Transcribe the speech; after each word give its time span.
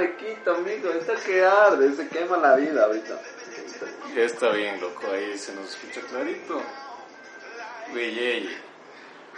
Arequita, 0.00 0.52
amigo, 0.52 0.90
está 0.92 1.14
que 1.16 1.44
arde, 1.44 1.92
se 1.92 2.08
quema 2.08 2.38
la 2.38 2.56
vida 2.56 2.86
ahorita. 2.86 3.20
Ya 4.16 4.22
está 4.22 4.48
bien, 4.48 4.80
loco, 4.80 5.02
ahí 5.12 5.36
se 5.36 5.54
nos 5.54 5.68
escucha 5.68 6.00
clarito. 6.08 6.62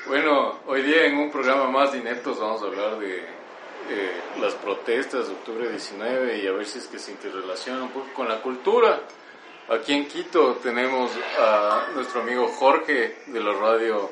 Bueno, 0.06 0.60
hoy 0.66 0.82
día 0.82 1.06
en 1.06 1.16
un 1.16 1.32
programa 1.32 1.68
más 1.68 1.90
de 1.90 1.98
Ineptos 1.98 2.38
vamos 2.38 2.62
a 2.62 2.66
hablar 2.66 2.96
de 3.00 3.18
eh, 3.18 4.20
las 4.40 4.54
protestas 4.54 5.26
de 5.26 5.32
octubre 5.32 5.68
19 5.68 6.38
y 6.38 6.46
a 6.46 6.52
ver 6.52 6.64
si 6.64 6.78
es 6.78 6.86
que 6.86 7.00
se 7.00 7.10
interrelaciona 7.10 7.82
un 7.82 7.90
poco 7.90 8.12
con 8.14 8.28
la 8.28 8.40
cultura. 8.40 9.00
Aquí 9.68 9.94
en 9.94 10.06
Quito 10.06 10.60
tenemos 10.62 11.10
a 11.40 11.88
nuestro 11.92 12.20
amigo 12.20 12.46
Jorge 12.46 13.16
de 13.26 13.40
la 13.40 13.52
radio 13.52 14.10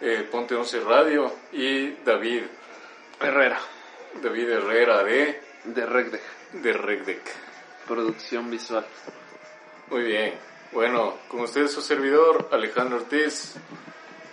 eh, 0.00 0.26
Ponte 0.30 0.54
11 0.54 0.80
Radio 0.80 1.30
y 1.52 1.90
David 2.04 2.44
Herrera, 3.20 3.60
David 4.22 4.48
Herrera 4.48 5.04
de, 5.04 5.49
de 5.64 5.86
Regdec, 5.86 6.22
de 6.52 6.72
Regdec. 6.72 7.22
producción 7.86 8.50
visual. 8.50 8.86
Muy 9.90 10.02
bien. 10.02 10.34
Bueno, 10.72 11.14
con 11.28 11.40
ustedes 11.40 11.72
su 11.72 11.80
servidor, 11.80 12.48
Alejandro 12.52 12.98
Ortiz, 12.98 13.56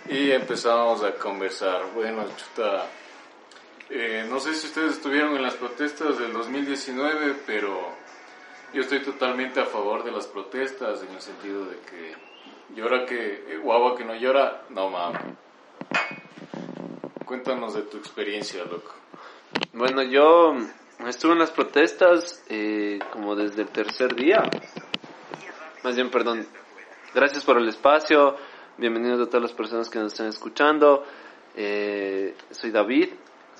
y 0.08 0.30
empezamos 0.30 1.02
a 1.02 1.14
conversar. 1.14 1.82
Bueno, 1.94 2.24
chuta, 2.36 2.86
eh, 3.90 4.24
no 4.30 4.38
sé 4.38 4.54
si 4.54 4.68
ustedes 4.68 4.92
estuvieron 4.92 5.34
en 5.34 5.42
las 5.42 5.54
protestas 5.54 6.18
del 6.18 6.32
2019, 6.32 7.34
pero 7.44 7.76
yo 8.72 8.82
estoy 8.82 9.00
totalmente 9.00 9.60
a 9.60 9.66
favor 9.66 10.04
de 10.04 10.12
las 10.12 10.26
protestas 10.26 11.02
en 11.02 11.14
el 11.14 11.20
sentido 11.20 11.64
de 11.64 11.76
que 11.80 12.14
llora 12.76 13.04
que, 13.04 13.44
eh, 13.48 13.58
guagua 13.60 13.96
que 13.96 14.04
no 14.04 14.14
llora, 14.14 14.62
no 14.70 14.90
mames. 14.90 15.22
Cuéntanos 17.24 17.74
de 17.74 17.82
tu 17.82 17.96
experiencia, 17.96 18.62
loco. 18.64 18.94
Bueno, 19.72 20.02
yo 20.02 20.54
estuve 21.06 21.32
en 21.32 21.38
las 21.38 21.50
protestas 21.50 22.44
eh, 22.48 22.98
como 23.12 23.36
desde 23.36 23.62
el 23.62 23.68
tercer 23.68 24.14
día. 24.14 24.42
Más 25.84 25.94
bien, 25.94 26.10
perdón. 26.10 26.46
Gracias 27.14 27.44
por 27.44 27.58
el 27.58 27.68
espacio. 27.68 28.36
Bienvenidos 28.76 29.20
a 29.20 29.26
todas 29.26 29.42
las 29.42 29.52
personas 29.52 29.88
que 29.88 29.98
nos 29.98 30.12
están 30.12 30.28
escuchando. 30.28 31.04
Eh, 31.54 32.34
soy 32.50 32.70
David, 32.70 33.10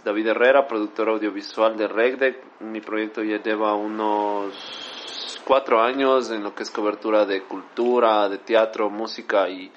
David 0.04 0.28
Herrera, 0.28 0.66
productor 0.66 1.08
audiovisual 1.10 1.76
de 1.76 1.88
Regdec. 1.88 2.60
Mi 2.60 2.80
proyecto 2.80 3.22
ya 3.22 3.40
lleva 3.42 3.74
unos 3.74 5.40
cuatro 5.44 5.80
años 5.80 6.30
en 6.30 6.42
lo 6.42 6.54
que 6.54 6.64
es 6.64 6.70
cobertura 6.70 7.24
de 7.24 7.42
cultura, 7.42 8.28
de 8.28 8.38
teatro, 8.38 8.90
música 8.90 9.48
y, 9.48 9.72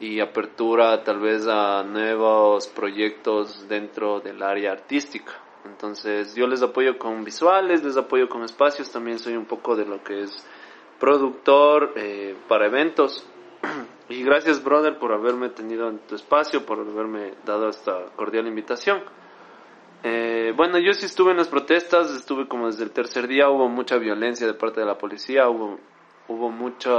y 0.00 0.20
apertura 0.20 1.02
tal 1.04 1.20
vez 1.20 1.46
a 1.46 1.82
nuevos 1.84 2.66
proyectos 2.68 3.68
dentro 3.68 4.20
del 4.20 4.42
área 4.42 4.72
artística. 4.72 5.47
Entonces 5.68 6.34
yo 6.34 6.46
les 6.46 6.62
apoyo 6.62 6.98
con 6.98 7.24
visuales, 7.24 7.84
les 7.84 7.96
apoyo 7.96 8.28
con 8.28 8.42
espacios, 8.42 8.90
también 8.90 9.18
soy 9.18 9.36
un 9.36 9.46
poco 9.46 9.76
de 9.76 9.84
lo 9.84 10.02
que 10.02 10.22
es 10.22 10.46
productor 10.98 11.92
eh, 11.96 12.36
para 12.48 12.66
eventos. 12.66 13.26
Y 14.10 14.22
gracias, 14.22 14.64
brother, 14.64 14.98
por 14.98 15.12
haberme 15.12 15.50
tenido 15.50 15.90
en 15.90 15.98
tu 15.98 16.14
espacio, 16.14 16.64
por 16.64 16.78
haberme 16.78 17.34
dado 17.44 17.68
esta 17.68 18.06
cordial 18.16 18.46
invitación. 18.46 19.02
Eh, 20.02 20.54
bueno, 20.56 20.78
yo 20.78 20.94
sí 20.94 21.04
estuve 21.04 21.32
en 21.32 21.36
las 21.36 21.48
protestas, 21.48 22.10
estuve 22.16 22.48
como 22.48 22.68
desde 22.68 22.84
el 22.84 22.90
tercer 22.90 23.28
día, 23.28 23.50
hubo 23.50 23.68
mucha 23.68 23.98
violencia 23.98 24.46
de 24.46 24.54
parte 24.54 24.80
de 24.80 24.86
la 24.86 24.96
policía, 24.96 25.50
hubo, 25.50 25.78
hubo 26.28 26.50
mucha 26.50 26.90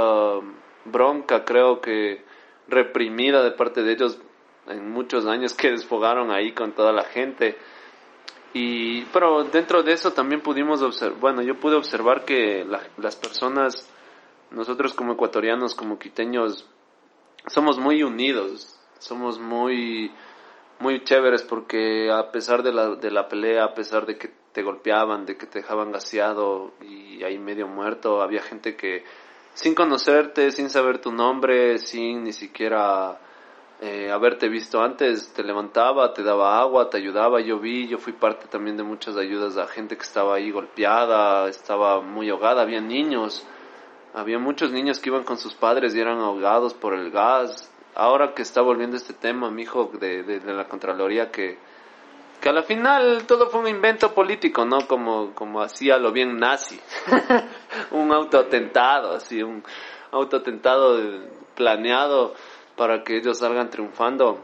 bronca, 0.84 1.44
creo 1.44 1.80
que 1.80 2.22
reprimida 2.68 3.42
de 3.42 3.50
parte 3.52 3.82
de 3.82 3.92
ellos 3.92 4.20
en 4.68 4.90
muchos 4.90 5.26
años 5.26 5.54
que 5.54 5.70
desfogaron 5.72 6.30
ahí 6.30 6.52
con 6.52 6.72
toda 6.72 6.92
la 6.92 7.04
gente. 7.04 7.56
Y, 8.52 9.02
pero 9.06 9.44
dentro 9.44 9.82
de 9.82 9.92
eso 9.92 10.12
también 10.12 10.40
pudimos 10.40 10.82
observar, 10.82 11.20
bueno, 11.20 11.42
yo 11.42 11.58
pude 11.60 11.76
observar 11.76 12.24
que 12.24 12.64
la- 12.64 12.82
las 12.96 13.14
personas, 13.16 13.88
nosotros 14.50 14.92
como 14.94 15.12
ecuatorianos, 15.12 15.74
como 15.74 15.98
quiteños, 15.98 16.66
somos 17.46 17.78
muy 17.78 18.02
unidos, 18.02 18.76
somos 18.98 19.38
muy, 19.38 20.10
muy 20.80 21.04
chéveres 21.04 21.42
porque 21.42 22.10
a 22.10 22.32
pesar 22.32 22.62
de 22.62 22.72
la, 22.72 22.96
de 22.96 23.10
la 23.10 23.28
pelea, 23.28 23.64
a 23.64 23.74
pesar 23.74 24.04
de 24.04 24.18
que 24.18 24.30
te 24.52 24.62
golpeaban, 24.62 25.26
de 25.26 25.36
que 25.36 25.46
te 25.46 25.60
dejaban 25.60 25.92
gaseado 25.92 26.72
y 26.80 27.22
ahí 27.22 27.38
medio 27.38 27.68
muerto, 27.68 28.20
había 28.20 28.42
gente 28.42 28.76
que 28.76 29.04
sin 29.54 29.74
conocerte, 29.74 30.50
sin 30.50 30.70
saber 30.70 31.00
tu 31.00 31.12
nombre, 31.12 31.78
sin 31.78 32.24
ni 32.24 32.32
siquiera 32.32 33.20
eh, 33.82 34.10
haberte 34.10 34.50
visto 34.50 34.82
antes, 34.82 35.32
te 35.32 35.42
levantaba, 35.42 36.12
te 36.12 36.22
daba 36.22 36.60
agua, 36.60 36.90
te 36.90 36.98
ayudaba, 36.98 37.40
yo 37.40 37.58
vi, 37.58 37.88
yo 37.88 37.96
fui 37.96 38.12
parte 38.12 38.46
también 38.46 38.76
de 38.76 38.82
muchas 38.82 39.16
ayudas 39.16 39.56
a 39.56 39.66
gente 39.66 39.96
que 39.96 40.02
estaba 40.02 40.34
ahí 40.34 40.50
golpeada, 40.50 41.48
estaba 41.48 42.02
muy 42.02 42.28
ahogada, 42.28 42.60
había 42.60 42.82
niños, 42.82 43.46
había 44.12 44.38
muchos 44.38 44.70
niños 44.70 44.98
que 44.98 45.08
iban 45.08 45.24
con 45.24 45.38
sus 45.38 45.54
padres 45.54 45.94
y 45.94 46.00
eran 46.00 46.18
ahogados 46.18 46.74
por 46.74 46.92
el 46.92 47.10
gas. 47.10 47.72
Ahora 47.94 48.34
que 48.34 48.42
está 48.42 48.60
volviendo 48.60 48.98
este 48.98 49.14
tema, 49.14 49.50
mi 49.50 49.62
hijo 49.62 49.90
de, 49.98 50.24
de, 50.24 50.40
de 50.40 50.52
la 50.52 50.68
Contraloría, 50.68 51.30
que, 51.30 51.56
que 52.38 52.48
a 52.50 52.52
la 52.52 52.62
final 52.62 53.24
todo 53.26 53.48
fue 53.48 53.60
un 53.60 53.68
invento 53.68 54.12
político, 54.12 54.66
¿no? 54.66 54.86
Como, 54.86 55.34
como 55.34 55.62
hacía 55.62 55.96
lo 55.96 56.12
bien 56.12 56.36
nazi. 56.36 56.78
un 57.92 58.12
autoatentado, 58.12 59.14
así, 59.14 59.42
un 59.42 59.64
autoatentado 60.10 60.98
planeado 61.54 62.34
para 62.80 63.04
que 63.04 63.18
ellos 63.18 63.36
salgan 63.36 63.68
triunfando. 63.68 64.40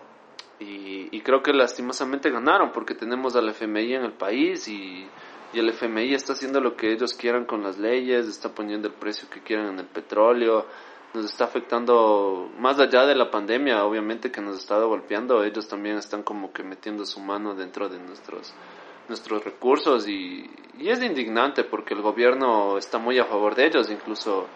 Y, 0.61 1.09
y 1.11 1.23
creo 1.23 1.43
que 1.43 1.55
lastimosamente 1.55 2.31
ganaron 2.31 2.71
porque 2.71 2.95
tenemos 2.95 3.35
al 3.35 3.49
FMI 3.49 3.95
en 3.95 4.03
el 4.03 4.13
país 4.13 4.69
y, 4.69 5.09
el 5.55 5.71
FMI 5.71 6.13
está 6.13 6.35
haciendo 6.35 6.61
lo 6.61 6.77
que 6.77 6.93
ellos 6.93 7.15
quieran 7.15 7.47
con 7.47 7.63
las 7.63 7.79
leyes, 7.79 8.27
está 8.27 8.55
poniendo 8.55 8.89
el 8.89 8.95
precio 8.95 9.27
que 9.31 9.41
quieran 9.41 9.69
en 9.69 9.79
el 9.79 9.87
petróleo, 9.87 10.67
nos 11.15 11.25
está 11.25 11.45
afectando 11.45 12.51
más 12.59 12.79
allá 12.79 13.07
de 13.07 13.15
la 13.15 13.31
pandemia, 13.31 13.87
obviamente 13.87 14.31
que 14.31 14.43
nos 14.43 14.59
estado 14.59 14.87
golpeando, 14.87 15.43
ellos 15.43 15.67
también 15.67 15.97
están 15.97 16.23
como 16.23 16.53
que 16.53 16.63
metiendo 16.63 17.07
su 17.07 17.21
mano 17.21 17.55
dentro 17.55 17.89
de 17.89 17.99
nuestros 17.99 18.53
nuestros 19.09 19.45
recursos 19.45 20.07
y, 20.09 20.51
y 20.79 20.91
es 20.91 21.03
indignante 21.03 21.65
porque 21.65 21.95
el 21.95 22.03
gobierno 22.03 22.77
está 22.77 22.99
muy 22.99 23.19
a 23.19 23.25
favor 23.25 23.55
de 23.55 23.69
ellos, 23.69 23.91
incluso 23.91 24.47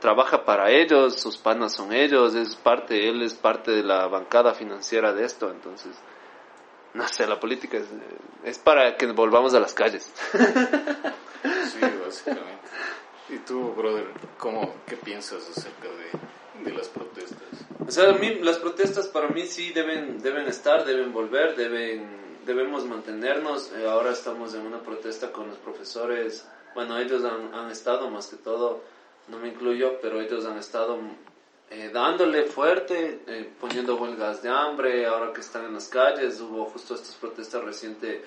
trabaja 0.00 0.44
para 0.44 0.70
ellos, 0.70 1.20
sus 1.20 1.36
panas 1.36 1.74
son 1.74 1.92
ellos, 1.92 2.34
es 2.34 2.56
parte, 2.56 3.08
él 3.08 3.22
es 3.22 3.34
parte 3.34 3.70
de 3.70 3.82
la 3.82 4.06
bancada 4.06 4.54
financiera 4.54 5.12
de 5.12 5.24
esto, 5.24 5.50
entonces, 5.50 5.96
no 6.94 7.06
sé, 7.08 7.26
la 7.26 7.40
política 7.40 7.78
es, 7.78 7.86
es 8.44 8.58
para 8.58 8.96
que 8.96 9.06
volvamos 9.06 9.54
a 9.54 9.60
las 9.60 9.74
calles. 9.74 10.12
Sí, 11.42 11.80
básicamente. 12.04 12.66
¿Y 13.28 13.38
tú, 13.38 13.72
brother, 13.72 14.06
cómo, 14.38 14.76
qué 14.86 14.96
piensas 14.96 15.48
acerca 15.48 15.88
de, 15.88 16.64
de 16.70 16.76
las 16.76 16.88
protestas? 16.88 17.38
O 17.86 17.90
sea, 17.90 18.10
a 18.10 18.12
mí, 18.14 18.36
las 18.36 18.58
protestas 18.58 19.08
para 19.08 19.28
mí 19.28 19.46
sí 19.46 19.72
deben, 19.72 20.20
deben 20.20 20.46
estar, 20.46 20.84
deben 20.84 21.12
volver, 21.12 21.56
deben, 21.56 22.40
debemos 22.44 22.84
mantenernos. 22.84 23.72
Eh, 23.72 23.88
ahora 23.88 24.12
estamos 24.12 24.54
en 24.54 24.62
una 24.62 24.80
protesta 24.80 25.32
con 25.32 25.48
los 25.48 25.58
profesores. 25.58 26.46
Bueno, 26.74 26.98
ellos 26.98 27.24
han, 27.24 27.54
han 27.54 27.70
estado 27.70 28.10
más 28.10 28.26
que 28.28 28.36
todo, 28.36 28.82
no 29.28 29.38
me 29.38 29.48
incluyo, 29.48 29.98
pero 30.00 30.20
ellos 30.20 30.44
han 30.46 30.58
estado 30.58 30.98
eh, 31.70 31.90
dándole 31.92 32.44
fuerte, 32.44 33.20
eh, 33.26 33.50
poniendo 33.60 33.96
huelgas 33.96 34.42
de 34.42 34.48
hambre, 34.48 35.06
ahora 35.06 35.32
que 35.32 35.40
están 35.40 35.64
en 35.64 35.74
las 35.74 35.88
calles. 35.88 36.40
Hubo 36.40 36.66
justo 36.66 36.94
estas 36.94 37.14
protestas 37.16 37.64
recientes. 37.64 38.22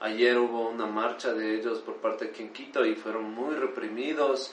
Ayer 0.00 0.36
hubo 0.38 0.68
una 0.68 0.86
marcha 0.86 1.32
de 1.32 1.54
ellos 1.58 1.78
por 1.78 1.96
parte 1.96 2.24
de 2.24 2.30
aquí 2.32 2.42
en 2.42 2.52
Quito 2.52 2.84
y 2.84 2.94
fueron 2.94 3.32
muy 3.32 3.54
reprimidos. 3.54 4.52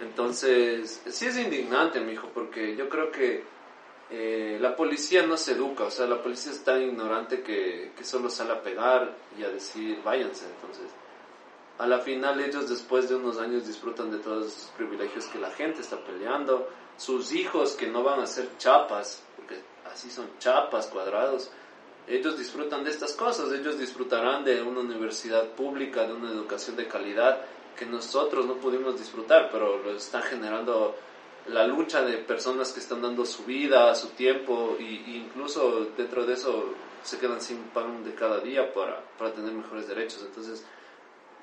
Entonces, 0.00 1.02
sí 1.06 1.26
es 1.26 1.38
indignante, 1.38 2.00
mi 2.00 2.12
hijo, 2.12 2.28
porque 2.32 2.74
yo 2.76 2.88
creo 2.88 3.10
que 3.10 3.44
eh, 4.10 4.58
la 4.60 4.74
policía 4.74 5.26
no 5.26 5.36
se 5.36 5.52
educa, 5.52 5.84
o 5.84 5.90
sea, 5.90 6.06
la 6.06 6.22
policía 6.22 6.52
es 6.52 6.64
tan 6.64 6.80
ignorante 6.80 7.42
que, 7.42 7.92
que 7.96 8.04
solo 8.04 8.30
sale 8.30 8.52
a 8.52 8.62
pegar 8.62 9.14
y 9.38 9.44
a 9.44 9.50
decir 9.50 10.00
váyanse. 10.02 10.46
Entonces, 10.46 10.86
a 11.78 11.86
la 11.86 12.00
final 12.00 12.40
ellos 12.40 12.68
después 12.68 13.08
de 13.08 13.14
unos 13.14 13.38
años 13.38 13.66
disfrutan 13.66 14.10
de 14.10 14.18
todos 14.18 14.46
esos 14.48 14.70
privilegios 14.76 15.26
que 15.26 15.38
la 15.38 15.50
gente 15.52 15.80
está 15.80 15.96
peleando. 15.98 16.68
Sus 16.96 17.32
hijos 17.32 17.72
que 17.74 17.86
no 17.86 18.02
van 18.02 18.20
a 18.20 18.26
ser 18.26 18.48
chapas, 18.58 19.22
porque 19.36 19.62
así 19.90 20.10
son 20.10 20.26
chapas, 20.40 20.88
cuadrados, 20.88 21.50
ellos 22.08 22.36
disfrutan 22.36 22.82
de 22.82 22.90
estas 22.90 23.12
cosas, 23.12 23.52
ellos 23.52 23.78
disfrutarán 23.78 24.44
de 24.44 24.60
una 24.62 24.80
universidad 24.80 25.44
pública, 25.50 26.06
de 26.06 26.14
una 26.14 26.30
educación 26.30 26.74
de 26.74 26.88
calidad 26.88 27.42
que 27.76 27.86
nosotros 27.86 28.44
no 28.46 28.54
pudimos 28.54 28.98
disfrutar, 28.98 29.50
pero 29.52 29.78
lo 29.78 29.92
están 29.92 30.22
generando 30.22 30.96
la 31.46 31.64
lucha 31.66 32.02
de 32.02 32.18
personas 32.18 32.72
que 32.72 32.80
están 32.80 33.02
dando 33.02 33.24
su 33.24 33.44
vida, 33.44 33.94
su 33.94 34.08
tiempo, 34.08 34.76
y 34.80 35.16
incluso 35.16 35.86
dentro 35.96 36.26
de 36.26 36.34
eso 36.34 36.74
se 37.02 37.18
quedan 37.18 37.40
sin 37.40 37.58
pan 37.68 38.02
de 38.04 38.14
cada 38.14 38.40
día 38.40 38.72
para, 38.74 39.00
para 39.16 39.32
tener 39.32 39.52
mejores 39.52 39.86
derechos. 39.86 40.22
Entonces, 40.26 40.64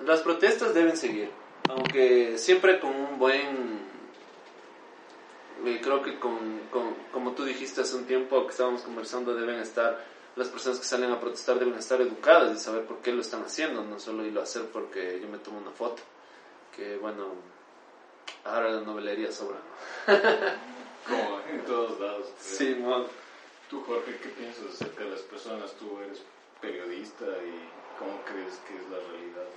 las 0.04 0.22
protestas 0.22 0.74
deben 0.74 0.98
seguir, 0.98 1.30
aunque 1.70 2.38
siempre 2.38 2.80
con 2.80 2.96
un 2.96 3.20
buen... 3.20 3.80
eh, 5.66 5.80
Creo 5.82 6.02
que 6.02 6.20
con, 6.20 6.60
con, 6.72 6.96
como 7.12 7.32
tú 7.32 7.46
dijiste 7.46 7.82
hace 7.82 7.96
un 7.96 8.06
tiempo 8.06 8.44
que 8.46 8.52
estábamos 8.52 8.82
conversando, 8.82 9.36
deben 9.36 9.60
estar 9.60 10.04
las 10.36 10.50
personas 10.50 10.80
que 10.80 10.86
salen 10.86 11.12
a 11.12 11.20
protestar 11.22 11.58
deben 11.60 11.76
estar 11.76 12.02
educadas 12.02 12.54
y 12.54 12.60
saber 12.60 12.84
por 12.86 12.98
qué 12.98 13.14
lo 13.14 13.22
están 13.22 13.44
haciendo, 13.44 13.84
no 13.84 14.00
solo 14.00 14.26
irlo 14.26 14.42
a 14.42 14.44
hacer 14.44 14.64
porque 14.66 15.20
yo 15.22 15.30
me 15.30 15.38
tomo 15.38 15.60
una 15.60 15.72
foto. 15.72 16.04
Que 16.76 16.98
bueno, 16.98 17.28
ahora 18.44 18.70
la 18.72 18.82
novelería 18.82 19.32
sobra. 19.32 19.60
Como 21.08 21.40
en 21.50 21.64
todos 21.66 22.00
lados. 22.02 22.28
Sí, 22.38 22.76
man. 22.76 23.06
Tú, 23.70 23.82
Jorge, 23.84 24.18
¿qué 24.22 24.30
piensas 24.30 24.66
acerca 24.74 25.06
de 25.06 25.12
las 25.12 25.22
personas? 25.22 25.72
Tú 25.80 26.00
eres 26.02 26.22
periodista 26.60 27.26
y 27.26 27.70
cómo 27.98 28.20
crees 28.26 28.56
que 28.68 28.76
es 28.76 28.90
la 28.90 28.98
realidad 29.10 29.48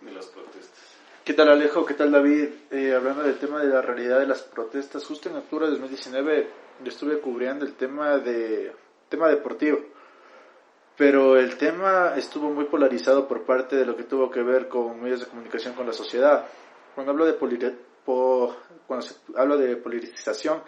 de 0.00 0.12
las 0.12 0.26
protestas. 0.26 0.78
¿Qué 1.24 1.34
tal 1.34 1.48
Alejo? 1.48 1.84
¿Qué 1.84 1.94
tal 1.94 2.10
David? 2.10 2.48
Eh, 2.70 2.94
hablando 2.94 3.22
del 3.22 3.38
tema 3.38 3.60
de 3.60 3.68
la 3.68 3.82
realidad 3.82 4.20
de 4.20 4.26
las 4.26 4.42
protestas, 4.42 5.04
justo 5.04 5.28
en 5.28 5.36
octubre 5.36 5.66
de 5.66 5.72
2019 5.72 6.48
yo 6.82 6.88
estuve 6.88 7.20
cubriendo 7.20 7.64
el 7.64 7.74
tema 7.74 8.18
de 8.18 8.72
tema 9.08 9.28
deportivo, 9.28 9.78
pero 10.96 11.36
el 11.36 11.56
tema 11.56 12.14
estuvo 12.16 12.50
muy 12.50 12.64
polarizado 12.64 13.26
por 13.26 13.44
parte 13.44 13.76
de 13.76 13.84
lo 13.84 13.96
que 13.96 14.04
tuvo 14.04 14.30
que 14.30 14.42
ver 14.42 14.68
con 14.68 15.00
medios 15.02 15.20
de 15.20 15.26
comunicación 15.26 15.74
con 15.74 15.86
la 15.86 15.92
sociedad. 15.92 16.46
Cuando 16.94 17.12
hablo 17.12 17.26
de 17.26 17.36
cuando 18.86 19.06
se 19.06 19.16
hablo 19.36 19.58
de 19.58 19.76
polarización 19.76 20.62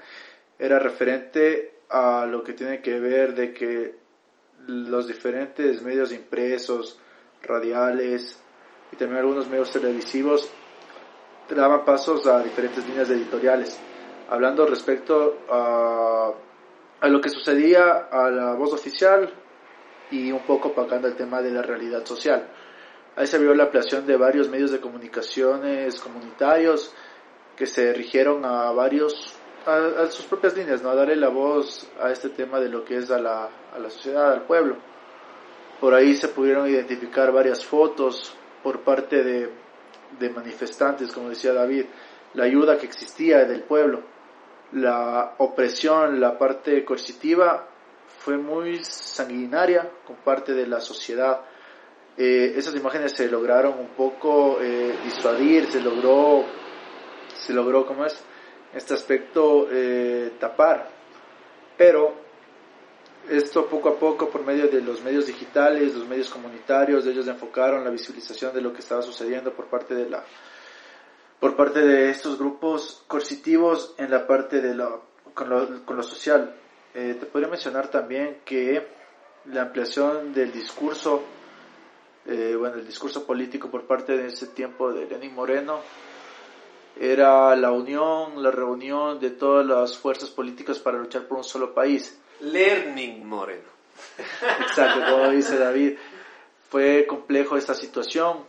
era 0.58 0.78
referente 0.78 1.80
a 1.88 2.26
lo 2.26 2.44
que 2.44 2.52
tiene 2.52 2.82
que 2.82 3.00
ver 3.00 3.34
de 3.34 3.54
que 3.54 3.94
los 4.66 5.06
diferentes 5.06 5.80
medios 5.82 6.12
impresos, 6.12 6.98
radiales 7.42 8.38
y 8.92 8.96
también 8.96 9.20
algunos 9.20 9.48
medios 9.48 9.70
televisivos 9.70 10.50
daban 11.48 11.84
pasos 11.84 12.26
a 12.26 12.42
diferentes 12.42 12.86
líneas 12.86 13.10
editoriales, 13.10 13.78
hablando 14.28 14.66
respecto 14.66 15.38
a, 15.50 16.32
a 17.00 17.08
lo 17.08 17.20
que 17.20 17.28
sucedía 17.28 18.08
a 18.10 18.30
la 18.30 18.54
voz 18.54 18.72
oficial 18.72 19.32
y 20.10 20.30
un 20.32 20.40
poco 20.40 20.68
apagando 20.68 21.08
el 21.08 21.16
tema 21.16 21.42
de 21.42 21.50
la 21.50 21.62
realidad 21.62 22.04
social. 22.04 22.48
Ahí 23.16 23.26
se 23.26 23.38
vio 23.38 23.54
la 23.54 23.64
ampliación 23.64 24.06
de 24.06 24.16
varios 24.16 24.48
medios 24.48 24.70
de 24.70 24.80
comunicaciones 24.80 26.00
comunitarios 26.00 26.94
que 27.56 27.66
se 27.66 27.92
rigieron 27.92 28.44
a 28.44 28.70
varios 28.70 29.34
a, 29.66 30.06
sus 30.06 30.24
propias 30.24 30.56
líneas, 30.56 30.82
¿no? 30.82 30.90
a 30.90 30.94
darle 30.94 31.16
la 31.16 31.28
voz 31.28 31.86
a 32.00 32.10
este 32.10 32.30
tema 32.30 32.60
de 32.60 32.68
lo 32.68 32.84
que 32.84 32.96
es 32.96 33.10
a 33.10 33.18
la, 33.18 33.48
a 33.74 33.78
la 33.78 33.90
sociedad, 33.90 34.32
al 34.32 34.42
pueblo. 34.42 34.76
Por 35.80 35.94
ahí 35.94 36.14
se 36.14 36.28
pudieron 36.28 36.68
identificar 36.68 37.32
varias 37.32 37.64
fotos 37.64 38.34
por 38.62 38.80
parte 38.80 39.22
de, 39.22 39.50
de 40.18 40.30
manifestantes, 40.30 41.12
como 41.12 41.30
decía 41.30 41.52
David, 41.52 41.86
la 42.34 42.44
ayuda 42.44 42.78
que 42.78 42.86
existía 42.86 43.44
del 43.44 43.62
pueblo, 43.62 44.02
la 44.72 45.34
opresión, 45.38 46.20
la 46.20 46.38
parte 46.38 46.84
coercitiva 46.84 47.66
fue 48.18 48.36
muy 48.36 48.84
sanguinaria 48.84 49.90
con 50.06 50.16
parte 50.16 50.52
de 50.52 50.66
la 50.66 50.80
sociedad. 50.80 51.40
Eh, 52.16 52.54
esas 52.56 52.74
imágenes 52.76 53.12
se 53.12 53.28
lograron 53.28 53.78
un 53.78 53.88
poco 53.88 54.58
eh, 54.60 54.94
disuadir, 55.04 55.66
se 55.66 55.80
logró, 55.80 56.44
se 57.34 57.52
logró, 57.52 57.86
¿cómo 57.86 58.04
es? 58.04 58.24
este 58.74 58.94
aspecto 58.94 59.68
eh, 59.70 60.32
tapar. 60.38 60.88
Pero 61.76 62.14
esto 63.28 63.66
poco 63.66 63.90
a 63.90 63.98
poco 63.98 64.28
por 64.28 64.44
medio 64.44 64.68
de 64.68 64.80
los 64.80 65.02
medios 65.02 65.26
digitales, 65.26 65.94
los 65.94 66.08
medios 66.08 66.30
comunitarios, 66.30 67.06
ellos 67.06 67.28
enfocaron 67.28 67.84
la 67.84 67.90
visualización 67.90 68.54
de 68.54 68.60
lo 68.60 68.72
que 68.72 68.80
estaba 68.80 69.02
sucediendo 69.02 69.52
por 69.52 69.66
parte 69.66 69.94
de 69.94 70.08
la 70.08 70.24
por 71.38 71.56
parte 71.56 71.80
de 71.80 72.10
estos 72.10 72.38
grupos 72.38 73.02
coercitivos 73.06 73.94
en 73.96 74.10
la 74.10 74.26
parte 74.26 74.60
de 74.60 74.74
lo, 74.74 75.04
con, 75.32 75.48
lo, 75.48 75.86
con 75.86 75.96
lo 75.96 76.02
social. 76.02 76.54
Eh, 76.92 77.16
te 77.18 77.24
podría 77.24 77.48
mencionar 77.48 77.88
también 77.88 78.40
que 78.44 78.86
la 79.46 79.62
ampliación 79.62 80.34
del 80.34 80.52
discurso, 80.52 81.22
eh, 82.26 82.54
bueno, 82.58 82.76
el 82.76 82.86
discurso 82.86 83.24
político 83.24 83.70
por 83.70 83.86
parte 83.86 84.18
de 84.18 84.26
ese 84.26 84.48
tiempo 84.48 84.92
de 84.92 85.06
Lenín 85.06 85.34
Moreno, 85.34 85.80
era 86.98 87.56
la 87.56 87.72
unión, 87.72 88.42
la 88.42 88.50
reunión 88.50 89.18
de 89.18 89.30
todas 89.30 89.64
las 89.64 89.96
fuerzas 89.96 90.28
políticas 90.28 90.78
para 90.78 90.98
luchar 90.98 91.22
por 91.26 91.38
un 91.38 91.44
solo 91.44 91.72
país. 91.72 92.19
Learning 92.40 93.26
Moreno. 93.26 93.68
Exacto, 94.60 95.00
como 95.10 95.30
dice 95.30 95.58
David. 95.58 95.96
Fue 96.68 97.06
complejo 97.06 97.56
esta 97.56 97.74
situación. 97.74 98.44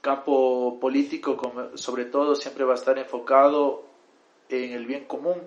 Campo 0.00 0.78
político, 0.80 1.40
sobre 1.74 2.04
todo, 2.06 2.34
siempre 2.34 2.64
va 2.64 2.72
a 2.72 2.76
estar 2.76 2.98
enfocado 2.98 3.84
en 4.48 4.72
el 4.72 4.84
bien 4.84 5.06
común, 5.06 5.40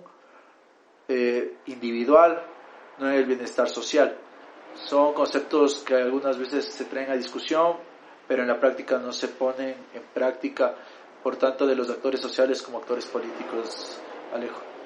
eh, 1.06 1.58
individual, 1.66 2.42
no 2.98 3.08
en 3.08 3.14
el 3.14 3.24
bienestar 3.24 3.68
social. 3.68 4.16
Son 4.74 5.12
conceptos 5.12 5.84
que 5.86 5.94
algunas 5.94 6.38
veces 6.38 6.64
se 6.64 6.84
traen 6.86 7.10
a 7.10 7.14
discusión, 7.14 7.76
pero 8.26 8.42
en 8.42 8.48
la 8.48 8.58
práctica 8.58 8.98
no 8.98 9.12
se 9.12 9.28
ponen 9.28 9.76
en 9.94 10.02
práctica 10.12 10.74
por 11.22 11.36
tanto 11.36 11.66
de 11.66 11.76
los 11.76 11.88
actores 11.90 12.20
sociales 12.20 12.62
como 12.62 12.78
actores 12.78 13.06
políticos, 13.06 14.00
Alejo. 14.32 14.77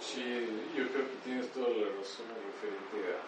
Sí, 0.00 0.48
yo 0.76 0.88
creo 0.88 1.08
que 1.08 1.16
tienes 1.24 1.50
toda 1.52 1.68
la 1.68 1.86
razón 1.98 2.26
referente 2.46 3.12
a 3.12 3.18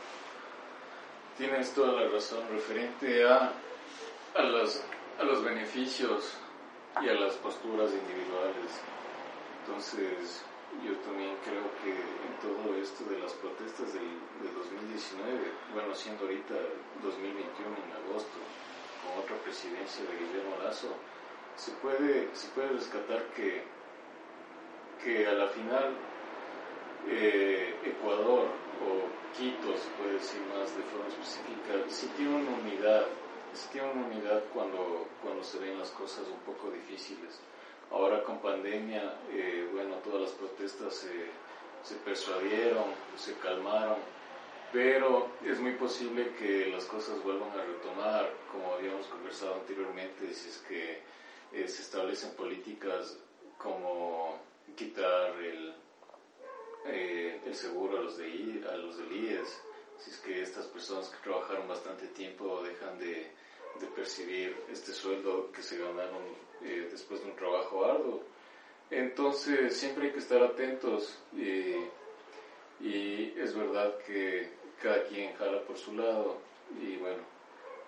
tienes 1.37 1.73
toda 1.73 1.93
la 2.03 2.09
razón 2.09 2.47
referente 2.51 3.25
a 3.27 3.53
a 4.37 4.43
los, 4.43 4.83
a 5.19 5.25
los 5.25 5.43
beneficios 5.43 6.35
y 7.03 7.09
a 7.09 7.15
las 7.15 7.35
posturas 7.35 7.91
individuales. 7.91 8.71
Entonces, 9.65 10.43
yo 10.85 10.95
también 10.99 11.35
creo 11.45 11.67
que 11.83 11.91
en 11.91 12.35
todo 12.41 12.77
esto 12.77 13.05
de 13.11 13.19
las 13.19 13.33
protestas 13.35 13.93
del, 13.93 14.07
del 14.43 14.55
2019, 14.55 15.39
bueno, 15.75 15.95
siendo 15.95 16.25
ahorita 16.25 16.55
2021 17.03 17.75
en 17.75 18.07
agosto, 18.07 18.39
con 19.03 19.25
otra 19.25 19.37
presidencia 19.43 20.05
de 20.05 20.17
Guillermo 20.19 20.57
Lazo, 20.63 20.95
se 21.57 21.73
puede, 21.83 22.31
se 22.35 22.49
puede 22.49 22.69
rescatar 22.69 23.25
que, 23.35 23.63
que 25.03 25.27
a 25.27 25.33
la 25.33 25.49
final 25.49 25.95
eh, 27.09 27.75
Ecuador 27.85 28.49
o 28.81 29.37
Quito, 29.37 29.77
se 29.77 29.89
puede 29.91 30.15
decir 30.15 30.41
más 30.55 30.77
de 30.77 30.83
forma 30.85 31.09
específica, 31.09 31.89
sí 31.89 32.11
tiene 32.17 32.35
una 32.35 32.51
unidad, 32.59 33.07
sí 33.55 33.69
tiene 33.73 33.91
una 33.91 34.07
unidad 34.07 34.43
cuando, 34.53 35.07
cuando 35.23 35.45
se 35.45 35.59
ven 35.59 35.79
las 35.79 35.91
cosas 35.91 36.27
un 36.27 36.41
poco 36.41 36.71
difíciles. 36.71 37.41
Ahora 37.91 38.23
con 38.23 38.39
pandemia, 38.41 39.19
eh, 39.33 39.69
bueno, 39.73 39.97
todas 39.97 40.23
las 40.23 40.31
protestas 40.33 40.95
se, 40.95 41.27
se 41.83 41.95
persuadieron, 41.97 42.85
se 43.17 43.35
calmaron, 43.35 43.99
pero 44.73 45.29
es 45.45 45.59
muy 45.59 45.73
posible 45.73 46.35
que 46.39 46.67
las 46.67 46.85
cosas 46.85 47.23
vuelvan 47.25 47.51
a 47.51 47.65
retomar, 47.65 48.33
como 48.53 48.75
habíamos 48.75 49.07
conversado 49.07 49.55
anteriormente, 49.55 50.33
si 50.33 50.49
es 50.49 50.59
que 50.59 51.03
eh, 51.53 51.67
se 51.67 51.83
establecen 51.83 52.31
políticas 52.35 53.19
como 53.59 54.39
quitar 54.77 55.35
el, 55.41 55.75
eh, 56.87 57.41
el 57.45 57.55
seguro 57.55 57.99
a 57.99 58.03
los, 58.03 58.17
de, 58.17 58.65
a 58.71 58.77
los 58.77 58.99
del 58.99 59.13
IES, 59.13 59.63
si 59.99 60.11
es 60.11 60.17
que 60.19 60.43
estas 60.43 60.67
personas 60.67 61.09
que 61.09 61.23
trabajaron 61.23 61.69
bastante 61.69 62.07
tiempo 62.09 62.63
dejan 62.63 62.99
de, 62.99 63.31
de 63.81 63.87
percibir 63.95 64.57
este 64.71 64.93
sueldo 64.93 65.51
que 65.53 65.63
se 65.63 65.79
ganaron 65.79 66.23
eh, 66.63 66.89
después 66.91 67.23
de 67.23 67.31
un 67.31 67.37
trabajo 67.37 67.85
arduo. 67.85 68.23
Entonces 68.91 69.77
siempre 69.77 70.07
hay 70.07 70.13
que 70.13 70.19
estar 70.19 70.43
atentos 70.43 71.19
y, 71.33 71.77
y 72.85 73.35
es 73.37 73.55
verdad 73.55 73.97
que 74.07 74.51
cada 74.83 75.05
quien 75.05 75.35
jala 75.37 75.63
por 75.63 75.77
su 75.77 75.95
lado 75.95 76.39
y 76.81 76.97
bueno, 76.97 77.23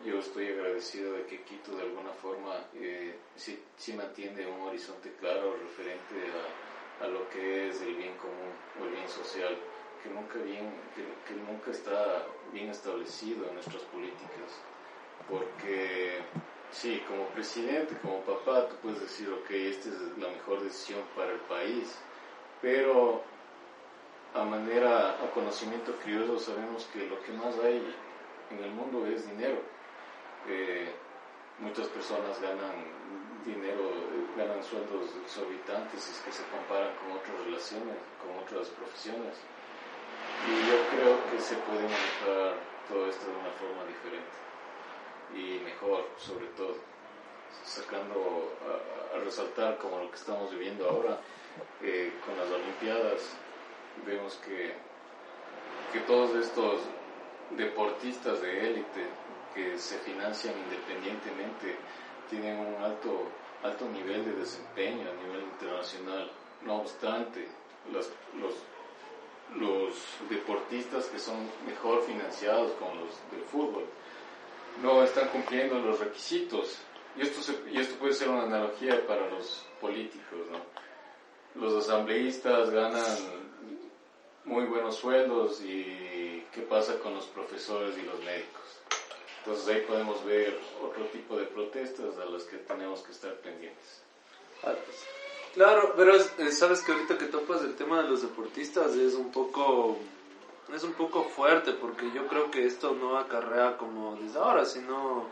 yo 0.04 0.18
estoy 0.18 0.48
agradecido 0.48 1.14
de 1.14 1.26
que 1.26 1.42
Quito 1.42 1.76
de 1.76 1.82
alguna 1.82 2.12
forma 2.12 2.66
eh, 2.74 3.14
sí, 3.36 3.92
mantiene 3.94 4.46
un 4.46 4.60
horizonte 4.62 5.12
claro 5.20 5.56
referente 5.56 6.14
a, 6.14 6.71
a, 7.02 7.06
lo 7.08 7.28
que 7.30 7.68
es 7.68 7.80
el 7.82 7.94
bien 7.94 8.14
común 8.16 8.52
o 8.80 8.84
el 8.84 8.90
bien 8.92 9.08
social, 9.08 9.56
que 10.02 10.10
nunca, 10.10 10.38
bien, 10.38 10.72
que, 10.94 11.34
nunca 11.34 11.70
está 11.70 12.26
bien 12.52 12.70
establecido 12.70 13.46
en 13.48 13.54
nuestras 13.54 13.82
políticas. 13.84 14.50
Porque 15.28 16.20
sí, 16.70 17.02
como 17.08 17.26
presidente, 17.28 17.96
como 18.02 18.20
papá, 18.20 18.68
tú 18.68 18.76
puedes 18.82 19.00
decir, 19.00 19.28
ok, 19.30 19.50
esta 19.50 19.88
es 19.88 20.00
la 20.18 20.28
mejor 20.28 20.62
decisión 20.62 21.00
para 21.16 21.32
el 21.32 21.40
país, 21.40 21.96
pero 22.60 23.22
a 24.34 24.44
manera, 24.44 25.10
a 25.22 25.30
conocimiento 25.34 25.94
criollo 26.02 26.38
sabemos 26.38 26.88
que 26.92 27.06
lo 27.06 27.22
que 27.22 27.32
más 27.32 27.58
hay 27.58 27.82
en 28.50 28.64
el 28.64 28.70
mundo 28.70 29.06
es 29.06 29.28
dinero 29.28 29.60
muchas 31.62 31.86
personas 31.88 32.40
ganan 32.40 32.84
dinero, 33.44 33.90
ganan 34.36 34.62
sueldos 34.62 35.10
exorbitantes 35.24 36.08
es 36.08 36.18
que 36.24 36.32
se 36.32 36.42
comparan 36.48 36.94
con 36.96 37.12
otras 37.12 37.36
relaciones, 37.44 37.96
con 38.20 38.38
otras 38.38 38.68
profesiones. 38.68 39.36
Y 40.46 40.54
yo 40.66 40.76
creo 40.90 41.30
que 41.30 41.40
se 41.40 41.56
puede 41.56 41.82
manejar 41.82 42.56
todo 42.88 43.08
esto 43.08 43.26
de 43.26 43.36
una 43.36 43.52
forma 43.58 43.84
diferente 43.86 44.42
y 45.34 45.60
mejor, 45.64 46.04
sobre 46.18 46.46
todo, 46.48 46.76
sacando 47.64 48.54
a, 48.66 49.18
resaltar 49.24 49.78
como 49.78 49.98
lo 49.98 50.10
que 50.10 50.16
estamos 50.16 50.50
viviendo 50.50 50.88
ahora 50.88 51.20
eh, 51.82 52.12
con 52.24 52.36
las 52.36 52.48
Olimpiadas. 52.48 53.36
Vemos 54.06 54.34
que, 54.36 54.74
que 55.92 56.00
todos 56.00 56.34
estos 56.34 56.80
deportistas 57.50 58.40
de 58.40 58.70
élite 58.70 59.06
que 59.54 59.78
se 59.78 59.98
financian 59.98 60.54
independientemente, 60.58 61.76
tienen 62.32 62.58
un 62.58 62.82
alto, 62.82 63.28
alto 63.62 63.88
nivel 63.90 64.24
de 64.24 64.32
desempeño 64.32 65.02
a 65.02 65.26
nivel 65.26 65.42
internacional. 65.42 66.30
No 66.64 66.76
obstante, 66.76 67.46
los, 67.92 68.08
los, 68.40 68.54
los 69.58 69.94
deportistas 70.30 71.06
que 71.06 71.18
son 71.18 71.36
mejor 71.66 72.02
financiados 72.04 72.72
con 72.72 72.98
los 72.98 73.10
del 73.30 73.42
fútbol 73.50 73.84
no 74.80 75.02
están 75.02 75.28
cumpliendo 75.28 75.78
los 75.78 76.00
requisitos. 76.00 76.78
Y 77.16 77.22
esto, 77.22 77.52
y 77.70 77.78
esto 77.78 77.96
puede 77.96 78.14
ser 78.14 78.30
una 78.30 78.44
analogía 78.44 79.06
para 79.06 79.28
los 79.28 79.66
políticos. 79.80 80.38
Los 81.54 81.84
asambleístas 81.84 82.70
ganan 82.70 83.18
muy 84.46 84.64
buenos 84.64 84.96
sueldos 84.96 85.60
y 85.60 86.46
qué 86.52 86.62
pasa 86.62 86.98
con 87.00 87.14
los 87.14 87.26
profesores 87.26 87.98
y 87.98 88.02
los 88.02 88.18
médicos. 88.20 88.62
Entonces 89.44 89.74
ahí 89.74 89.82
podemos 89.82 90.24
ver 90.24 90.56
otro 90.80 91.04
tipo 91.06 91.36
de 91.36 91.46
protestas 91.46 92.16
a 92.18 92.24
las 92.26 92.44
que 92.44 92.58
tenemos 92.58 93.00
que 93.00 93.10
estar 93.10 93.34
pendientes. 93.36 94.02
Claro, 95.54 95.94
pero 95.96 96.14
eh, 96.14 96.52
sabes 96.52 96.82
que 96.82 96.92
ahorita 96.92 97.18
que 97.18 97.26
topas 97.26 97.62
el 97.62 97.74
tema 97.74 98.02
de 98.02 98.08
los 98.08 98.22
deportistas 98.22 98.94
es 98.94 99.14
un 99.14 99.32
poco 99.32 99.98
es 100.72 100.84
un 100.84 100.92
poco 100.92 101.24
fuerte 101.24 101.72
porque 101.72 102.10
yo 102.14 102.26
creo 102.28 102.50
que 102.50 102.64
esto 102.64 102.94
no 102.94 103.18
acarrea 103.18 103.76
como 103.76 104.16
desde 104.16 104.38
ahora, 104.38 104.64
sino 104.64 105.26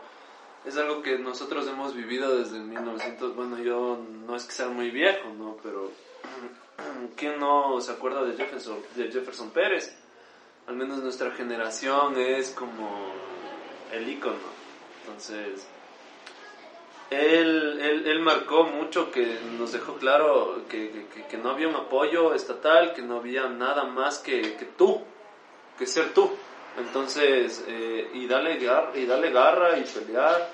es 0.65 0.77
algo 0.77 1.01
que 1.01 1.17
nosotros 1.17 1.67
hemos 1.67 1.95
vivido 1.95 2.37
desde 2.37 2.59
1900, 2.59 3.35
bueno, 3.35 3.57
yo 3.59 3.97
no 4.27 4.35
es 4.35 4.43
que 4.43 4.51
sea 4.51 4.67
muy 4.67 4.91
viejo, 4.91 5.29
¿no? 5.29 5.57
Pero 5.63 5.89
¿quién 7.15 7.39
no 7.39 7.81
se 7.81 7.93
acuerda 7.93 8.23
de 8.23 8.35
Jefferson, 8.35 8.77
de 8.95 9.11
Jefferson 9.11 9.49
Pérez? 9.51 9.95
Al 10.67 10.75
menos 10.75 11.01
nuestra 11.01 11.31
generación 11.31 12.17
es 12.17 12.51
como 12.51 13.11
el 13.91 14.09
icono. 14.09 14.61
Entonces, 15.01 15.67
él, 17.09 17.79
él, 17.81 18.07
él, 18.07 18.19
marcó 18.21 18.63
mucho 18.63 19.11
que 19.11 19.39
nos 19.57 19.73
dejó 19.73 19.95
claro 19.95 20.61
que, 20.69 21.05
que, 21.13 21.25
que, 21.25 21.37
no 21.37 21.49
había 21.49 21.67
un 21.67 21.75
apoyo 21.75 22.33
estatal, 22.33 22.93
que 22.93 23.01
no 23.01 23.17
había 23.17 23.47
nada 23.47 23.83
más 23.83 24.19
que, 24.19 24.55
que 24.55 24.65
tú, 24.65 25.01
que 25.77 25.85
ser 25.85 26.13
tú. 26.13 26.31
Entonces, 26.77 27.65
eh, 27.67 28.09
y, 28.13 28.27
dale 28.27 28.57
garra, 28.57 28.91
y 28.95 29.05
dale 29.05 29.29
garra 29.29 29.77
y 29.77 29.83
pelear. 29.83 30.49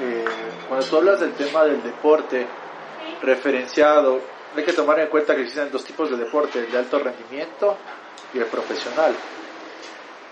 Eh, 0.00 0.24
cuando 0.68 0.86
tú 0.86 0.96
hablas 0.96 1.20
del 1.20 1.34
tema 1.34 1.64
del 1.64 1.82
deporte 1.82 2.46
referenciado, 3.20 4.20
hay 4.56 4.64
que 4.64 4.72
tomar 4.72 5.00
en 5.00 5.08
cuenta 5.08 5.34
que 5.34 5.42
existen 5.42 5.70
dos 5.70 5.84
tipos 5.84 6.10
de 6.10 6.16
deporte, 6.16 6.60
el 6.60 6.70
de 6.70 6.78
alto 6.78 6.98
rendimiento 6.98 7.76
y 8.32 8.38
el 8.38 8.46
profesional. 8.46 9.14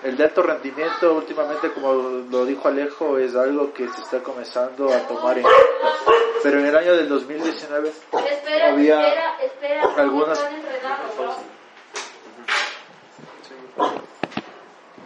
El 0.03 0.17
de 0.17 0.25
alto 0.25 0.43
rendimiento 0.43 1.13
últimamente, 1.13 1.71
como 1.73 1.93
lo 1.93 2.47
dijo 2.47 2.69
Alejo, 2.69 3.19
es 3.19 3.37
algo 3.37 3.73
que 3.75 3.87
se 3.89 4.01
está 4.01 4.23
comenzando 4.23 4.91
a 4.93 4.99
tomar 5.07 5.37
en 5.37 5.43
cuenta. 5.43 5.61
Pero 6.43 6.59
en 6.59 6.67
el 6.67 6.77
año 6.77 6.95
del 6.95 7.09
2019 7.09 7.93
había 8.65 9.37
algunas... 9.97 10.43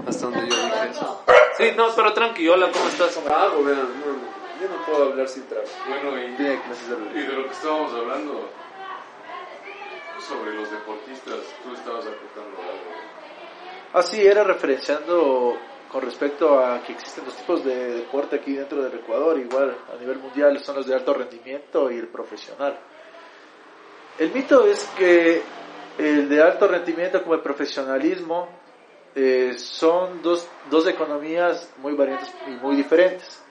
Hasta 0.06 0.26
donde 0.26 0.48
yo 0.48 0.56
dije 0.56 0.90
eso. 0.90 1.22
Sí, 1.56 1.72
no, 1.76 1.88
pero 1.94 2.12
tranquilo, 2.12 2.52
hola, 2.52 2.70
¿cómo 2.70 2.86
estás? 2.86 3.18
Ah, 3.28 3.48
no, 3.52 3.62
yo 3.62 4.68
no 4.68 4.86
puedo 4.86 5.10
hablar 5.10 5.28
sin 5.28 5.44
trago. 5.48 5.66
Bueno, 5.88 6.18
y, 6.18 6.24
y 6.24 7.22
de 7.26 7.32
lo 7.32 7.44
que 7.44 7.52
estábamos 7.52 7.92
hablando 7.92 8.48
sobre 10.20 10.54
los 10.54 10.70
deportistas, 10.70 11.38
tú 11.62 11.74
estabas 11.74 12.06
aportando 12.06 12.56
algo. 12.62 12.93
Ah, 13.96 14.02
sí, 14.02 14.26
era 14.26 14.42
referenciando 14.42 15.56
con 15.88 16.02
respecto 16.02 16.58
a 16.58 16.82
que 16.82 16.94
existen 16.94 17.24
dos 17.24 17.36
tipos 17.36 17.64
de 17.64 17.94
deporte 17.94 18.34
aquí 18.34 18.52
dentro 18.52 18.82
del 18.82 18.98
Ecuador, 18.98 19.38
igual 19.38 19.76
a 19.88 19.96
nivel 20.00 20.18
mundial 20.18 20.58
son 20.58 20.74
los 20.74 20.86
de 20.88 20.96
alto 20.96 21.14
rendimiento 21.14 21.88
y 21.92 21.98
el 21.98 22.08
profesional. 22.08 22.76
El 24.18 24.32
mito 24.32 24.66
es 24.66 24.84
que 24.98 25.42
el 25.96 26.28
de 26.28 26.42
alto 26.42 26.66
rendimiento 26.66 27.22
como 27.22 27.36
el 27.36 27.40
profesionalismo 27.40 28.48
eh, 29.14 29.54
son 29.58 30.20
dos, 30.22 30.48
dos 30.68 30.88
economías 30.88 31.72
muy 31.76 31.94
variantes 31.94 32.34
y 32.48 32.50
muy 32.50 32.74
diferentes. 32.74 33.44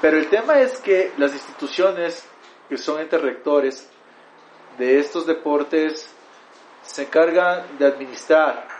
Pero 0.00 0.16
el 0.16 0.28
tema 0.28 0.58
es 0.58 0.80
que 0.80 1.12
las 1.18 1.32
instituciones 1.32 2.28
que 2.68 2.76
son 2.76 2.98
entes 3.00 3.22
rectores 3.22 3.88
de 4.76 4.98
estos 4.98 5.24
deportes 5.24 6.12
se 6.82 7.02
encargan 7.04 7.78
de 7.78 7.86
administrar 7.86 8.73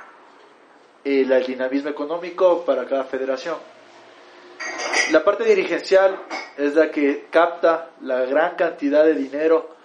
el 1.05 1.47
dinamismo 1.47 1.91
económico 1.91 2.65
para 2.65 2.87
cada 2.87 3.05
federación. 3.05 3.57
La 5.13 5.23
parte 5.23 5.45
dirigencial 5.45 6.19
es 6.57 6.75
la 6.75 6.91
que 6.91 7.27
capta 7.31 7.91
la 8.03 8.25
gran 8.25 8.57
cantidad 8.57 9.05
de 9.05 9.15
dinero 9.15 9.77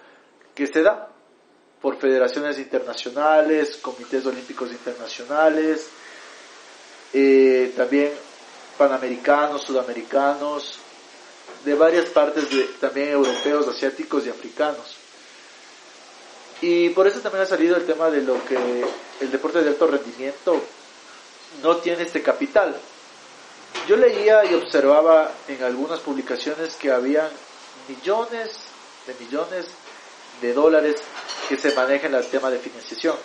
que 0.54 0.66
se 0.66 0.82
da 0.82 1.08
por 1.80 1.96
federaciones 1.96 2.58
internacionales, 2.58 3.78
comités 3.78 4.24
olímpicos 4.26 4.70
internacionales, 4.70 5.88
eh, 7.12 7.72
también 7.76 8.12
panamericanos, 8.78 9.62
sudamericanos, 9.62 10.78
de 11.64 11.74
varias 11.74 12.06
partes, 12.06 12.44
también 12.80 13.10
europeos, 13.10 13.68
asiáticos 13.68 14.26
y 14.26 14.30
africanos. 14.30 14.96
Y 16.62 16.90
por 16.90 17.06
eso 17.06 17.20
también 17.20 17.44
ha 17.44 17.46
salido 17.46 17.76
el 17.76 17.86
tema 17.86 18.10
de 18.10 18.22
lo 18.22 18.42
que 18.44 18.56
el 19.20 19.30
deporte 19.30 19.62
de 19.62 19.70
alto 19.70 19.86
rendimiento 19.86 20.60
no 21.62 21.76
tiene 21.76 22.02
este 22.02 22.22
capital. 22.22 22.76
Yo 23.88 23.96
leía 23.96 24.44
y 24.44 24.54
observaba 24.54 25.30
en 25.48 25.62
algunas 25.62 26.00
publicaciones 26.00 26.74
que 26.76 26.90
había 26.90 27.28
millones 27.88 28.50
de 29.06 29.14
millones 29.24 29.66
de 30.40 30.52
dólares 30.52 30.96
que 31.48 31.56
se 31.56 31.74
manejan 31.74 32.14
el 32.14 32.26
tema 32.26 32.50
de 32.50 32.58
financiación. 32.58 33.16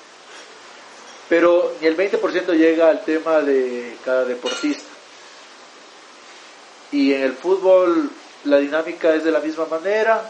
Pero 1.29 1.73
ni 1.81 1.87
el 1.87 1.97
20% 1.97 2.53
llega 2.53 2.89
al 2.89 3.03
tema 3.03 3.41
de 3.41 3.97
cada 4.03 4.25
deportista. 4.25 4.83
Y 6.91 7.13
en 7.13 7.23
el 7.23 7.33
fútbol 7.33 8.09
la 8.45 8.57
dinámica 8.57 9.13
es 9.15 9.23
de 9.23 9.31
la 9.31 9.39
misma 9.39 9.65
manera, 9.65 10.29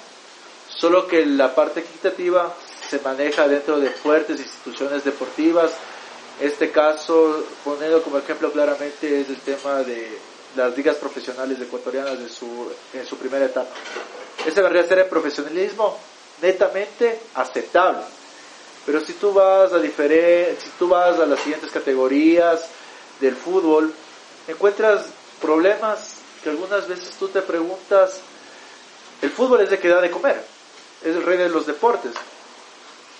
solo 0.69 1.07
que 1.07 1.25
la 1.25 1.53
parte 1.53 1.81
equitativa 1.81 2.53
se 2.89 2.99
maneja 2.99 3.47
dentro 3.47 3.79
de 3.79 3.89
fuertes 3.89 4.39
instituciones 4.39 5.03
deportivas 5.03 5.71
este 6.42 6.72
caso, 6.72 7.44
poniendo 7.63 8.01
como 8.01 8.18
ejemplo 8.18 8.51
claramente, 8.51 9.22
es 9.22 9.30
el 9.30 9.39
tema 9.39 9.84
de 9.84 10.18
las 10.56 10.75
ligas 10.75 10.98
profesionales 10.98 11.60
ecuatorianas 11.60 12.18
en 12.20 13.06
su 13.06 13.18
primera 13.18 13.46
etapa. 13.46 13.70
Ese 14.46 14.62
debería 14.62 14.88
ser 14.88 15.00
el 15.00 15.06
profesionalismo 15.08 15.98
netamente 16.42 17.20
aceptable. 17.34 18.01
Pero 18.86 19.04
si 19.04 19.13
tú 19.13 19.34
vas 19.34 19.74
a 19.74 19.82
si 19.82 20.70
tú 20.77 20.88
vas 20.88 21.20
a 21.20 21.25
las 21.25 21.39
siguientes 21.39 21.72
categorías 21.72 22.68
del 23.20 23.36
fútbol, 23.36 23.92
encuentras 24.48 25.08
problemas 25.42 26.15
que 26.44 26.50
algunas 26.51 26.88
veces 26.88 27.12
tú 27.18 27.27
te 27.30 27.42
preguntas, 27.42 28.20
el 29.22 29.32
fútbol 29.32 29.62
es 29.62 29.72
de 29.72 29.80
que 29.80 29.88
da 29.88 30.01
de 30.01 30.12
comer, 30.12 30.39
es 31.01 31.15
el 31.15 31.24
rey 31.24 31.38
de 31.38 31.50
los 31.50 31.65
deportes, 31.65 32.12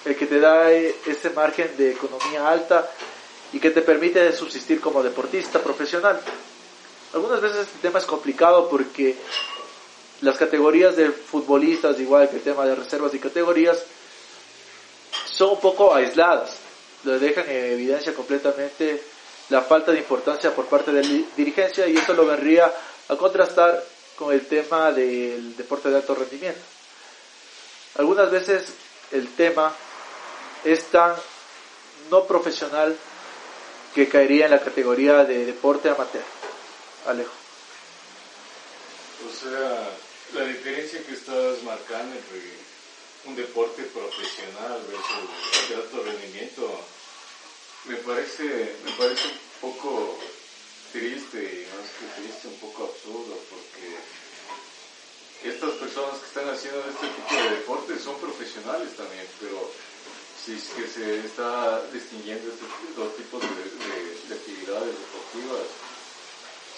el 0.06 0.16
que 0.16 0.28
te 0.28 0.40
da 0.40 0.72
ese 0.72 1.30
margen 1.32 1.76
de 1.78 1.92
economía 1.92 2.48
alta 2.48 2.90
y 3.54 3.60
que 3.60 3.72
te 3.72 3.82
permite 3.82 4.32
subsistir 4.34 4.80
como 4.80 5.02
deportista 5.02 5.60
profesional. 5.60 6.20
Algunas 7.14 7.42
veces 7.42 7.62
este 7.62 7.80
tema 7.82 8.00
es 8.00 8.06
complicado 8.06 8.70
porque 8.70 9.16
las 10.22 10.38
categorías 10.38 10.96
de 10.96 11.10
futbolistas, 11.12 12.00
igual 12.00 12.30
que 12.30 12.38
el 12.38 12.42
tema 12.42 12.66
de 12.66 12.76
reservas 12.76 13.14
y 13.14 13.20
categorías, 13.20 13.84
son 15.26 15.52
un 15.52 15.60
poco 15.60 15.94
aisladas. 15.94 16.58
Lo 17.04 17.18
dejan 17.20 17.50
en 17.50 17.74
evidencia 17.74 18.14
completamente 18.14 19.02
la 19.50 19.62
falta 19.62 19.92
de 19.92 20.00
importancia 20.00 20.54
por 20.54 20.66
parte 20.66 20.92
de 20.92 21.04
la 21.04 21.26
dirigencia 21.36 21.88
y 21.88 21.98
esto 21.98 22.14
lo 22.14 22.26
vendría 22.26 22.72
a 23.08 23.16
contrastar 23.16 23.84
con 24.16 24.34
el 24.34 24.46
tema 24.48 24.92
del 24.92 25.56
deporte 25.56 25.90
de 25.90 25.98
alto 25.98 26.16
rendimiento. 26.16 26.62
Algunas 27.98 28.32
veces 28.32 28.74
el 29.12 29.28
tema 29.36 29.74
es 30.66 30.86
tan 30.86 31.16
no 32.10 32.26
profesional 32.26 32.98
que 33.94 34.10
caería 34.10 34.46
en 34.46 34.52
la 34.52 34.62
categoría 34.62 35.24
de 35.24 35.46
deporte 35.46 35.90
amateur. 35.90 36.24
Alejo. 37.08 37.32
O 39.26 39.34
sea, 39.34 39.90
la 40.34 40.44
diferencia 40.44 41.04
que 41.06 41.14
estás 41.14 41.64
marcando 41.64 42.16
entre 42.16 42.42
un 43.26 43.36
deporte 43.36 43.84
profesional 43.84 44.82
versus 44.90 45.70
de 45.70 45.76
alto 45.76 46.04
rendimiento 46.04 46.84
me 47.86 47.96
parece, 47.98 48.76
me 48.84 48.92
parece 48.94 49.28
un 49.28 49.72
poco 49.72 50.18
triste, 50.92 51.38
y 51.38 51.68
más 51.76 51.90
que 51.92 52.22
triste, 52.22 52.48
un 52.48 52.60
poco 52.60 52.86
absurdo, 52.86 53.38
porque 53.50 53.96
estas 55.50 55.72
personas 55.76 56.20
que 56.20 56.26
están 56.26 56.50
haciendo 56.50 56.80
este 56.80 57.08
tipo 57.08 57.36
de 57.36 57.50
deportes 57.58 58.02
son 58.02 58.20
profesionales 58.20 58.96
también, 58.96 59.28
pero 59.40 59.72
si 60.44 60.54
es 60.54 60.64
que 60.76 60.88
se 60.88 61.26
está 61.26 61.82
distinguiendo 61.92 62.52
estos 62.52 62.68
dos 62.96 63.16
tipos 63.16 63.42
de, 63.42 63.48
de, 63.48 64.36
actividades 64.36 64.94
deportivas, 64.94 65.68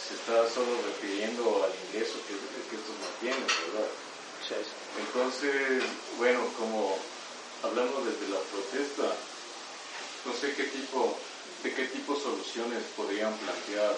se 0.08 0.14
está 0.14 0.48
solo 0.50 0.72
refiriendo 0.86 1.64
al 1.64 1.72
ingreso 1.88 2.16
que, 2.28 2.34
que 2.34 2.76
estos 2.76 2.96
mantienen, 3.02 3.48
¿verdad? 3.74 3.90
Entonces, 4.98 5.84
bueno, 6.18 6.40
como 6.58 6.98
hablamos 7.64 8.06
desde 8.06 8.32
la 8.32 8.40
protesta, 8.40 9.04
no 10.26 10.34
sé 10.34 10.54
qué 10.56 10.64
tipo, 10.64 11.18
de 11.64 11.74
qué 11.74 11.86
tipo 11.88 12.16
de 12.16 12.22
soluciones 12.22 12.84
podrían 12.96 13.34
plantear 13.38 13.94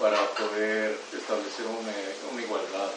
para 0.00 0.18
poder 0.34 0.98
establecer 1.12 1.66
una, 1.66 1.94
una 2.32 2.42
igualdad, 2.42 2.90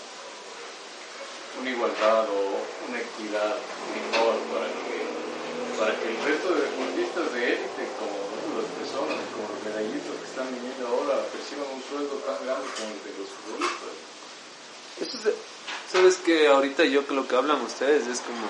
una 1.62 1.70
igualdad 1.70 2.30
o 2.30 2.90
una 2.90 3.00
equidad 3.00 3.56
mejor 3.94 4.36
para 4.50 4.66
que, 4.66 4.95
para 5.78 5.92
que 6.00 6.08
el 6.10 6.18
resto 6.24 6.54
de 6.56 6.62
deportistas 6.62 7.34
de 7.34 7.42
élite, 7.54 7.84
como 8.00 8.16
las 8.60 8.70
personas, 8.80 9.20
como 9.32 9.46
los 9.52 9.62
medallistas 9.64 10.16
que 10.20 10.28
están 10.28 10.48
viniendo 10.54 10.88
ahora, 10.88 11.24
perciban 11.32 11.68
un 11.72 11.84
sueldo 11.84 12.16
tan 12.24 12.38
grande 12.46 12.68
como 12.76 12.90
el 12.96 13.02
de 13.04 13.12
los 13.20 13.30
futbolistas. 13.30 13.94
Eso 15.02 15.30
es, 15.30 15.36
sabes 15.92 16.16
que 16.18 16.48
ahorita 16.48 16.86
yo 16.86 17.06
que 17.06 17.14
lo 17.14 17.28
que 17.28 17.36
hablan 17.36 17.62
ustedes 17.62 18.08
es 18.08 18.22
como 18.22 18.48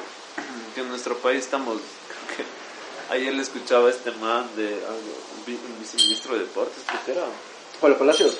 que 0.73 0.81
en 0.81 0.89
nuestro 0.89 1.17
país 1.17 1.45
estamos, 1.45 1.81
creo 2.07 2.37
que 2.37 3.13
ayer 3.13 3.33
le 3.33 3.41
escuchaba 3.41 3.89
este 3.89 4.11
man 4.11 4.47
de 4.55 4.73
un 4.73 5.79
viceministro 5.79 6.33
de 6.33 6.41
deportes, 6.41 6.83
¿qué 7.05 7.11
era? 7.11 7.25
Pablo 7.81 7.97
Palacios. 7.97 8.35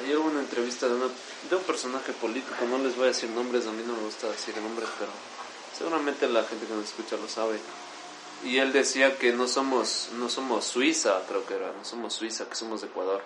Ayer 0.00 0.18
hubo 0.18 0.28
una 0.28 0.40
entrevista 0.40 0.88
de, 0.88 0.94
una, 0.94 1.06
de 1.48 1.56
un 1.56 1.62
personaje 1.62 2.12
político, 2.12 2.64
no 2.68 2.78
les 2.78 2.94
voy 2.96 3.04
a 3.04 3.08
decir 3.08 3.30
nombres, 3.30 3.66
a 3.66 3.72
mí 3.72 3.82
no 3.86 3.94
me 3.94 4.02
gusta 4.02 4.28
decir 4.28 4.54
nombres, 4.58 4.88
pero 4.98 5.10
seguramente 5.76 6.28
la 6.28 6.44
gente 6.44 6.66
que 6.66 6.74
nos 6.74 6.84
escucha 6.84 7.16
lo 7.16 7.28
sabe. 7.28 7.58
Y 8.44 8.58
él 8.58 8.72
decía 8.72 9.16
que 9.16 9.32
no 9.32 9.48
somos, 9.48 10.10
no 10.18 10.28
somos 10.28 10.64
Suiza, 10.64 11.22
creo 11.28 11.46
que 11.46 11.54
era, 11.54 11.72
no 11.72 11.84
somos 11.84 12.12
Suiza, 12.14 12.48
que 12.48 12.54
somos 12.54 12.82
Ecuador. 12.82 13.22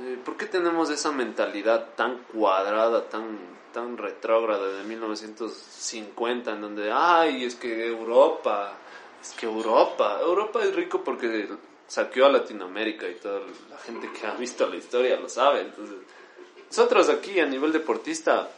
Eh, 0.00 0.18
¿Por 0.24 0.36
qué 0.36 0.46
tenemos 0.46 0.90
esa 0.90 1.12
mentalidad 1.12 1.94
tan 1.96 2.18
cuadrada, 2.32 3.08
tan, 3.08 3.38
tan 3.72 3.96
retrógrada 3.96 4.68
de 4.68 4.84
1950, 4.84 6.52
en 6.52 6.60
donde, 6.60 6.90
ay, 6.92 7.44
es 7.44 7.54
que 7.54 7.86
Europa, 7.86 8.72
es 9.22 9.30
que 9.32 9.46
Europa, 9.46 10.18
Europa 10.20 10.62
es 10.62 10.74
rico 10.74 11.02
porque 11.04 11.48
saqueó 11.86 12.26
a 12.26 12.30
Latinoamérica 12.30 13.08
y 13.08 13.14
toda 13.14 13.40
la 13.70 13.78
gente 13.78 14.10
que 14.12 14.26
ha 14.26 14.34
visto 14.34 14.66
la 14.66 14.76
historia 14.76 15.16
lo 15.16 15.28
sabe. 15.28 15.60
Entonces, 15.60 15.96
nosotros 16.68 17.08
aquí 17.08 17.38
a 17.40 17.46
nivel 17.46 17.72
deportista 17.72 18.50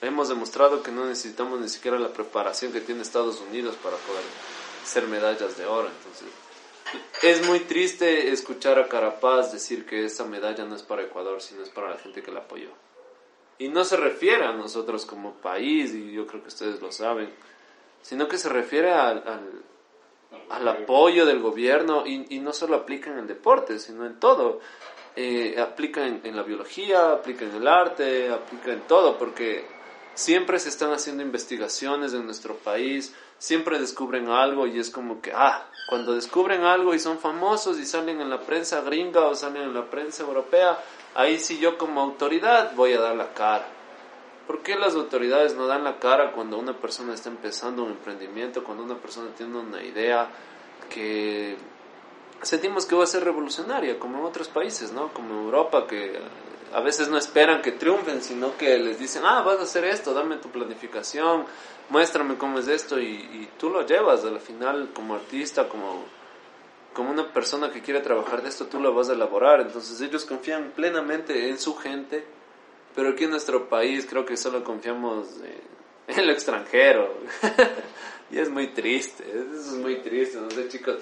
hemos 0.00 0.28
demostrado 0.28 0.82
que 0.82 0.92
no 0.92 1.04
necesitamos 1.04 1.60
ni 1.60 1.68
siquiera 1.68 1.98
la 1.98 2.08
preparación 2.08 2.72
que 2.72 2.80
tiene 2.80 3.02
Estados 3.02 3.40
Unidos 3.40 3.76
para 3.76 3.96
poder 3.96 4.22
hacer 4.82 5.06
medallas 5.06 5.56
de 5.56 5.66
oro. 5.66 5.88
Entonces, 5.88 6.28
es 7.22 7.46
muy 7.46 7.60
triste 7.60 8.30
escuchar 8.30 8.78
a 8.78 8.88
Carapaz 8.88 9.52
decir 9.52 9.86
que 9.86 10.04
esa 10.04 10.24
medalla 10.24 10.64
no 10.64 10.76
es 10.76 10.82
para 10.82 11.02
Ecuador, 11.02 11.40
sino 11.40 11.62
es 11.62 11.70
para 11.70 11.90
la 11.90 11.98
gente 11.98 12.22
que 12.22 12.32
la 12.32 12.40
apoyó. 12.40 12.70
Y 13.58 13.68
no 13.68 13.84
se 13.84 13.96
refiere 13.96 14.44
a 14.44 14.52
nosotros 14.52 15.04
como 15.04 15.34
país, 15.34 15.92
y 15.92 16.12
yo 16.12 16.26
creo 16.26 16.42
que 16.42 16.48
ustedes 16.48 16.80
lo 16.80 16.92
saben, 16.92 17.30
sino 18.02 18.28
que 18.28 18.38
se 18.38 18.48
refiere 18.48 18.92
al, 18.92 19.22
al 20.50 20.68
apoyo 20.68 21.26
del 21.26 21.40
gobierno 21.40 22.06
y, 22.06 22.38
no 22.40 22.52
solo 22.52 22.76
aplica 22.76 23.10
en 23.10 23.18
el 23.18 23.26
deporte, 23.26 23.78
sino 23.78 24.06
en 24.06 24.18
todo. 24.18 24.60
Eh, 25.16 25.58
aplica 25.60 26.06
en, 26.06 26.36
la 26.36 26.42
biología, 26.42 27.12
aplica 27.12 27.44
en 27.44 27.54
el 27.54 27.66
arte, 27.66 28.30
aplica 28.30 28.72
en 28.72 28.82
todo, 28.82 29.18
porque 29.18 29.66
siempre 30.18 30.58
se 30.58 30.68
están 30.68 30.92
haciendo 30.92 31.22
investigaciones 31.22 32.12
en 32.12 32.24
nuestro 32.24 32.56
país, 32.56 33.14
siempre 33.38 33.78
descubren 33.78 34.28
algo 34.28 34.66
y 34.66 34.80
es 34.80 34.90
como 34.90 35.20
que, 35.20 35.30
ah, 35.32 35.64
cuando 35.88 36.12
descubren 36.16 36.64
algo 36.64 36.92
y 36.92 36.98
son 36.98 37.20
famosos 37.20 37.78
y 37.78 37.86
salen 37.86 38.20
en 38.20 38.28
la 38.28 38.40
prensa 38.40 38.80
gringa 38.80 39.26
o 39.26 39.36
salen 39.36 39.62
en 39.62 39.74
la 39.74 39.88
prensa 39.88 40.24
europea, 40.24 40.76
ahí 41.14 41.38
sí 41.38 41.60
yo 41.60 41.78
como 41.78 42.00
autoridad 42.00 42.74
voy 42.74 42.94
a 42.94 43.00
dar 43.00 43.14
la 43.14 43.32
cara. 43.32 43.68
¿Por 44.48 44.64
qué 44.64 44.74
las 44.74 44.96
autoridades 44.96 45.54
no 45.54 45.68
dan 45.68 45.84
la 45.84 46.00
cara 46.00 46.32
cuando 46.32 46.58
una 46.58 46.72
persona 46.72 47.14
está 47.14 47.28
empezando 47.28 47.84
un 47.84 47.92
emprendimiento, 47.92 48.64
cuando 48.64 48.82
una 48.82 48.96
persona 48.96 49.28
tiene 49.36 49.56
una 49.56 49.84
idea 49.84 50.28
que 50.90 51.56
sentimos 52.42 52.86
que 52.86 52.94
va 52.94 53.04
a 53.04 53.06
ser 53.06 53.24
revolucionaria, 53.24 53.98
como 53.98 54.18
en 54.18 54.24
otros 54.24 54.48
países, 54.48 54.92
¿no? 54.92 55.12
Como 55.12 55.34
en 55.34 55.44
Europa, 55.44 55.86
que 55.86 56.18
a 56.72 56.80
veces 56.80 57.08
no 57.08 57.18
esperan 57.18 57.62
que 57.62 57.72
triunfen, 57.72 58.22
sino 58.22 58.56
que 58.56 58.78
les 58.78 58.98
dicen, 58.98 59.22
ah, 59.24 59.42
vas 59.42 59.58
a 59.58 59.62
hacer 59.62 59.84
esto, 59.84 60.14
dame 60.14 60.36
tu 60.36 60.50
planificación, 60.50 61.44
muéstrame 61.88 62.36
cómo 62.36 62.58
es 62.58 62.68
esto, 62.68 63.00
y, 63.00 63.06
y 63.06 63.48
tú 63.58 63.70
lo 63.70 63.86
llevas 63.86 64.24
a 64.24 64.30
la 64.30 64.40
final 64.40 64.90
como 64.92 65.14
artista, 65.14 65.68
como, 65.68 66.04
como 66.92 67.10
una 67.10 67.32
persona 67.32 67.70
que 67.70 67.82
quiere 67.82 68.00
trabajar 68.00 68.42
de 68.42 68.48
esto, 68.48 68.66
tú 68.66 68.80
lo 68.80 68.94
vas 68.94 69.08
a 69.08 69.14
elaborar. 69.14 69.60
Entonces 69.60 70.00
ellos 70.00 70.24
confían 70.24 70.72
plenamente 70.74 71.48
en 71.48 71.58
su 71.58 71.76
gente 71.76 72.38
pero 72.98 73.10
aquí 73.10 73.22
en 73.22 73.30
nuestro 73.30 73.68
país 73.68 74.06
creo 74.10 74.26
que 74.26 74.36
solo 74.36 74.64
confiamos 74.64 75.28
en 76.08 76.26
lo 76.26 76.32
extranjero. 76.32 77.14
y 78.32 78.38
es 78.38 78.50
muy 78.50 78.72
triste, 78.72 79.22
eso 79.22 79.70
es 79.72 79.74
muy 79.74 80.00
triste, 80.00 80.40
no 80.40 80.50
sé 80.50 80.66
chicos. 80.66 80.96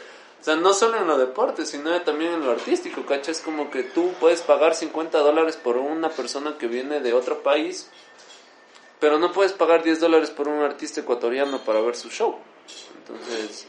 O 0.46 0.48
sea, 0.48 0.54
no 0.54 0.72
solo 0.72 0.98
en 0.98 1.08
lo 1.08 1.18
deporte, 1.18 1.66
sino 1.66 2.00
también 2.02 2.34
en 2.34 2.44
lo 2.44 2.52
artístico, 2.52 3.04
¿cacha? 3.04 3.32
Es 3.32 3.40
como 3.40 3.68
que 3.68 3.82
tú 3.82 4.12
puedes 4.20 4.42
pagar 4.42 4.76
50 4.76 5.18
dólares 5.18 5.56
por 5.56 5.76
una 5.76 6.08
persona 6.08 6.56
que 6.56 6.68
viene 6.68 7.00
de 7.00 7.12
otro 7.14 7.42
país, 7.42 7.90
pero 9.00 9.18
no 9.18 9.32
puedes 9.32 9.52
pagar 9.52 9.82
10 9.82 9.98
dólares 9.98 10.30
por 10.30 10.46
un 10.46 10.62
artista 10.62 11.00
ecuatoriano 11.00 11.64
para 11.64 11.80
ver 11.80 11.96
su 11.96 12.10
show. 12.10 12.38
Entonces, 12.98 13.66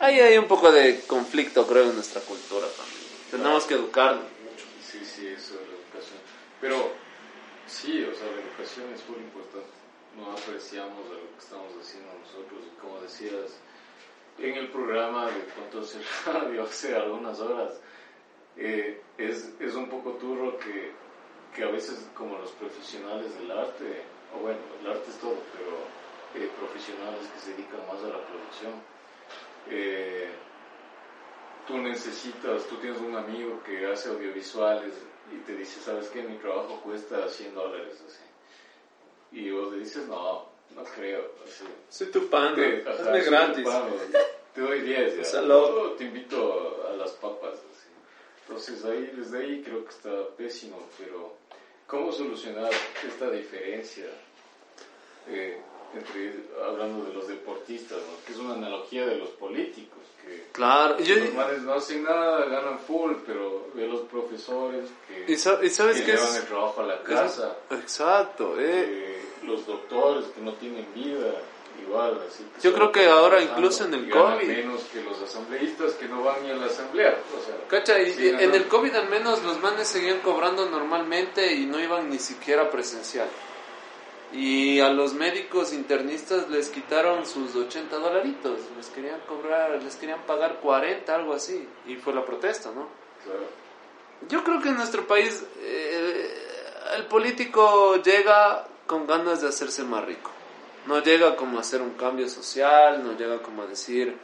ahí 0.00 0.20
hay 0.20 0.36
un 0.36 0.48
poco 0.48 0.70
de 0.70 1.00
conflicto, 1.06 1.66
creo, 1.66 1.84
en 1.84 1.94
nuestra 1.94 2.20
cultura 2.20 2.66
también. 2.76 3.00
Tenemos 3.30 3.64
que 3.64 3.74
educarnos. 3.74 4.26
Sí, 4.86 4.98
sí, 5.06 5.28
eso 5.28 5.54
es 5.54 5.60
la 5.66 5.76
educación. 5.76 6.20
Pero 6.60 6.92
Sí, 7.72 8.04
o 8.04 8.14
sea, 8.14 8.26
la 8.26 8.42
educación 8.42 8.92
es 8.92 9.08
muy 9.08 9.24
importante. 9.24 9.72
No 10.14 10.30
apreciamos 10.32 11.08
lo 11.08 11.16
que 11.32 11.40
estamos 11.40 11.72
haciendo 11.80 12.12
nosotros. 12.20 12.60
Y 12.68 12.78
como 12.78 13.00
decías, 13.00 13.56
en 14.38 14.54
el 14.56 14.68
programa 14.68 15.26
de 15.26 15.44
cuánto 15.54 15.82
se 15.82 16.00
radio 16.26 16.64
hace 16.64 16.94
algunas 16.94 17.38
horas, 17.40 17.80
eh, 18.56 19.00
es, 19.18 19.54
es 19.60 19.74
un 19.74 19.88
poco 19.88 20.12
turro 20.12 20.58
que, 20.58 20.92
que 21.54 21.64
a 21.64 21.68
veces 21.68 22.08
como 22.14 22.38
los 22.38 22.50
profesionales 22.52 23.38
del 23.38 23.50
arte, 23.50 24.02
o 24.34 24.40
bueno, 24.40 24.60
el 24.80 24.90
arte 24.90 25.10
es 25.10 25.18
todo, 25.18 25.36
pero 25.52 26.44
eh, 26.44 26.50
profesionales 26.58 27.28
que 27.34 27.40
se 27.40 27.50
dedican 27.52 27.80
más 27.86 28.02
a 28.02 28.08
la 28.08 28.26
producción, 28.26 28.72
eh, 29.70 30.28
tú 31.66 31.78
necesitas, 31.78 32.66
tú 32.66 32.76
tienes 32.76 33.00
un 33.00 33.16
amigo 33.16 33.62
que 33.62 33.86
hace 33.86 34.08
audiovisuales, 34.08 34.94
y 35.30 35.36
te 35.46 35.56
dice, 35.56 35.80
¿sabes 35.80 36.08
qué? 36.08 36.22
Mi 36.22 36.36
trabajo 36.36 36.80
cuesta 36.82 37.28
100 37.28 37.54
dólares, 37.54 38.02
así. 38.06 38.22
Y 39.32 39.50
vos 39.50 39.72
le 39.72 39.78
dices, 39.78 40.06
no, 40.08 40.51
no 40.74 40.84
creo, 40.84 41.32
así. 41.44 41.64
Soy 41.88 42.06
tu 42.08 42.28
pan, 42.28 42.54
hazme 42.54 43.20
gratis. 43.20 43.68
te 44.54 44.60
doy 44.60 44.80
10, 44.80 45.32
ya. 45.32 45.42
Yo 45.42 45.94
te 45.98 46.04
invito 46.04 46.88
a 46.90 46.96
las 46.96 47.12
papas, 47.12 47.54
así. 47.54 47.88
Entonces, 48.46 48.84
ahí, 48.84 49.12
desde 49.16 49.38
ahí 49.38 49.62
creo 49.62 49.84
que 49.84 49.90
está 49.90 50.10
pésimo, 50.36 50.88
pero 50.98 51.36
¿cómo 51.86 52.12
solucionar 52.12 52.70
esta 53.06 53.30
diferencia? 53.30 54.06
Eh, 55.28 55.60
entre, 55.94 56.34
hablando 56.64 57.04
de 57.04 57.12
los 57.12 57.28
deportistas, 57.28 57.98
que 58.26 58.32
es 58.32 58.38
una 58.38 58.54
analogía 58.54 59.06
de 59.06 59.16
los 59.16 59.30
políticos. 59.30 59.98
Que 60.24 60.48
claro, 60.52 60.96
los 60.98 61.34
males 61.34 61.62
no 61.62 61.74
hacen 61.74 62.04
nada, 62.04 62.46
ganan 62.46 62.78
full, 62.78 63.14
pero 63.26 63.66
ve 63.74 63.88
los 63.88 64.02
profesores 64.02 64.88
que, 65.08 65.32
¿Y 65.32 65.36
sabes 65.36 66.00
que 66.00 66.12
llevan 66.12 66.36
el 66.36 66.44
trabajo 66.44 66.80
a 66.80 66.86
la 66.86 67.02
casa. 67.02 67.56
exacto. 67.70 68.54
Eh. 68.58 69.11
Los 69.44 69.66
doctores 69.66 70.26
que 70.26 70.40
no 70.40 70.52
tienen 70.54 70.86
vida, 70.94 71.34
igual. 71.80 72.20
Así 72.28 72.44
Yo 72.62 72.72
creo 72.72 72.92
que 72.92 73.06
ahora 73.06 73.42
incluso 73.42 73.84
en 73.84 73.94
el 73.94 74.10
COVID... 74.10 74.46
menos 74.46 74.82
que 74.92 75.02
los 75.02 75.20
asambleístas 75.20 75.92
que 75.94 76.08
no 76.08 76.22
van 76.22 76.42
ni 76.42 76.50
a 76.50 76.54
la 76.54 76.66
asamblea. 76.66 77.18
O 77.36 77.44
sea, 77.44 77.56
Cacha, 77.68 77.98
en 77.98 78.54
el 78.54 78.68
COVID 78.68 78.94
al 78.94 79.08
menos 79.08 79.42
los 79.42 79.60
manes 79.60 79.88
seguían 79.88 80.20
cobrando 80.20 80.68
normalmente 80.68 81.54
y 81.54 81.66
no 81.66 81.80
iban 81.80 82.10
ni 82.10 82.18
siquiera 82.18 82.70
presencial. 82.70 83.28
Y 84.32 84.80
a 84.80 84.88
los 84.88 85.12
médicos 85.12 85.74
internistas 85.74 86.48
les 86.48 86.70
quitaron 86.70 87.26
sus 87.26 87.54
80 87.54 87.98
dolaritos, 87.98 88.60
les 88.78 88.86
querían 88.88 89.20
cobrar, 89.28 89.82
les 89.82 89.96
querían 89.96 90.22
pagar 90.22 90.60
40, 90.60 91.14
algo 91.14 91.34
así, 91.34 91.68
y 91.86 91.96
fue 91.96 92.14
la 92.14 92.24
protesta, 92.24 92.70
¿no? 92.70 92.88
Yo 94.28 94.42
creo 94.42 94.62
que 94.62 94.70
en 94.70 94.76
nuestro 94.76 95.06
país 95.06 95.44
eh, 95.60 96.34
el 96.96 97.04
político 97.06 97.96
llega 97.96 98.66
con 98.86 99.06
ganas 99.06 99.40
de 99.40 99.48
hacerse 99.48 99.84
más 99.84 100.04
rico. 100.04 100.30
No 100.86 101.00
llega 101.00 101.36
como 101.36 101.58
a 101.58 101.60
hacer 101.60 101.80
un 101.80 101.94
cambio 101.94 102.28
social, 102.28 103.04
no 103.04 103.16
llega 103.16 103.40
como 103.40 103.62
a 103.62 103.66
decir, 103.66 104.16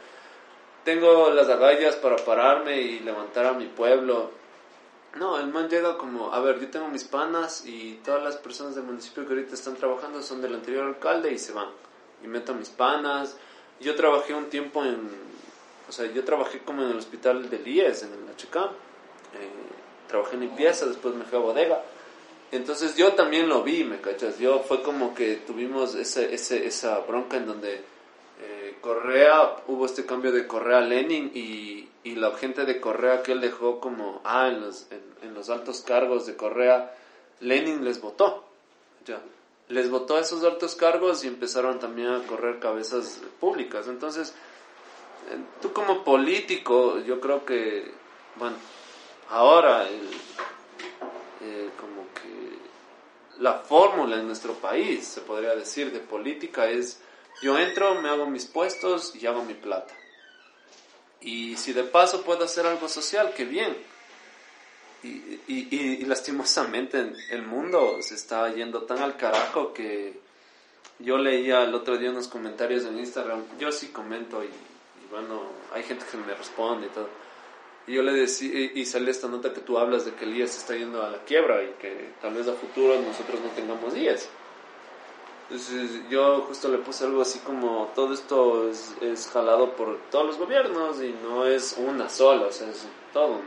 tengo 0.83 1.29
las 1.29 1.47
agallas 1.47 1.95
para 1.95 2.17
pararme 2.17 2.81
y 2.81 2.99
levantar 2.99 3.45
a 3.45 3.53
mi 3.53 3.65
pueblo. 3.65 4.31
No, 5.15 5.39
el 5.39 5.47
man 5.47 5.69
llega 5.69 5.97
como, 5.97 6.33
a 6.33 6.39
ver, 6.39 6.59
yo 6.59 6.69
tengo 6.69 6.87
mis 6.87 7.03
panas 7.03 7.65
y 7.65 7.99
todas 8.03 8.21
las 8.23 8.37
personas 8.37 8.75
del 8.75 8.83
municipio 8.83 9.25
que 9.25 9.33
ahorita 9.33 9.55
están 9.55 9.75
trabajando 9.75 10.21
son 10.21 10.41
del 10.41 10.53
anterior 10.53 10.85
alcalde 10.85 11.31
y 11.31 11.37
se 11.37 11.53
van. 11.53 11.69
Y 12.23 12.27
meto 12.27 12.53
mis 12.53 12.69
panas, 12.69 13.37
yo 13.79 13.95
trabajé 13.95 14.33
un 14.33 14.49
tiempo 14.49 14.83
en, 14.83 15.09
o 15.87 15.91
sea, 15.91 16.05
yo 16.11 16.23
trabajé 16.23 16.59
como 16.59 16.83
en 16.83 16.91
el 16.91 16.97
hospital 16.97 17.49
del 17.49 17.67
IES, 17.67 18.03
en 18.03 18.13
el 18.13 18.35
HK, 18.35 18.55
eh, 18.55 18.69
trabajé 20.07 20.35
en 20.35 20.41
limpieza, 20.41 20.85
después 20.85 21.15
me 21.15 21.23
fui 21.23 21.37
a 21.37 21.41
bodega. 21.41 21.81
Entonces 22.51 22.95
yo 22.95 23.13
también 23.13 23.47
lo 23.47 23.63
vi, 23.63 23.83
¿me 23.83 24.01
cachas? 24.01 24.39
Yo 24.39 24.59
fue 24.59 24.81
como 24.81 25.13
que 25.13 25.35
tuvimos 25.35 25.93
ese, 25.95 26.33
ese, 26.33 26.65
esa 26.65 26.99
bronca 26.99 27.37
en 27.37 27.45
donde 27.45 27.83
eh, 28.41 28.77
Correa, 28.81 29.57
hubo 29.67 29.85
este 29.85 30.05
cambio 30.05 30.31
de 30.31 30.47
Correa 30.47 30.79
a 30.79 30.81
Lenin 30.81 31.31
y, 31.33 31.87
y, 32.03 32.15
la 32.15 32.31
gente 32.35 32.65
de 32.65 32.79
Correa 32.79 33.21
que 33.21 33.33
él 33.33 33.41
dejó 33.41 33.79
como, 33.79 34.21
ah, 34.23 34.47
en 34.47 34.61
los, 34.61 34.87
en, 35.21 35.33
los 35.35 35.49
altos 35.49 35.81
cargos 35.81 36.25
de 36.25 36.35
Correa, 36.35 36.95
Lenin 37.41 37.83
les 37.83 38.01
votó, 38.01 38.45
ya. 39.05 39.21
Les 39.67 39.89
votó 39.91 40.15
a 40.15 40.21
esos 40.21 40.43
altos 40.43 40.73
cargos 40.73 41.23
y 41.23 41.27
empezaron 41.27 41.77
también 41.79 42.07
a 42.07 42.25
correr 42.25 42.57
cabezas 42.57 43.21
públicas. 43.39 43.87
Entonces, 43.87 44.33
eh, 45.29 45.37
tú 45.61 45.71
como 45.71 46.03
político, 46.03 46.97
yo 47.01 47.19
creo 47.19 47.45
que, 47.45 47.91
bueno, 48.37 48.55
ahora 49.29 49.87
la 53.39 53.55
fórmula 53.55 54.17
en 54.17 54.27
nuestro 54.27 54.53
país, 54.53 55.07
se 55.07 55.21
podría 55.21 55.55
decir, 55.55 55.91
de 55.91 55.99
política 55.99 56.69
es 56.69 56.99
yo 57.41 57.57
entro, 57.57 58.01
me 58.01 58.09
hago 58.09 58.25
mis 58.25 58.45
puestos 58.45 59.15
y 59.15 59.25
hago 59.25 59.43
mi 59.43 59.53
plata. 59.53 59.93
Y 61.21 61.55
si 61.57 61.73
de 61.73 61.83
paso 61.83 62.23
puedo 62.23 62.43
hacer 62.43 62.65
algo 62.65 62.89
social, 62.89 63.33
qué 63.35 63.45
bien. 63.45 63.75
Y, 65.01 65.39
y, 65.47 66.03
lastimosamente 66.05 67.13
el 67.29 67.43
mundo 67.43 67.99
se 68.01 68.15
está 68.15 68.53
yendo 68.53 68.83
tan 68.83 68.99
al 68.99 69.15
carajo 69.15 69.73
que 69.73 70.19
yo 70.99 71.17
leía 71.17 71.63
el 71.63 71.73
otro 71.73 71.97
día 71.97 72.09
unos 72.09 72.27
comentarios 72.27 72.83
en 72.83 72.99
Instagram. 72.99 73.43
Yo 73.57 73.71
sí 73.71 73.87
comento 73.87 74.43
y, 74.43 74.49
bueno, 75.09 75.43
hay 75.73 75.83
gente 75.83 76.05
que 76.11 76.17
me 76.17 76.33
responde 76.33 76.87
y 76.87 76.89
todo 76.89 77.07
y 77.89 77.95
yo 77.95 78.03
le 78.03 78.13
decía, 78.13 78.69
y 78.71 78.85
sale 78.85 79.09
esta 79.09 79.27
nota 79.27 79.51
que 79.51 79.61
tú 79.61 79.79
hablas 79.79 80.05
de 80.05 80.13
que 80.13 80.25
el 80.25 80.37
IES 80.37 80.57
está 80.57 80.75
yendo 80.75 81.01
a 81.01 81.09
la 81.09 81.17
quiebra 81.23 81.63
y 81.63 81.69
que 81.81 82.11
tal 82.21 82.35
vez 82.35 82.47
a 82.47 82.53
futuro 82.53 82.93
nosotros 83.01 83.41
no 83.41 83.49
tengamos 83.49 83.97
IES. 83.97 84.29
Entonces 85.49 86.07
yo 86.07 86.41
justo 86.41 86.69
le 86.69 86.77
puse 86.77 87.05
algo 87.05 87.23
así 87.23 87.39
como, 87.39 87.91
todo 87.95 88.13
esto 88.13 88.69
es, 88.69 89.27
jalado 89.33 89.75
por 89.75 89.97
todos 90.11 90.27
los 90.27 90.37
gobiernos 90.37 91.01
y 91.01 91.15
no 91.23 91.47
es 91.47 91.77
una 91.79 92.09
sola, 92.09 92.45
o 92.45 92.51
sea, 92.51 92.69
es 92.69 92.85
todo. 93.11 93.39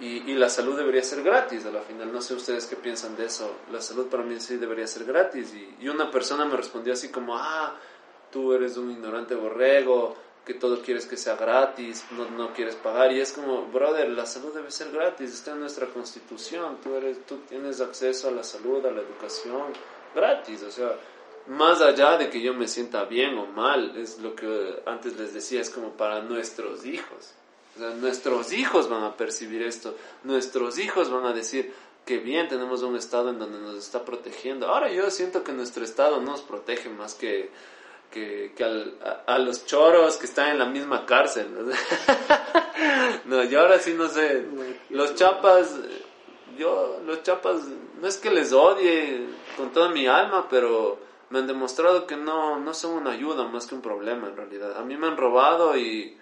Y, 0.00 0.30
y, 0.30 0.34
la 0.34 0.48
salud 0.48 0.74
debería 0.74 1.02
ser 1.02 1.22
gratis 1.22 1.66
a 1.66 1.70
la 1.70 1.82
final. 1.82 2.10
No 2.10 2.22
sé 2.22 2.32
ustedes 2.32 2.64
qué 2.66 2.76
piensan 2.76 3.16
de 3.16 3.26
eso. 3.26 3.54
La 3.70 3.82
salud 3.82 4.06
para 4.06 4.22
mí 4.22 4.40
sí 4.40 4.56
debería 4.56 4.86
ser 4.86 5.04
gratis. 5.04 5.54
Y, 5.54 5.84
y 5.84 5.88
una 5.88 6.10
persona 6.10 6.46
me 6.46 6.56
respondió 6.56 6.94
así 6.94 7.10
como, 7.10 7.36
ah, 7.36 7.74
tú 8.30 8.54
eres 8.54 8.78
un 8.78 8.90
ignorante 8.90 9.34
borrego, 9.34 10.16
que 10.46 10.54
todo 10.54 10.80
quieres 10.80 11.06
que 11.06 11.16
sea 11.16 11.34
gratis, 11.34 12.04
no, 12.12 12.30
no 12.30 12.54
quieres 12.54 12.76
pagar. 12.76 13.12
Y 13.12 13.20
es 13.20 13.32
como, 13.32 13.66
brother, 13.66 14.08
la 14.08 14.26
salud 14.26 14.54
debe 14.54 14.70
ser 14.70 14.92
gratis, 14.92 15.32
está 15.32 15.50
en 15.50 15.60
nuestra 15.60 15.88
constitución, 15.88 16.78
tú, 16.82 16.94
eres, 16.94 17.26
tú 17.26 17.38
tienes 17.48 17.80
acceso 17.80 18.28
a 18.28 18.30
la 18.30 18.44
salud, 18.44 18.86
a 18.86 18.92
la 18.92 19.00
educación, 19.00 19.72
gratis. 20.14 20.62
O 20.62 20.70
sea, 20.70 20.96
más 21.48 21.80
allá 21.80 22.16
de 22.16 22.30
que 22.30 22.40
yo 22.40 22.54
me 22.54 22.68
sienta 22.68 23.04
bien 23.04 23.36
o 23.36 23.46
mal, 23.46 23.96
es 23.96 24.20
lo 24.20 24.36
que 24.36 24.82
antes 24.86 25.18
les 25.18 25.34
decía, 25.34 25.60
es 25.60 25.68
como 25.68 25.90
para 25.90 26.22
nuestros 26.22 26.86
hijos. 26.86 27.34
O 27.74 27.80
sea, 27.80 27.90
nuestros 27.90 28.52
hijos 28.52 28.88
van 28.88 29.02
a 29.02 29.16
percibir 29.16 29.62
esto, 29.62 29.96
nuestros 30.22 30.78
hijos 30.78 31.10
van 31.10 31.26
a 31.26 31.32
decir 31.32 31.74
que 32.04 32.18
bien 32.18 32.46
tenemos 32.46 32.82
un 32.82 32.94
Estado 32.94 33.30
en 33.30 33.40
donde 33.40 33.58
nos 33.58 33.76
está 33.76 34.04
protegiendo. 34.04 34.68
Ahora 34.68 34.92
yo 34.92 35.10
siento 35.10 35.42
que 35.42 35.50
nuestro 35.50 35.84
Estado 35.84 36.20
nos 36.20 36.40
protege 36.40 36.88
más 36.88 37.14
que 37.14 37.50
que, 38.10 38.52
a, 39.26 39.38
los 39.38 39.66
choros 39.66 40.16
que 40.16 40.26
están 40.26 40.50
en 40.50 40.58
la 40.58 40.66
misma 40.66 41.06
cárcel. 41.06 41.48
no, 43.26 43.44
yo 43.44 43.60
ahora 43.60 43.78
sí 43.78 43.94
no 43.94 44.08
sé. 44.08 44.46
Los 44.90 45.14
chapas, 45.14 45.74
yo, 46.58 47.00
los 47.06 47.22
chapas, 47.22 47.62
no 48.00 48.08
es 48.08 48.16
que 48.16 48.30
les 48.30 48.52
odie 48.52 49.26
con 49.56 49.72
toda 49.72 49.90
mi 49.90 50.06
alma, 50.06 50.46
pero 50.48 50.98
me 51.30 51.40
han 51.40 51.46
demostrado 51.46 52.06
que 52.06 52.16
no, 52.16 52.58
no 52.58 52.74
son 52.74 52.92
una 52.92 53.12
ayuda 53.12 53.44
más 53.48 53.66
que 53.66 53.74
un 53.74 53.82
problema 53.82 54.28
en 54.28 54.36
realidad. 54.36 54.76
A 54.78 54.82
mí 54.82 54.96
me 54.96 55.08
han 55.08 55.16
robado 55.16 55.76
y, 55.76 56.16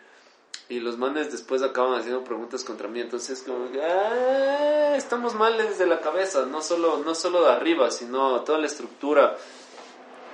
y 0.68 0.80
los 0.80 0.96
manes 0.98 1.30
después 1.30 1.62
acaban 1.62 1.94
haciendo 1.94 2.24
preguntas 2.24 2.64
contra 2.64 2.88
mí. 2.88 3.00
Entonces, 3.00 3.42
como 3.46 3.70
que 3.70 3.82
ah, 3.82 4.96
estamos 4.96 5.34
mal 5.34 5.56
desde 5.58 5.86
la 5.86 6.00
cabeza, 6.00 6.46
no 6.46 6.62
solo, 6.62 7.02
no 7.04 7.14
solo 7.14 7.44
de 7.44 7.52
arriba, 7.52 7.90
sino 7.90 8.40
toda 8.40 8.58
la 8.58 8.66
estructura 8.66 9.36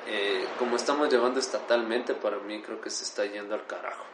eh, 0.07 0.47
como 0.59 0.77
estamos 0.77 1.11
llevando 1.11 1.41
estatalmente, 1.41 2.15
para 2.15 2.39
mí 2.39 2.61
creo 2.63 2.81
que 2.81 2.91
se 2.91 3.05
está 3.05 3.25
yendo 3.27 3.55
al 3.55 3.67
carajo. 3.67 4.05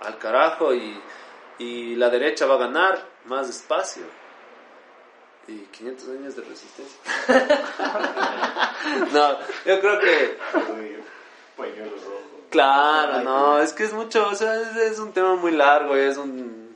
Al 0.00 0.18
carajo 0.18 0.74
y, 0.74 1.00
y 1.58 1.94
la 1.96 2.10
derecha 2.10 2.46
va 2.46 2.54
a 2.56 2.58
ganar 2.58 3.02
más 3.24 3.48
espacio. 3.48 4.04
Y 5.48 5.58
500 5.58 6.08
años 6.08 6.36
de 6.36 6.42
resistencia. 6.42 6.98
no, 9.12 9.38
yo 9.64 9.80
creo 9.80 10.00
que... 10.00 10.38
Claro, 12.50 13.22
no, 13.22 13.58
es 13.60 13.72
que 13.72 13.84
es 13.84 13.92
mucho, 13.92 14.28
o 14.28 14.34
sea, 14.34 14.60
es, 14.82 14.98
un 14.98 15.12
tema 15.12 15.36
muy 15.36 15.52
largo, 15.52 15.94
es 15.94 16.16
un... 16.16 16.74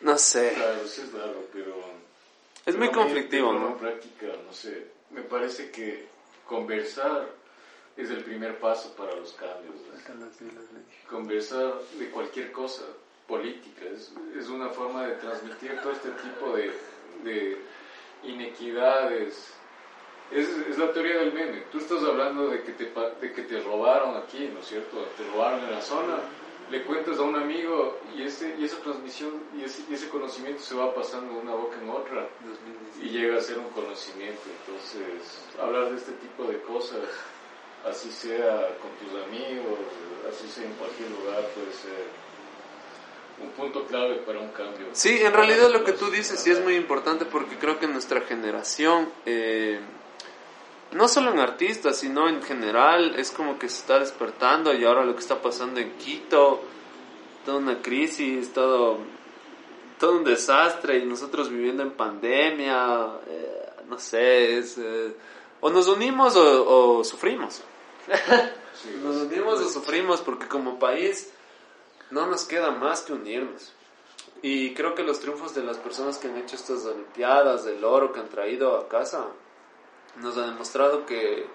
No 0.00 0.18
sé. 0.18 0.52
Claro, 0.54 0.86
sí 0.86 1.02
es 1.02 1.12
largo, 1.12 1.46
pero... 1.52 1.74
Es 2.64 2.76
muy 2.76 2.90
conflictivo, 2.90 3.52
¿no? 3.52 3.76
práctica, 3.76 4.26
no 4.44 4.52
sé, 4.52 4.88
me 5.10 5.22
parece 5.22 5.70
que 5.70 6.15
conversar 6.46 7.28
es 7.96 8.10
el 8.10 8.22
primer 8.24 8.58
paso 8.58 8.94
para 8.94 9.14
los 9.14 9.32
cambios. 9.32 9.74
Conversar 11.08 11.74
de 11.98 12.10
cualquier 12.10 12.52
cosa 12.52 12.82
política 13.26 13.86
es, 13.86 14.12
es, 14.38 14.48
una 14.48 14.68
forma 14.68 15.06
de 15.06 15.14
transmitir 15.16 15.80
todo 15.80 15.92
este 15.92 16.10
tipo 16.10 16.56
de, 16.56 16.72
de 17.24 17.58
inequidades. 18.22 19.52
Es, 20.30 20.48
es, 20.48 20.78
la 20.78 20.92
teoría 20.92 21.18
del 21.18 21.32
meme. 21.32 21.62
Tú 21.72 21.78
estás 21.78 22.02
hablando 22.02 22.48
de 22.48 22.62
que, 22.62 22.72
te, 22.72 22.84
de 22.84 23.32
que 23.32 23.42
te 23.42 23.60
robaron 23.60 24.16
aquí, 24.16 24.50
¿no 24.52 24.60
es 24.60 24.66
cierto? 24.66 24.98
Te 25.16 25.24
robaron 25.32 25.64
en 25.64 25.70
la 25.72 25.80
zona. 25.80 26.18
Le 26.70 26.82
cuentas 26.84 27.18
a 27.18 27.22
un 27.22 27.36
amigo 27.36 28.00
y, 28.16 28.22
ese, 28.22 28.56
y 28.58 28.64
esa 28.64 28.78
transmisión 28.78 29.30
y 29.56 29.62
ese, 29.62 29.82
y 29.88 29.94
ese 29.94 30.08
conocimiento 30.08 30.62
se 30.62 30.74
va 30.74 30.92
pasando 30.94 31.34
de 31.34 31.40
una 31.40 31.54
boca 31.54 31.76
en 31.80 31.88
otra 31.88 32.28
y 33.00 33.08
llega 33.08 33.38
a 33.38 33.40
ser 33.40 33.58
un 33.58 33.70
conocimiento. 33.70 34.42
Entonces, 34.60 35.44
hablar 35.60 35.90
de 35.90 35.96
este 35.96 36.12
tipo 36.12 36.44
de 36.44 36.60
cosas, 36.62 37.04
así 37.88 38.10
sea 38.10 38.76
con 38.80 38.90
tus 38.98 39.22
amigos, 39.26 39.78
así 40.28 40.48
sea 40.48 40.64
en 40.64 40.72
cualquier 40.74 41.10
lugar, 41.10 41.44
puede 41.54 41.72
ser 41.72 42.26
un 43.40 43.50
punto 43.50 43.84
clave 43.86 44.16
para 44.16 44.40
un 44.40 44.48
cambio. 44.48 44.86
Sí, 44.92 45.18
en 45.20 45.32
realidad 45.32 45.70
lo 45.70 45.84
que 45.84 45.92
tú 45.92 46.10
dices 46.10 46.40
sí 46.40 46.50
es 46.50 46.62
muy 46.62 46.74
importante 46.74 47.24
porque 47.26 47.56
creo 47.56 47.78
que 47.78 47.86
nuestra 47.86 48.22
generación, 48.22 49.10
eh, 49.26 49.80
no 50.92 51.08
solo 51.08 51.32
en 51.32 51.38
artistas, 51.38 51.98
sino 51.98 52.28
en 52.28 52.42
general, 52.42 53.14
es 53.16 53.30
como 53.30 53.58
que 53.58 53.68
se 53.68 53.80
está 53.80 53.98
despertando 53.98 54.74
y 54.74 54.84
ahora 54.84 55.04
lo 55.04 55.14
que 55.14 55.20
está 55.20 55.40
pasando 55.42 55.80
en 55.80 55.92
Quito, 55.98 56.62
toda 57.44 57.58
una 57.58 57.82
crisis, 57.82 58.52
todo 58.52 58.98
todo 59.98 60.18
un 60.18 60.24
desastre 60.24 60.98
y 60.98 61.06
nosotros 61.06 61.48
viviendo 61.48 61.82
en 61.82 61.92
pandemia, 61.92 63.08
eh, 63.26 63.70
no 63.88 63.98
sé, 63.98 64.58
es, 64.58 64.76
eh, 64.78 65.14
o 65.60 65.70
nos 65.70 65.88
unimos 65.88 66.36
o, 66.36 67.02
sufrimos. 67.04 67.62
nos 69.02 69.16
unimos 69.16 69.60
o 69.60 69.68
sufrimos 69.68 70.20
porque 70.20 70.46
como 70.46 70.78
país 70.78 71.32
no 72.10 72.26
nos 72.26 72.44
queda 72.44 72.70
más 72.70 73.02
que 73.02 73.12
unirnos. 73.12 73.72
Y 74.42 74.74
creo 74.74 74.94
que 74.94 75.02
los 75.02 75.20
triunfos 75.20 75.54
de 75.54 75.62
las 75.62 75.78
personas 75.78 76.18
que 76.18 76.28
han 76.28 76.36
hecho 76.36 76.56
estas 76.56 76.84
Olimpiadas, 76.84 77.64
del 77.64 77.82
oro 77.82 78.12
que 78.12 78.20
han 78.20 78.28
traído 78.28 78.76
a 78.76 78.86
casa, 78.86 79.26
nos 80.20 80.36
ha 80.36 80.46
demostrado 80.46 81.06
que, 81.06 81.46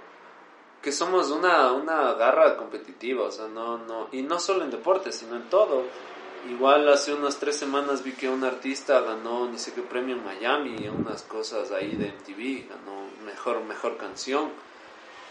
que 0.82 0.92
somos 0.92 1.32
una, 1.32 1.72
una 1.72 2.14
garra 2.14 2.58
competitiva, 2.58 3.26
o 3.26 3.32
sea, 3.32 3.48
no, 3.48 3.78
no, 3.78 4.08
y 4.12 4.22
no 4.22 4.40
solo 4.40 4.64
en 4.64 4.72
deporte, 4.72 5.12
sino 5.12 5.36
en 5.36 5.50
todo 5.50 5.86
Igual 6.50 6.90
hace 6.90 7.14
unas 7.14 7.38
tres 7.38 7.56
semanas 7.56 8.04
vi 8.04 8.14
que 8.14 8.28
un 8.28 8.44
artista 8.44 9.00
ganó 9.02 9.48
ni 9.48 9.60
sé 9.60 9.74
qué 9.74 9.82
premio 9.82 10.16
en 10.16 10.26
Miami, 10.26 10.88
unas 10.88 11.22
cosas 11.22 11.72
ahí 11.72 11.96
de 11.96 12.08
MTV, 12.08 12.68
ganó 12.68 13.06
mejor, 13.24 13.64
mejor 13.64 13.98
canción. 13.98 14.50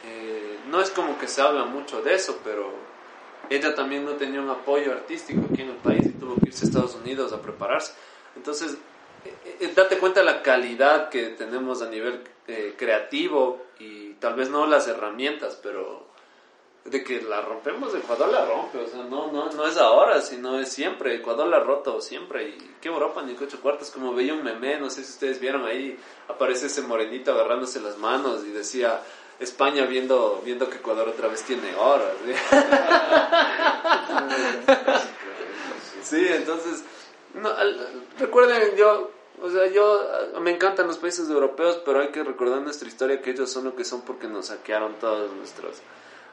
Eh, 0.05 0.61
no 0.71 0.81
es 0.81 0.91
como 0.91 1.19
que 1.19 1.27
se 1.27 1.43
habla 1.43 1.65
mucho 1.65 2.01
de 2.03 2.15
eso, 2.15 2.39
pero 2.45 2.73
ella 3.49 3.75
también 3.75 4.05
no 4.05 4.13
tenía 4.13 4.41
un 4.41 4.51
apoyo 4.51 4.93
artístico 4.93 5.41
aquí 5.51 5.63
en 5.63 5.71
el 5.71 5.77
país 5.77 6.07
y 6.07 6.11
tuvo 6.11 6.37
que 6.37 6.51
irse 6.51 6.65
a 6.65 6.69
Estados 6.69 6.95
Unidos 6.95 7.33
a 7.33 7.43
prepararse. 7.43 7.93
Entonces, 8.37 8.79
date 9.75 9.99
cuenta 9.99 10.23
la 10.23 10.43
calidad 10.43 11.09
que 11.09 11.29
tenemos 11.29 11.83
a 11.83 11.89
nivel 11.89 12.23
creativo 12.77 13.67
y 13.79 14.15
tal 14.15 14.35
vez 14.35 14.51
no 14.51 14.67
las 14.67 14.89
herramientas, 14.89 15.59
pero 15.63 16.11
de 16.85 17.05
que 17.05 17.21
la 17.23 17.43
rompemos, 17.43 17.95
Ecuador 17.95 18.29
la 18.31 18.45
rompe, 18.47 18.79
o 18.79 18.87
sea, 18.87 19.05
no, 19.05 19.31
no, 19.31 19.51
no 19.51 19.67
es 19.67 19.77
ahora, 19.77 20.21
sino 20.23 20.59
es 20.59 20.71
siempre, 20.73 21.15
Ecuador 21.15 21.47
la 21.47 21.59
ha 21.59 21.61
roto 21.61 22.01
siempre, 22.01 22.49
y 22.49 22.71
qué 22.81 22.89
Europa 22.89 23.23
ni 23.23 23.37
ocho 23.41 23.61
cuartos, 23.61 23.91
como 23.91 24.15
veía 24.15 24.33
un 24.33 24.43
meme, 24.43 24.81
no 24.81 24.89
sé 24.89 25.05
si 25.05 25.11
ustedes 25.11 25.41
vieron 25.41 25.67
ahí, 25.67 25.99
aparece 26.29 26.67
ese 26.67 26.83
morenito 26.83 27.33
agarrándose 27.33 27.81
las 27.81 27.99
manos 27.99 28.45
y 28.47 28.51
decía, 28.51 29.03
España 29.39 29.85
viendo, 29.85 30.43
viendo 30.45 30.69
que 30.69 30.77
Ecuador 30.79 31.09
otra 31.09 31.29
vez 31.29 31.43
tiene 31.43 31.75
oro. 31.77 32.05
¿sí? 36.03 36.27
entonces, 36.29 36.83
recuerden, 38.19 38.77
yo, 38.77 39.11
o 39.43 39.51
sea, 39.51 39.67
yo, 39.67 40.01
me 40.41 40.51
encantan 40.51 40.87
los 40.87 40.99
países 40.99 41.29
europeos, 41.29 41.81
pero 41.85 42.01
hay 42.01 42.09
que 42.09 42.23
recordar 42.25 42.61
nuestra 42.63 42.89
historia, 42.89 43.23
que 43.23 43.31
ellos 43.31 43.51
son 43.51 43.65
lo 43.65 43.77
que 43.77 43.85
son 43.85 44.03
porque 44.03 44.29
nos 44.29 44.47
saquearon 44.47 44.95
todos 44.95 45.33
nuestros 45.33 45.83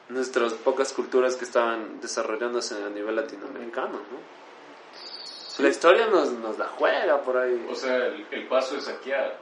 nuestras 0.08 0.54
pocas 0.54 0.92
culturas 0.92 1.36
que 1.36 1.44
estaban 1.44 2.00
desarrollándose 2.00 2.82
a 2.82 2.88
nivel 2.88 3.16
latinoamericano, 3.16 3.92
¿no? 3.92 4.38
La 5.58 5.68
historia 5.68 6.06
nos, 6.06 6.30
nos 6.32 6.56
la 6.56 6.66
juega 6.66 7.20
por 7.22 7.36
ahí. 7.36 7.66
O 7.68 7.74
sea, 7.74 8.06
el, 8.06 8.46
paso 8.48 8.76
es 8.76 8.84
saquear. 8.84 9.36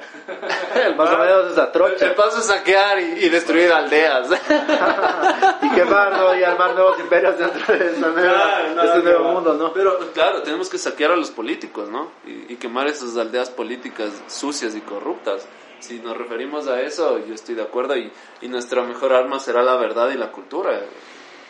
el 0.86 0.94
paso 0.96 1.18
menos 1.18 1.50
es 1.50 1.56
la 1.56 1.72
trocha. 1.72 2.06
El 2.06 2.14
paso 2.14 2.38
es 2.38 2.46
saquear 2.46 3.00
y, 3.00 3.28
destruir 3.28 3.72
aldeas. 3.72 4.28
y 5.62 5.70
quemar, 5.70 6.12
¿no? 6.12 6.38
Y 6.38 6.42
armar 6.42 6.74
nuevos 6.74 6.98
imperios 6.98 7.38
dentro 7.38 7.76
de 7.76 7.90
este 7.90 9.02
nuevo 9.02 9.32
mundo, 9.32 9.54
¿no? 9.54 9.72
Pero, 9.72 9.98
claro, 10.12 10.42
tenemos 10.42 10.68
que 10.68 10.78
saquear 10.78 11.12
a 11.12 11.16
los 11.16 11.30
políticos, 11.30 11.88
¿no? 11.88 12.12
Y, 12.26 12.52
y 12.52 12.56
quemar 12.56 12.86
esas 12.86 13.16
aldeas 13.16 13.50
políticas 13.50 14.10
sucias 14.28 14.74
y 14.74 14.80
corruptas 14.80 15.46
si 15.80 15.98
nos 15.98 16.16
referimos 16.16 16.68
a 16.68 16.80
eso, 16.82 17.18
yo 17.26 17.34
estoy 17.34 17.54
de 17.54 17.62
acuerdo 17.62 17.96
y, 17.96 18.12
y 18.42 18.48
nuestra 18.48 18.82
mejor 18.82 19.12
arma 19.12 19.40
será 19.40 19.62
la 19.62 19.76
verdad 19.76 20.10
y 20.10 20.16
la 20.16 20.30
cultura, 20.30 20.78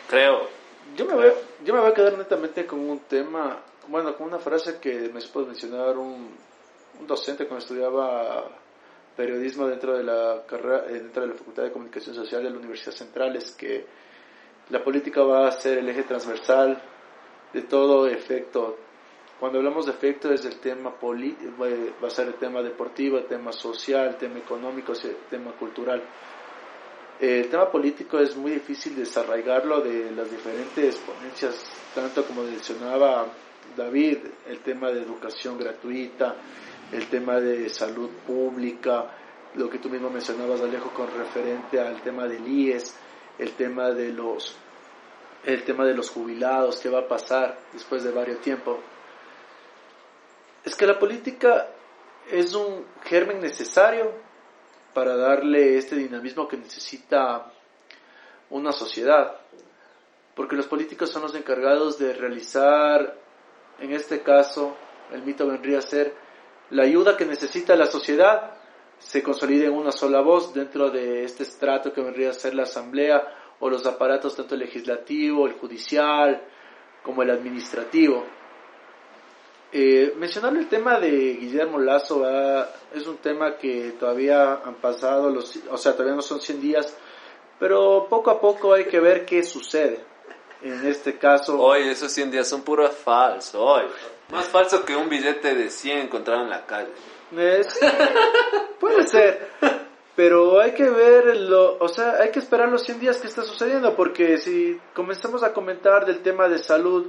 creo. 0.09 0.47
Yo 0.95 1.05
me 1.05 1.13
voy, 1.13 1.31
yo 1.63 1.73
me 1.73 1.79
voy 1.79 1.91
a 1.91 1.93
quedar 1.93 2.17
netamente 2.17 2.65
con 2.65 2.79
un 2.79 2.99
tema, 2.99 3.59
bueno, 3.87 4.15
con 4.15 4.27
una 4.27 4.39
frase 4.39 4.79
que 4.79 5.09
me 5.13 5.21
supo 5.21 5.41
mencionar 5.41 5.97
un, 5.97 6.29
un 7.01 7.07
docente 7.07 7.45
cuando 7.45 7.63
estudiaba 7.63 8.49
periodismo 9.15 9.67
dentro 9.67 9.97
de 9.97 10.03
la 10.03 10.43
carrera, 10.47 10.85
eh, 10.87 10.93
dentro 10.93 11.23
de 11.23 11.29
la 11.29 11.35
Facultad 11.35 11.63
de 11.63 11.71
Comunicación 11.71 12.15
Social 12.15 12.43
de 12.43 12.49
la 12.49 12.57
Universidad 12.57 12.93
Central, 12.93 13.35
es 13.35 13.51
que 13.51 13.85
la 14.69 14.83
política 14.83 15.21
va 15.23 15.47
a 15.47 15.51
ser 15.51 15.79
el 15.79 15.89
eje 15.89 16.03
transversal 16.03 16.81
de 17.51 17.61
todo 17.63 18.07
efecto 18.07 18.77
cuando 19.41 19.57
hablamos 19.57 19.87
de 19.87 19.93
efecto 19.93 20.31
es 20.31 20.45
el 20.45 20.59
tema 20.59 20.93
político, 20.93 21.51
va 21.59 22.07
a 22.07 22.11
ser 22.11 22.27
el 22.27 22.35
tema 22.35 22.61
deportivo, 22.61 23.17
el 23.17 23.25
tema 23.25 23.51
social, 23.51 24.09
el 24.09 24.15
tema 24.15 24.37
económico, 24.37 24.93
el 24.93 25.15
tema 25.31 25.53
cultural. 25.53 25.99
El 27.19 27.49
tema 27.49 27.67
político 27.71 28.19
es 28.19 28.35
muy 28.35 28.51
difícil 28.51 28.95
desarraigarlo 28.95 29.81
de 29.81 30.11
las 30.11 30.29
diferentes 30.29 30.97
ponencias, 30.97 31.65
tanto 31.95 32.23
como 32.23 32.43
mencionaba 32.43 33.29
David, 33.75 34.19
el 34.47 34.59
tema 34.59 34.91
de 34.91 35.01
educación 35.01 35.57
gratuita, 35.57 36.35
el 36.91 37.07
tema 37.07 37.39
de 37.39 37.69
salud 37.69 38.09
pública, 38.25 39.05
lo 39.55 39.69
que 39.69 39.79
tú 39.79 39.89
mismo 39.89 40.09
mencionabas, 40.09 40.61
Alejo, 40.61 40.91
con 40.91 41.07
referente 41.17 41.79
al 41.79 42.01
tema 42.01 42.27
del 42.27 42.47
IES, 42.47 42.95
el 43.39 43.51
tema 43.53 43.91
de 43.91 44.11
los, 44.11 44.55
el 45.45 45.63
tema 45.63 45.85
de 45.85 45.93
los 45.93 46.09
jubilados, 46.09 46.79
qué 46.79 46.89
va 46.89 46.99
a 46.99 47.07
pasar 47.07 47.57
después 47.73 48.03
de 48.03 48.11
varios 48.11 48.41
tiempos 48.41 48.77
es 50.63 50.75
que 50.75 50.85
la 50.85 50.99
política 50.99 51.67
es 52.31 52.53
un 52.53 52.85
germen 53.03 53.41
necesario 53.41 54.11
para 54.93 55.15
darle 55.15 55.77
este 55.77 55.95
dinamismo 55.95 56.47
que 56.47 56.57
necesita 56.57 57.51
una 58.49 58.71
sociedad, 58.71 59.37
porque 60.35 60.55
los 60.55 60.67
políticos 60.67 61.09
son 61.09 61.23
los 61.23 61.35
encargados 61.35 61.97
de 61.97 62.13
realizar, 62.13 63.17
en 63.79 63.91
este 63.93 64.21
caso, 64.21 64.75
el 65.11 65.23
mito 65.23 65.47
vendría 65.47 65.79
a 65.79 65.81
ser 65.81 66.13
la 66.71 66.83
ayuda 66.83 67.17
que 67.17 67.25
necesita 67.25 67.75
la 67.75 67.85
sociedad 67.85 68.53
se 68.97 69.23
consolida 69.23 69.65
en 69.65 69.73
una 69.73 69.91
sola 69.91 70.21
voz 70.21 70.53
dentro 70.53 70.89
de 70.89 71.23
este 71.23 71.43
estrato 71.43 71.91
que 71.91 72.01
vendría 72.01 72.29
a 72.29 72.33
ser 72.33 72.53
la 72.53 72.63
asamblea 72.63 73.23
o 73.59 73.69
los 73.69 73.85
aparatos 73.85 74.35
tanto 74.35 74.55
el 74.55 74.61
legislativo, 74.61 75.47
el 75.47 75.53
judicial 75.53 76.41
como 77.03 77.23
el 77.23 77.31
administrativo. 77.31 78.25
Eh, 79.73 80.13
mencionar 80.17 80.55
el 80.55 80.67
tema 80.67 80.99
de 80.99 81.09
Guillermo 81.39 81.79
Lazo 81.79 82.25
es 82.93 83.07
un 83.07 83.17
tema 83.17 83.55
que 83.57 83.93
todavía 83.99 84.55
han 84.55 84.75
pasado, 84.75 85.29
los, 85.29 85.57
o 85.69 85.77
sea, 85.77 85.93
todavía 85.93 86.15
no 86.15 86.21
son 86.21 86.41
100 86.41 86.61
días, 86.61 86.97
pero 87.59 88.07
poco 88.09 88.31
a 88.31 88.41
poco 88.41 88.73
hay 88.73 88.85
que 88.85 88.99
ver 88.99 89.25
qué 89.25 89.43
sucede. 89.43 90.10
En 90.61 90.85
este 90.85 91.17
caso... 91.17 91.59
Hoy 91.59 91.87
esos 91.87 92.11
100 92.11 92.31
días 92.31 92.47
son 92.47 92.61
puro 92.61 92.87
falso, 92.89 93.63
hoy. 93.63 93.85
Más 94.31 94.47
falso 94.47 94.85
que 94.85 94.95
un 94.95 95.09
billete 95.09 95.55
de 95.55 95.69
100 95.69 95.99
encontrado 95.99 96.43
en 96.43 96.49
la 96.49 96.65
calle. 96.65 96.91
Eh, 97.35 97.61
puede 98.79 99.07
ser. 99.07 99.49
Pero 100.15 100.59
hay 100.59 100.73
que 100.73 100.89
ver, 100.89 101.35
lo, 101.37 101.77
o 101.79 101.87
sea, 101.87 102.17
hay 102.19 102.31
que 102.31 102.39
esperar 102.39 102.69
los 102.69 102.83
100 102.83 102.99
días 102.99 103.17
que 103.17 103.27
está 103.27 103.43
sucediendo, 103.43 103.95
porque 103.95 104.37
si 104.37 104.79
comenzamos 104.93 105.41
a 105.41 105.53
comentar 105.53 106.05
del 106.05 106.21
tema 106.21 106.47
de 106.47 106.59
salud, 106.59 107.07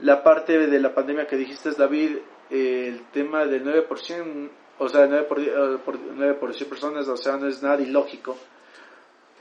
la 0.00 0.22
parte 0.22 0.58
de 0.58 0.80
la 0.80 0.92
pandemia 0.92 1.26
que 1.26 1.36
dijiste, 1.36 1.70
David, 1.70 2.18
el 2.50 3.04
tema 3.12 3.46
del 3.46 3.64
9%, 3.64 4.50
o 4.78 4.88
sea, 4.88 5.06
9 5.06 5.26
por, 5.26 5.98
9 5.98 6.34
por 6.34 6.52
100 6.52 6.68
personas, 6.68 7.08
o 7.08 7.16
sea, 7.16 7.36
no 7.36 7.48
es 7.48 7.62
nada 7.62 7.80
ilógico, 7.80 8.36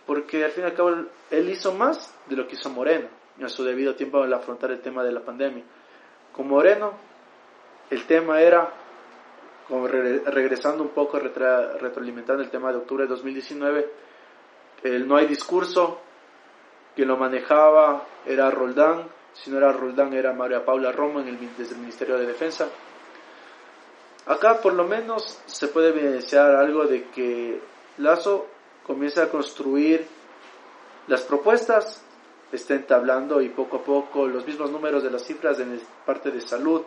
porque 0.06 0.46
al 0.46 0.52
fin 0.52 0.64
y 0.64 0.68
al 0.68 0.74
cabo 0.74 0.92
él 1.32 1.50
hizo 1.50 1.74
más 1.74 2.14
de 2.28 2.36
lo 2.36 2.48
que 2.48 2.56
hizo 2.56 2.70
Moreno 2.70 3.21
en 3.48 3.50
su 3.50 3.64
debido 3.64 3.96
tiempo 3.96 4.22
al 4.22 4.34
afrontar 4.34 4.72
el 4.72 4.82
tema 4.82 5.04
de 5.04 5.12
la 5.12 5.22
pandemia. 5.22 5.64
Con 6.32 6.48
Moreno, 6.48 6.94
el 7.90 8.06
tema 8.06 8.42
era, 8.42 8.70
como 9.68 9.88
regresando 9.88 10.84
un 10.84 10.90
poco, 10.90 11.20
retroalimentando 11.20 12.44
el 12.44 12.50
tema 12.50 12.72
de 12.72 12.78
octubre 12.78 13.04
de 13.04 13.10
2019, 13.10 13.92
el 14.84 15.08
no 15.08 15.18
hay 15.18 15.28
discurso, 15.28 16.00
quien 16.96 17.08
lo 17.08 17.18
manejaba 17.18 18.06
era 18.26 18.50
Roldán, 18.50 19.08
si 19.34 19.50
no 19.50 19.58
era 19.58 19.72
Roldán 19.72 20.14
era 20.14 20.34
María 20.34 20.66
Paula 20.66 20.92
Roma 20.92 21.22
en 21.22 21.30
el, 21.30 21.58
desde 21.58 21.76
el 21.76 21.82
Ministerio 21.82 22.18
de 22.18 22.26
Defensa. 22.26 22.68
Acá 24.26 24.62
por 24.62 24.74
lo 24.74 24.84
menos 24.84 25.42
se 25.46 25.68
puede 25.68 25.90
evidenciar 25.90 26.56
algo 26.56 26.86
de 26.86 27.06
que 27.06 27.60
Lazo 27.98 28.48
comienza 28.86 29.24
a 29.24 29.30
construir 29.30 30.06
las 31.08 31.22
propuestas, 31.22 32.04
está 32.52 32.76
entablando 32.76 33.42
y 33.42 33.50
poco 33.50 33.78
a 33.78 33.84
poco 33.84 34.28
los 34.28 34.46
mismos 34.46 34.72
números 34.72 35.04
de 35.04 35.12
las 35.12 35.24
cifras 35.24 35.60
en 35.60 35.80
parte 36.06 36.32
de 36.32 36.42
salud 36.42 36.84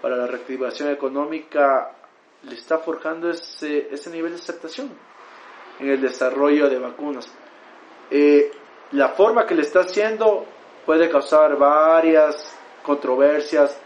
para 0.00 0.16
la 0.16 0.26
reactivación 0.26 0.90
económica 0.90 1.92
le 2.42 2.54
está 2.54 2.78
forjando 2.78 3.30
ese, 3.30 3.88
ese 3.92 4.10
nivel 4.10 4.32
de 4.32 4.38
aceptación 4.38 4.90
en 5.80 5.88
el 5.88 6.00
desarrollo 6.00 6.68
de 6.68 6.78
vacunas. 6.78 7.26
Eh, 8.10 8.50
la 8.92 9.10
forma 9.10 9.46
que 9.46 9.54
le 9.54 9.62
está 9.62 9.80
haciendo 9.80 10.46
puede 10.84 11.10
causar 11.10 11.56
varias 11.56 12.56
controversias, 12.82 13.78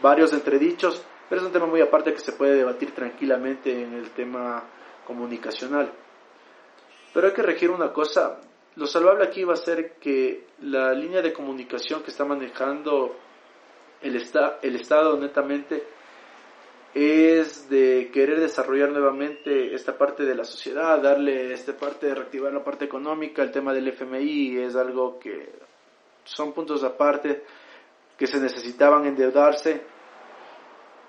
varios 0.00 0.32
entredichos, 0.32 1.04
pero 1.28 1.40
es 1.40 1.46
un 1.46 1.52
tema 1.52 1.66
muy 1.66 1.80
aparte 1.80 2.12
que 2.12 2.20
se 2.20 2.32
puede 2.32 2.54
debatir 2.54 2.94
tranquilamente 2.94 3.82
en 3.82 3.94
el 3.94 4.10
tema 4.10 4.64
comunicacional. 5.06 5.92
Pero 7.12 7.26
hay 7.26 7.32
que 7.34 7.42
regir 7.42 7.70
una 7.70 7.92
cosa, 7.92 8.38
lo 8.76 8.86
salvable 8.86 9.24
aquí 9.24 9.42
va 9.44 9.54
a 9.54 9.56
ser 9.56 9.94
que 9.94 10.46
la 10.60 10.92
línea 10.92 11.22
de 11.22 11.32
comunicación 11.32 12.02
que 12.02 12.10
está 12.10 12.24
manejando 12.24 13.16
el, 14.02 14.22
el 14.62 14.76
Estado 14.76 15.16
netamente 15.18 15.82
es 16.94 17.68
de 17.68 18.10
querer 18.12 18.40
desarrollar 18.40 18.90
nuevamente 18.90 19.74
esta 19.74 19.96
parte 19.98 20.24
de 20.24 20.34
la 20.34 20.44
sociedad, 20.44 21.00
darle 21.00 21.52
esta 21.52 21.76
parte 21.76 22.06
de 22.06 22.14
reactivar 22.14 22.52
la 22.52 22.64
parte 22.64 22.84
económica, 22.86 23.42
el 23.42 23.50
tema 23.50 23.72
del 23.72 23.88
FMI 23.88 24.58
es 24.58 24.76
algo 24.76 25.18
que 25.18 25.52
son 26.24 26.52
puntos 26.52 26.82
aparte 26.84 27.44
que 28.16 28.26
se 28.26 28.40
necesitaban 28.40 29.04
endeudarse, 29.06 29.82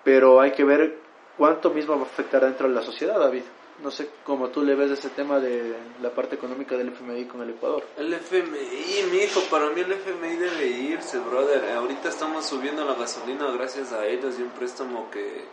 pero 0.03 0.41
hay 0.41 0.51
que 0.51 0.63
ver 0.63 0.97
cuánto 1.37 1.69
mismo 1.69 1.95
va 1.95 2.01
a 2.01 2.05
afectar 2.05 2.43
dentro 2.43 2.67
de 2.67 2.75
la 2.75 2.81
sociedad, 2.81 3.19
David. 3.19 3.43
No 3.83 3.91
sé 3.91 4.09
cómo 4.23 4.49
tú 4.49 4.63
le 4.63 4.73
ves 4.73 4.89
ese 4.89 5.09
tema 5.09 5.39
de 5.39 5.75
la 6.01 6.09
parte 6.09 6.35
económica 6.35 6.75
del 6.75 6.89
FMI 6.89 7.25
con 7.25 7.41
el 7.41 7.51
Ecuador. 7.51 7.83
El 7.95 8.11
FMI, 8.11 9.11
mi 9.11 9.17
hijo, 9.19 9.41
para 9.51 9.69
mí 9.69 9.81
el 9.81 9.91
FMI 9.91 10.35
debe 10.35 10.65
irse, 10.65 11.19
brother. 11.19 11.63
Ahorita 11.75 12.09
estamos 12.09 12.45
subiendo 12.45 12.83
la 12.83 12.95
gasolina 12.95 13.51
gracias 13.51 13.93
a 13.93 14.07
ellos 14.07 14.35
y 14.39 14.41
un 14.41 14.49
préstamo 14.49 15.11
que, 15.11 15.45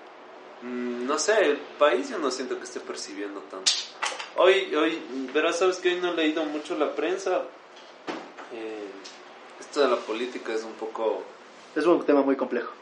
mm, 0.62 1.06
no 1.06 1.18
sé, 1.18 1.38
el 1.50 1.58
país 1.78 2.08
yo 2.08 2.18
no 2.18 2.30
siento 2.30 2.56
que 2.56 2.64
esté 2.64 2.80
percibiendo 2.80 3.40
tanto. 3.40 3.70
Hoy, 4.36 4.74
hoy, 4.74 5.02
verás, 5.34 5.58
sabes 5.58 5.76
que 5.76 5.90
hoy 5.90 6.00
no 6.00 6.12
he 6.12 6.16
leído 6.16 6.44
mucho 6.46 6.78
la 6.78 6.94
prensa. 6.94 7.42
Eh, 8.54 8.88
esto 9.60 9.80
de 9.80 9.88
la 9.88 9.96
política 9.96 10.54
es 10.54 10.64
un 10.64 10.72
poco... 10.72 11.22
Es 11.76 11.84
un 11.84 12.04
tema 12.06 12.22
muy 12.22 12.36
complejo. 12.36 12.72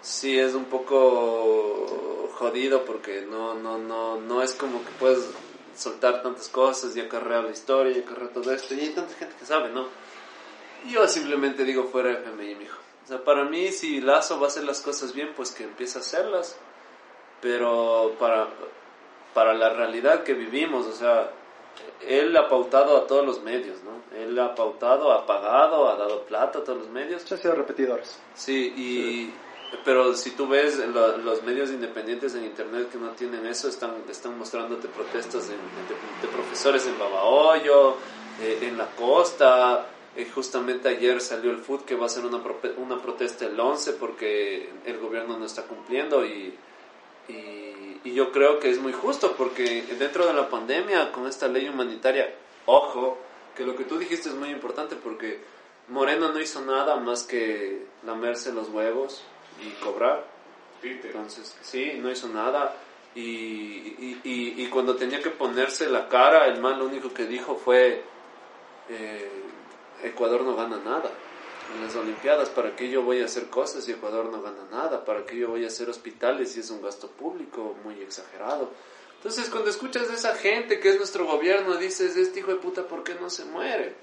Sí, 0.00 0.38
es 0.38 0.54
un 0.54 0.66
poco 0.66 2.28
jodido 2.34 2.84
porque 2.84 3.22
no, 3.22 3.54
no, 3.54 3.78
no, 3.78 4.20
no 4.20 4.42
es 4.42 4.52
como 4.54 4.84
que 4.84 4.90
puedes 4.98 5.28
soltar 5.76 6.22
tantas 6.22 6.48
cosas 6.48 6.96
y 6.96 7.00
acarrear 7.00 7.44
la 7.44 7.50
historia 7.50 7.96
y 7.96 8.00
acarrear 8.00 8.30
todo 8.30 8.52
esto. 8.52 8.74
Y 8.74 8.80
hay 8.80 8.88
tanta 8.90 9.14
gente 9.14 9.34
que 9.38 9.44
sabe, 9.44 9.70
¿no? 9.70 9.86
Yo 10.88 11.06
simplemente 11.08 11.64
digo 11.64 11.84
fuera 11.84 12.12
FMI, 12.12 12.54
mijo. 12.54 12.78
O 13.04 13.08
sea, 13.08 13.24
para 13.24 13.44
mí, 13.44 13.72
si 13.72 14.00
Lazo 14.00 14.38
va 14.38 14.46
a 14.46 14.48
hacer 14.48 14.64
las 14.64 14.80
cosas 14.80 15.14
bien, 15.14 15.32
pues 15.34 15.50
que 15.50 15.64
empiece 15.64 15.98
a 15.98 16.02
hacerlas. 16.02 16.58
Pero 17.40 18.14
para, 18.18 18.48
para 19.34 19.54
la 19.54 19.70
realidad 19.70 20.24
que 20.24 20.34
vivimos, 20.34 20.86
o 20.86 20.92
sea, 20.92 21.30
él 22.06 22.36
ha 22.36 22.48
pautado 22.48 22.96
a 22.96 23.06
todos 23.06 23.24
los 23.24 23.42
medios, 23.42 23.78
¿no? 23.82 24.16
Él 24.16 24.38
ha 24.38 24.54
pautado, 24.54 25.12
ha 25.12 25.26
pagado, 25.26 25.88
ha 25.88 25.96
dado 25.96 26.22
plata 26.24 26.60
a 26.60 26.64
todos 26.64 26.78
los 26.78 26.88
medios. 26.88 27.30
Han 27.30 27.38
sido 27.38 27.54
repetidores. 27.54 28.20
Sí, 28.34 28.72
y, 28.76 29.32
pero 29.84 30.14
si 30.14 30.30
tú 30.32 30.48
ves 30.48 30.78
lo- 30.78 31.18
los 31.18 31.42
medios 31.42 31.70
independientes 31.70 32.34
en 32.34 32.44
internet 32.44 32.90
que 32.90 32.98
no 32.98 33.10
tienen 33.10 33.46
eso, 33.46 33.68
están, 33.68 33.94
están 34.08 34.38
mostrándote 34.38 34.88
protestas 34.88 35.48
de, 35.48 35.54
profesores 36.28 36.86
en 36.86 36.98
Babahoyo, 36.98 37.96
eh, 38.40 38.58
en 38.62 38.78
la 38.78 38.86
costa. 38.96 39.86
Eh, 40.16 40.28
justamente 40.34 40.88
ayer 40.88 41.20
salió 41.20 41.50
el 41.50 41.58
FUT 41.58 41.84
que 41.84 41.94
va 41.94 42.04
a 42.04 42.06
hacer 42.06 42.24
una, 42.24 42.40
una 42.78 43.00
protesta 43.00 43.46
el 43.46 43.58
11 43.58 43.92
porque 43.94 44.68
el 44.84 44.98
gobierno 44.98 45.38
no 45.38 45.44
está 45.46 45.62
cumpliendo 45.62 46.24
y, 46.24 46.54
y, 47.28 48.00
y 48.04 48.14
yo 48.14 48.32
creo 48.32 48.58
que 48.58 48.70
es 48.70 48.78
muy 48.80 48.92
justo 48.92 49.34
porque 49.36 49.82
dentro 49.98 50.26
de 50.26 50.32
la 50.32 50.48
pandemia, 50.48 51.12
con 51.12 51.26
esta 51.26 51.46
ley 51.48 51.68
humanitaria, 51.68 52.34
ojo, 52.66 53.18
que 53.56 53.64
lo 53.64 53.76
que 53.76 53.84
tú 53.84 53.98
dijiste 53.98 54.28
es 54.28 54.34
muy 54.34 54.48
importante 54.50 54.96
porque 54.96 55.40
Moreno 55.88 56.32
no 56.32 56.40
hizo 56.40 56.62
nada 56.62 56.96
más 56.96 57.22
que 57.24 57.86
lamerse 58.04 58.52
los 58.52 58.68
huevos 58.70 59.22
y 59.60 59.70
cobrar. 59.82 60.24
Peter. 60.80 61.06
Entonces, 61.06 61.56
sí, 61.62 61.94
no 62.00 62.10
hizo 62.10 62.28
nada. 62.28 62.76
Y, 63.14 63.20
y, 63.20 64.20
y, 64.22 64.62
y 64.62 64.66
cuando 64.68 64.94
tenía 64.94 65.20
que 65.20 65.30
ponerse 65.30 65.88
la 65.88 66.08
cara, 66.08 66.46
el 66.46 66.60
man 66.60 66.78
lo 66.78 66.86
único 66.86 67.12
que 67.12 67.26
dijo 67.26 67.56
fue, 67.56 68.02
eh, 68.88 69.30
Ecuador 70.04 70.42
no 70.42 70.54
gana 70.54 70.78
nada 70.84 71.10
en 71.74 71.84
las 71.84 71.94
Olimpiadas, 71.96 72.48
¿para 72.48 72.74
qué 72.74 72.88
yo 72.88 73.02
voy 73.02 73.20
a 73.20 73.26
hacer 73.26 73.48
cosas 73.48 73.86
y 73.88 73.92
Ecuador 73.92 74.26
no 74.26 74.40
gana 74.40 74.64
nada? 74.70 75.04
¿Para 75.04 75.26
qué 75.26 75.36
yo 75.36 75.48
voy 75.48 75.64
a 75.64 75.68
hacer 75.68 75.88
hospitales 75.88 76.52
si 76.52 76.60
es 76.60 76.70
un 76.70 76.82
gasto 76.82 77.08
público 77.08 77.76
muy 77.84 78.00
exagerado? 78.00 78.70
Entonces, 79.16 79.50
cuando 79.50 79.68
escuchas 79.68 80.08
de 80.08 80.14
esa 80.14 80.34
gente 80.36 80.80
que 80.80 80.90
es 80.90 80.96
nuestro 80.96 81.26
gobierno, 81.26 81.76
dices, 81.76 82.16
este 82.16 82.40
hijo 82.40 82.52
de 82.52 82.58
puta, 82.58 82.86
¿por 82.86 83.02
qué 83.02 83.14
no 83.16 83.28
se 83.28 83.44
muere? 83.44 83.94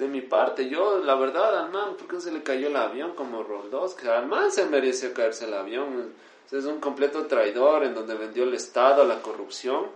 De 0.00 0.08
mi 0.08 0.22
parte, 0.22 0.66
yo, 0.66 0.98
la 1.00 1.14
verdad, 1.14 1.58
al 1.58 1.70
man, 1.70 1.94
¿por 1.98 2.08
qué 2.08 2.22
se 2.22 2.32
le 2.32 2.42
cayó 2.42 2.68
el 2.68 2.76
avión 2.76 3.12
como 3.14 3.42
Roldós? 3.42 3.92
Que 3.92 4.08
al 4.08 4.50
se 4.50 4.64
mereció 4.64 5.12
caerse 5.12 5.44
el 5.44 5.52
avión. 5.52 6.14
Es 6.50 6.64
un 6.64 6.80
completo 6.80 7.26
traidor 7.26 7.84
en 7.84 7.94
donde 7.94 8.14
vendió 8.14 8.44
el 8.44 8.54
Estado 8.54 9.02
a 9.02 9.04
la 9.04 9.20
corrupción. 9.20 9.88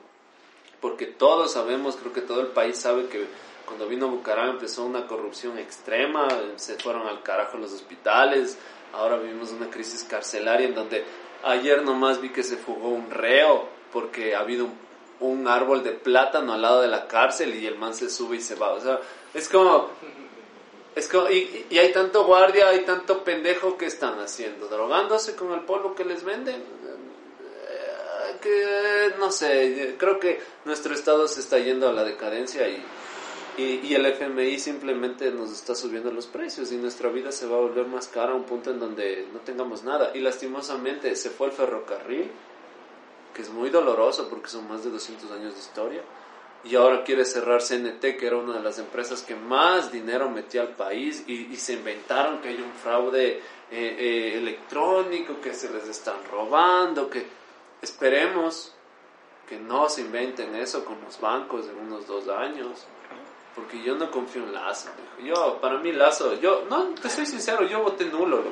Porque 0.83 1.07
todos 1.07 1.53
sabemos, 1.53 1.97
creo 1.97 2.12
que 2.12 2.21
todo 2.21 2.43
el 2.43 2.49
país 2.49 2.77
sabe 2.77 3.07
que 3.07 3.25
cuando 3.64 3.88
vino 3.88 4.09
Bucaram 4.09 4.51
empezó 4.51 4.85
una 4.85 5.07
corrupción 5.07 5.59
extrema, 5.59 6.29
se 6.57 6.75
fueron 6.75 7.07
al 7.07 7.23
carajo 7.23 7.57
los 7.57 7.73
hospitales, 7.73 8.59
ahora 8.93 9.17
vivimos 9.17 9.53
una 9.53 9.71
crisis 9.71 10.05
carcelaria 10.05 10.69
en 10.69 10.75
donde 10.75 11.03
ayer 11.45 11.83
nomás 11.83 12.21
vi 12.21 12.29
que 12.29 12.43
se 12.43 12.59
fugó 12.59 12.90
un 12.90 13.11
reo 13.11 13.69
porque 13.90 14.35
ha 14.35 14.40
habido 14.40 14.67
un, 14.67 14.79
un 15.29 15.49
árbol 15.49 15.83
de 15.83 15.93
plátano 15.93 16.53
al 16.53 16.63
lado 16.63 16.81
de 16.81 16.89
la 16.89 17.07
cárcel 17.07 17.55
y 17.55 17.67
el 17.67 17.77
man 17.79 17.95
se 17.95 18.09
sube 18.11 18.37
y 18.37 18.41
se 18.41 18.55
va. 18.55 18.73
O 18.73 18.81
sea, 18.81 19.01
es 19.33 19.49
como... 19.49 19.91
Es 20.95 21.09
como, 21.09 21.29
y, 21.29 21.67
y 21.71 21.79
hay 21.79 21.91
tanto 21.93 22.25
guardia, 22.25 22.69
hay 22.69 22.85
tanto 22.85 23.25
pendejo 23.25 23.77
que 23.77 23.87
están 23.87 24.21
haciendo, 24.21 24.69
drogándose 24.69 25.35
con 25.35 25.53
el 25.53 25.63
polvo 25.63 25.93
que 25.97 26.05
les 26.05 26.23
venden. 26.23 26.55
Eh, 26.55 28.37
Que 28.41 29.13
no 29.19 29.33
sé, 29.33 29.97
creo 29.99 30.21
que 30.21 30.41
nuestro 30.65 30.95
estado 30.95 31.27
se 31.27 31.41
está 31.41 31.59
yendo 31.59 31.89
a 31.89 31.93
la 31.93 32.05
decadencia 32.05 32.69
y, 32.69 32.81
y, 33.57 33.81
y 33.85 33.95
el 33.97 34.07
FMI 34.07 34.59
simplemente 34.61 35.33
nos 35.33 35.51
está 35.51 35.75
subiendo 35.75 36.13
los 36.13 36.29
precios 36.29 36.71
y 36.71 36.77
nuestra 36.77 37.09
vida 37.09 37.33
se 37.33 37.47
va 37.49 37.57
a 37.57 37.61
volver 37.61 37.87
más 37.87 38.07
cara 38.07 38.31
a 38.31 38.37
un 38.37 38.45
punto 38.45 38.71
en 38.71 38.79
donde 38.79 39.27
no 39.33 39.41
tengamos 39.41 39.83
nada. 39.83 40.13
Y 40.15 40.21
lastimosamente 40.21 41.17
se 41.17 41.31
fue 41.31 41.49
el 41.49 41.53
ferrocarril, 41.55 42.31
que 43.35 43.42
es 43.42 43.51
muy 43.51 43.70
doloroso 43.70 44.29
porque 44.29 44.49
son 44.49 44.68
más 44.68 44.85
de 44.85 44.90
200 44.90 45.31
años 45.33 45.55
de 45.55 45.61
historia. 45.61 46.03
Y 46.64 46.77
ahora 46.77 47.05
quiere 47.05 47.27
cerrar 47.27 47.61
CNT, 47.61 48.01
que 48.01 48.27
era 48.27 48.37
una 48.37 48.55
de 48.55 48.62
las 48.62 48.79
empresas 48.79 49.20
que 49.20 49.35
más 49.35 49.92
dinero 49.92 50.31
metía 50.31 50.62
al 50.62 50.75
país, 50.75 51.25
y, 51.27 51.53
y 51.53 51.57
se 51.57 51.75
inventaron 51.75 52.40
que 52.40 52.49
hay 52.49 52.57
un 52.57 52.73
fraude 52.73 53.42
eh, 53.70 53.97
eh, 53.99 54.38
electrónico, 54.38 55.40
que 55.42 55.53
se 55.53 55.70
les 55.70 55.88
están 55.88 56.16
robando, 56.31 57.11
que 57.11 57.27
esperemos 57.83 58.73
que 59.49 59.59
no 59.59 59.88
se 59.88 60.03
inventen 60.03 60.55
eso 60.55 60.85
con 60.85 61.01
los 61.03 61.20
bancos 61.20 61.66
en 61.66 61.77
unos 61.79 62.07
dos 62.07 62.29
años. 62.29 62.87
Porque 63.55 63.83
yo 63.83 63.94
no 63.97 64.11
confío 64.11 64.42
en 64.42 64.53
Lazo. 64.53 64.90
Yo, 65.23 65.61
para 65.61 65.79
mí 65.79 65.92
Lazo, 65.92 66.40
yo, 66.40 66.64
no, 66.68 66.87
te 66.94 67.09
soy 67.09 67.27
sincero, 67.27 67.66
yo 67.66 67.83
voté 67.83 68.07
nulo, 68.07 68.38
loco. 68.38 68.51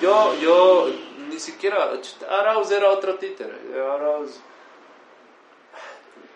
Yo, 0.00 0.34
yo, 0.40 0.88
ni 1.32 1.40
siquiera, 1.40 1.90
Arauz 2.28 2.70
era 2.70 2.90
otro 2.90 3.16
títere. 3.16 3.54
Arauz... 3.74 4.38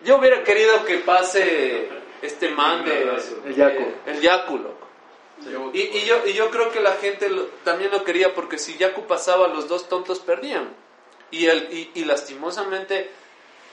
Yo 0.03 0.17
hubiera 0.17 0.43
querido 0.43 0.85
que 0.85 0.99
pase 0.99 1.89
este 2.21 2.49
man 2.49 2.85
de... 2.85 3.03
El 3.45 3.55
Yaku. 3.55 3.85
El 4.05 4.21
Yaku, 4.21 4.57
loco. 4.57 4.87
Yo- 5.51 5.71
Y, 5.73 5.81
y 5.81 6.05
yo, 6.05 6.25
y 6.25 6.33
yo 6.33 6.49
creo 6.49 6.71
que 6.71 6.79
la 6.79 6.93
gente 6.93 7.29
lo- 7.29 7.45
también 7.63 7.91
lo 7.91 8.03
quería 8.03 8.33
porque 8.33 8.57
si 8.57 8.77
Yaku 8.77 9.05
pasaba, 9.07 9.47
los 9.47 9.67
dos 9.67 9.87
tontos 9.89 10.19
perdían. 10.19 10.69
Y, 11.31 11.45
el, 11.47 11.71
y, 11.73 11.91
y 11.95 12.05
lastimosamente, 12.05 13.09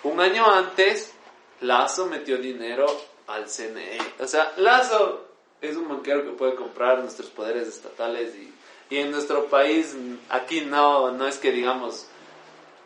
un 0.03 0.21
año 0.21 0.51
antes, 0.51 1.13
Lazo 1.61 2.07
metió 2.07 2.39
dinero 2.39 2.87
al 3.27 3.49
CNE. 3.49 3.99
O 4.19 4.27
sea, 4.27 4.53
Lazo 4.57 5.27
es 5.61 5.77
un 5.77 5.89
banquero 5.89 6.25
que 6.25 6.31
puede 6.33 6.55
comprar 6.55 6.99
nuestros 7.01 7.29
poderes 7.31 7.69
estatales 7.69 8.35
y, 8.35 8.53
y 8.95 8.99
en 8.99 9.11
nuestro 9.11 9.47
país, 9.47 9.97
aquí 10.29 10.61
no, 10.61 11.11
no 11.11 11.27
es 11.27 11.39
que 11.39 11.51
digamos, 11.51 12.07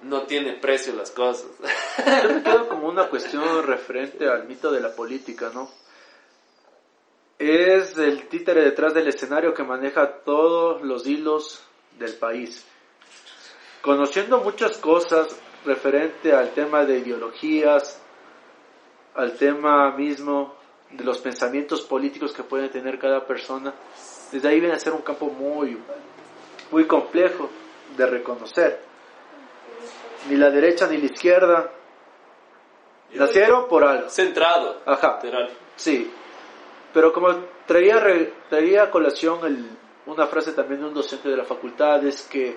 no 0.02 0.22
tiene 0.22 0.54
precio 0.54 0.94
las 0.94 1.10
cosas. 1.10 1.50
Quedo 2.44 2.66
como 2.66 2.88
una 2.88 3.08
cuestión 3.10 3.62
referente 3.66 4.26
al 4.26 4.48
mito 4.48 4.72
de 4.72 4.80
la 4.80 4.94
política, 4.94 5.50
¿no? 5.52 5.70
Es 7.38 7.98
el 7.98 8.26
títere 8.26 8.62
detrás 8.62 8.94
del 8.94 9.08
escenario 9.08 9.52
que 9.52 9.62
maneja 9.64 10.10
todos 10.24 10.80
los 10.80 11.06
hilos 11.06 11.62
del 11.98 12.14
país. 12.14 12.64
Conociendo 13.82 14.38
muchas 14.38 14.78
cosas 14.78 15.38
referente 15.66 16.32
al 16.32 16.54
tema 16.54 16.86
de 16.86 17.00
ideologías, 17.00 18.00
al 19.14 19.36
tema 19.36 19.94
mismo 19.94 20.54
de 20.90 21.04
los 21.04 21.18
pensamientos 21.18 21.82
políticos 21.82 22.32
que 22.32 22.44
puede 22.44 22.70
tener 22.70 22.98
cada 22.98 23.26
persona, 23.26 23.74
desde 24.32 24.48
ahí 24.48 24.60
viene 24.60 24.74
a 24.74 24.78
ser 24.78 24.92
un 24.92 25.02
campo 25.02 25.26
muy, 25.26 25.78
muy 26.70 26.86
complejo 26.86 27.48
de 27.96 28.06
reconocer. 28.06 28.80
Ni 30.28 30.36
la 30.36 30.50
derecha 30.50 30.86
ni 30.86 30.98
la 30.98 31.06
izquierda 31.06 31.70
nacieron 33.14 33.68
por 33.68 33.84
algo. 33.84 34.08
Centrado. 34.10 34.82
Ajá. 34.84 35.18
Sí, 35.76 36.10
pero 36.92 37.12
como 37.12 37.34
traía, 37.66 38.02
traía 38.50 38.84
a 38.84 38.90
colación 38.90 39.44
el- 39.46 39.70
una 40.06 40.26
frase 40.26 40.52
también 40.52 40.80
de 40.80 40.86
un 40.88 40.94
docente 40.94 41.28
de 41.28 41.36
la 41.36 41.44
facultad, 41.44 42.04
es 42.06 42.22
que 42.22 42.56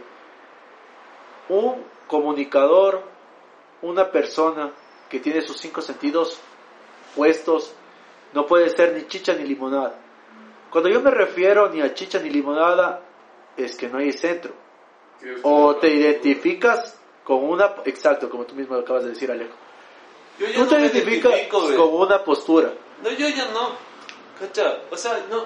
un 1.50 1.84
comunicador, 2.08 3.02
una 3.82 4.10
persona 4.12 4.72
que 5.10 5.20
tiene 5.20 5.42
sus 5.42 5.58
cinco 5.58 5.82
sentidos 5.82 6.40
puestos, 7.16 7.74
no 8.34 8.46
puede 8.46 8.70
ser 8.70 8.94
ni 8.94 9.06
chicha 9.08 9.34
ni 9.34 9.44
limonada. 9.44 9.96
Cuando 10.72 10.90
yo 10.90 11.02
me 11.02 11.12
refiero 11.12 11.70
ni 11.70 11.82
a 11.82 11.94
chicha 11.94 12.20
ni 12.20 12.30
limonada, 12.30 13.02
es 13.58 13.76
que 13.76 13.90
no 13.90 13.98
hay 13.98 14.14
centro. 14.14 14.54
O 15.44 15.76
te 15.76 15.94
identificas 15.94 17.00
con 17.24 17.44
una, 17.44 17.76
exacto, 17.86 18.30
como 18.30 18.46
tú 18.46 18.56
mismo 18.56 18.76
acabas 18.76 19.04
de 19.04 19.10
decir, 19.10 19.30
Alejo. 19.30 19.54
Yo 20.40 20.48
ya 20.48 20.54
Tú 20.54 20.60
no 20.62 20.68
te 20.68 20.80
identificas 20.80 21.42
con 21.50 21.94
una 21.94 22.24
postura. 22.24 22.74
No, 23.04 23.10
yo 23.12 23.28
ya 23.30 23.46
no. 23.52 23.76
Cacha, 24.40 24.80
o 24.90 24.98
sea, 24.98 25.26
no. 25.30 25.46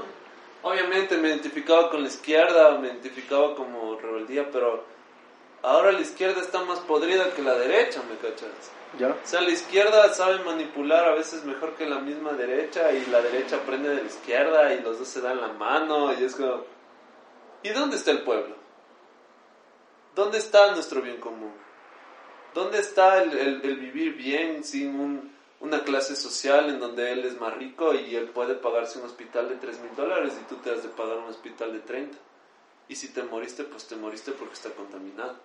Obviamente 0.61 1.17
me 1.17 1.27
identificaba 1.29 1.89
con 1.89 2.01
la 2.01 2.07
izquierda, 2.07 2.77
me 2.77 2.87
identificaba 2.87 3.55
como 3.55 3.99
rebeldía, 3.99 4.49
pero 4.51 4.85
ahora 5.65 5.91
la 5.91 6.01
izquierda 6.01 6.41
está 6.41 6.63
más 6.63 6.79
podrida 6.79 7.33
que 7.33 7.41
la 7.41 7.55
derecha, 7.55 8.01
¿me 8.09 8.15
cachas? 8.17 8.49
¿Ya? 8.99 9.09
O 9.09 9.15
sea, 9.27 9.41
la 9.41 9.49
izquierda 9.49 10.13
sabe 10.13 10.39
manipular 10.39 11.05
a 11.05 11.15
veces 11.15 11.43
mejor 11.43 11.75
que 11.75 11.85
la 11.85 11.99
misma 11.99 12.31
derecha 12.33 12.91
y 12.93 13.05
la 13.07 13.21
derecha 13.21 13.57
aprende 13.57 13.89
de 13.89 13.95
la 14.03 14.07
izquierda 14.07 14.73
y 14.73 14.81
los 14.81 14.99
dos 14.99 15.07
se 15.07 15.21
dan 15.21 15.41
la 15.41 15.49
mano 15.49 16.13
y 16.13 16.23
es 16.23 16.35
como... 16.35 16.63
¿Y 17.63 17.69
dónde 17.69 17.97
está 17.97 18.11
el 18.11 18.21
pueblo? 18.23 18.55
¿Dónde 20.15 20.37
está 20.37 20.71
nuestro 20.71 21.01
bien 21.01 21.17
común? 21.19 21.51
¿Dónde 22.53 22.79
está 22.79 23.21
el, 23.21 23.37
el- 23.37 23.61
el 23.63 23.75
vivir 23.77 24.13
bien 24.15 24.63
sin 24.63 24.97
un- 24.99 25.35
una 25.59 25.83
clase 25.83 26.15
social 26.15 26.69
en 26.69 26.79
donde 26.79 27.11
él 27.11 27.25
es 27.25 27.39
más 27.39 27.53
rico 27.55 27.93
y 27.93 28.15
él 28.15 28.29
puede 28.29 28.55
pagarse 28.55 28.99
un 28.99 29.05
hospital 29.05 29.49
de 29.49 29.55
3 29.55 29.79
mil 29.79 29.95
dólares 29.95 30.33
y 30.39 30.45
tú 30.47 30.55
te 30.57 30.71
has 30.71 30.83
de 30.83 30.89
pagar 30.89 31.17
un 31.17 31.25
hospital 31.25 31.73
de 31.73 31.79
30? 31.79 32.17
Y 32.87 32.95
si 32.95 33.09
te 33.09 33.23
moriste, 33.23 33.63
pues 33.63 33.87
te 33.87 33.95
moriste 33.95 34.31
porque 34.31 34.53
está 34.53 34.69
contaminado. 34.69 35.35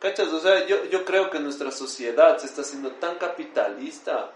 ¿Cachas? 0.00 0.28
O 0.28 0.40
sea, 0.40 0.66
yo, 0.66 0.86
yo 0.86 1.04
creo 1.04 1.28
que 1.30 1.38
nuestra 1.38 1.70
sociedad 1.70 2.38
se 2.38 2.46
está 2.46 2.62
haciendo 2.62 2.92
tan 2.92 3.16
capitalista, 3.16 4.32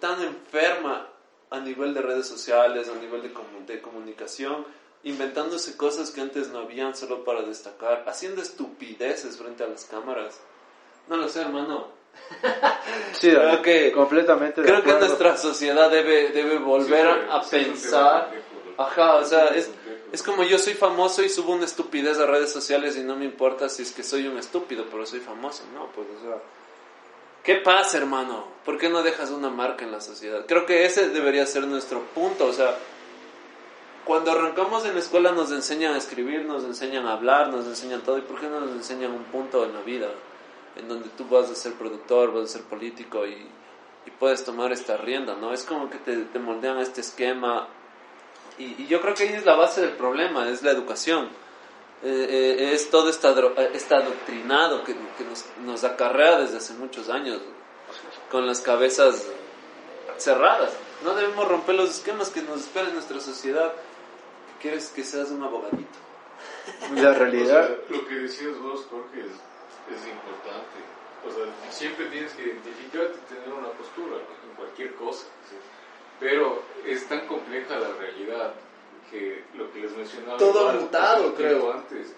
tan 0.00 0.20
enferma 0.20 1.08
a 1.48 1.60
nivel 1.60 1.94
de 1.94 2.02
redes 2.02 2.26
sociales, 2.26 2.88
a 2.88 3.00
nivel 3.00 3.22
de, 3.22 3.32
de 3.72 3.80
comunicación, 3.80 4.66
inventándose 5.04 5.76
cosas 5.76 6.10
que 6.10 6.20
antes 6.20 6.48
no 6.48 6.58
habían 6.58 6.96
solo 6.96 7.24
para 7.24 7.42
destacar, 7.42 8.04
haciendo 8.08 8.42
estupideces 8.42 9.36
frente 9.36 9.62
a 9.62 9.68
las 9.68 9.84
cámaras. 9.84 10.40
No 11.08 11.16
lo 11.16 11.28
sé, 11.28 11.42
hermano. 11.42 11.88
Sí, 13.12 13.30
creo 13.30 13.62
que 13.62 13.92
completamente. 13.92 14.62
Creo 14.62 14.82
que 14.82 14.92
nuestra 14.92 15.36
sociedad 15.36 15.90
debe, 15.90 16.28
debe 16.28 16.58
volver 16.58 17.06
a 17.30 17.42
pensar. 17.42 18.30
Ajá, 18.78 19.16
o 19.16 19.24
sea, 19.24 19.46
es, 19.48 19.70
es 20.12 20.22
como 20.22 20.44
yo 20.44 20.58
soy 20.58 20.74
famoso 20.74 21.22
y 21.22 21.28
subo 21.28 21.52
una 21.52 21.64
estupidez 21.64 22.18
a 22.18 22.26
redes 22.26 22.52
sociales 22.52 22.96
y 22.96 23.02
no 23.02 23.16
me 23.16 23.24
importa 23.24 23.68
si 23.68 23.82
es 23.82 23.92
que 23.92 24.02
soy 24.02 24.26
un 24.26 24.38
estúpido, 24.38 24.86
pero 24.90 25.04
soy 25.04 25.20
famoso. 25.20 25.64
No, 25.74 25.88
pues, 25.92 26.06
o 26.18 26.22
sea, 26.22 26.38
¿qué 27.42 27.56
pasa, 27.56 27.98
hermano? 27.98 28.46
¿Por 28.64 28.78
qué 28.78 28.88
no 28.88 29.02
dejas 29.02 29.30
una 29.30 29.50
marca 29.50 29.84
en 29.84 29.92
la 29.92 30.00
sociedad? 30.00 30.46
Creo 30.46 30.64
que 30.64 30.84
ese 30.84 31.08
debería 31.10 31.44
ser 31.46 31.66
nuestro 31.66 32.02
punto, 32.14 32.46
o 32.46 32.52
sea, 32.52 32.76
cuando 34.04 34.30
arrancamos 34.30 34.86
en 34.86 34.94
la 34.94 35.00
escuela 35.00 35.32
nos 35.32 35.50
enseñan 35.50 35.94
a 35.94 35.98
escribir, 35.98 36.44
nos 36.44 36.62
enseñan 36.62 37.06
a 37.06 37.14
hablar, 37.14 37.48
nos 37.48 37.66
enseñan 37.66 38.02
todo, 38.02 38.18
¿y 38.18 38.22
por 38.22 38.38
qué 38.38 38.46
no 38.46 38.60
nos 38.60 38.70
enseñan 38.70 39.10
un 39.10 39.24
punto 39.24 39.64
en 39.64 39.74
la 39.74 39.80
vida? 39.80 40.08
En 40.76 40.86
donde 40.86 41.08
tú 41.08 41.26
vas 41.28 41.50
a 41.50 41.56
ser 41.56 41.72
productor, 41.72 42.32
vas 42.32 42.44
a 42.44 42.58
ser 42.58 42.62
político 42.62 43.26
y, 43.26 43.32
y 43.32 44.10
puedes 44.20 44.44
tomar 44.44 44.70
esta 44.70 44.96
rienda, 44.96 45.34
¿no? 45.34 45.52
Es 45.52 45.64
como 45.64 45.90
que 45.90 45.98
te, 45.98 46.16
te 46.18 46.38
moldean 46.38 46.78
este 46.78 47.00
esquema 47.00 47.66
y, 48.58 48.86
yo 48.86 49.00
creo 49.00 49.14
que 49.14 49.24
ahí 49.24 49.34
es 49.34 49.44
la 49.44 49.54
base 49.54 49.80
del 49.80 49.92
problema, 49.92 50.48
es 50.48 50.62
la 50.62 50.70
educación. 50.70 51.28
Eh, 52.02 52.26
eh, 52.28 52.74
es 52.74 52.90
todo 52.90 53.08
este, 53.08 53.26
adoctrinado 53.26 54.84
que, 54.84 54.94
que 55.16 55.24
nos, 55.24 55.44
nos, 55.64 55.82
acarrea 55.84 56.38
desde 56.38 56.58
hace 56.58 56.74
muchos 56.74 57.08
años, 57.08 57.40
con 58.30 58.46
las 58.46 58.60
cabezas 58.60 59.26
cerradas. 60.18 60.72
No 61.04 61.14
debemos 61.14 61.48
romper 61.48 61.74
los 61.74 61.90
esquemas 61.90 62.30
que 62.30 62.42
nos 62.42 62.60
espera 62.60 62.88
en 62.88 62.94
nuestra 62.94 63.20
sociedad. 63.20 63.72
¿Quieres 64.60 64.88
que 64.90 65.04
seas 65.04 65.30
un 65.30 65.42
abogadito? 65.42 65.98
La 66.94 67.12
realidad. 67.14 67.76
lo 67.88 68.06
que 68.06 68.14
decías 68.14 68.58
vos, 68.58 68.86
Jorge, 68.90 69.20
es, 69.20 69.96
es 69.96 70.06
importante. 70.08 70.78
O 71.26 71.30
sea, 71.30 71.44
siempre 71.70 72.06
tienes 72.06 72.32
que 72.32 72.42
identificarte 72.42 73.18
y 73.18 73.34
tener 73.34 73.52
una 73.52 73.68
postura 73.70 74.16
en 74.16 74.54
cualquier 74.56 74.94
cosa. 74.94 75.26
Pero 76.20 76.62
es 76.86 77.06
tan 77.08 77.26
compleja 77.26 77.78
la 77.78 77.92
realidad 77.92 78.54
que 79.10 79.44
lo 79.54 79.70
que 79.72 79.80
les 79.80 79.96
mencionaba. 79.96 80.38
Todo 80.38 80.72
mutado, 80.72 81.34
creo. 81.34 81.72
Antes. 81.72 82.14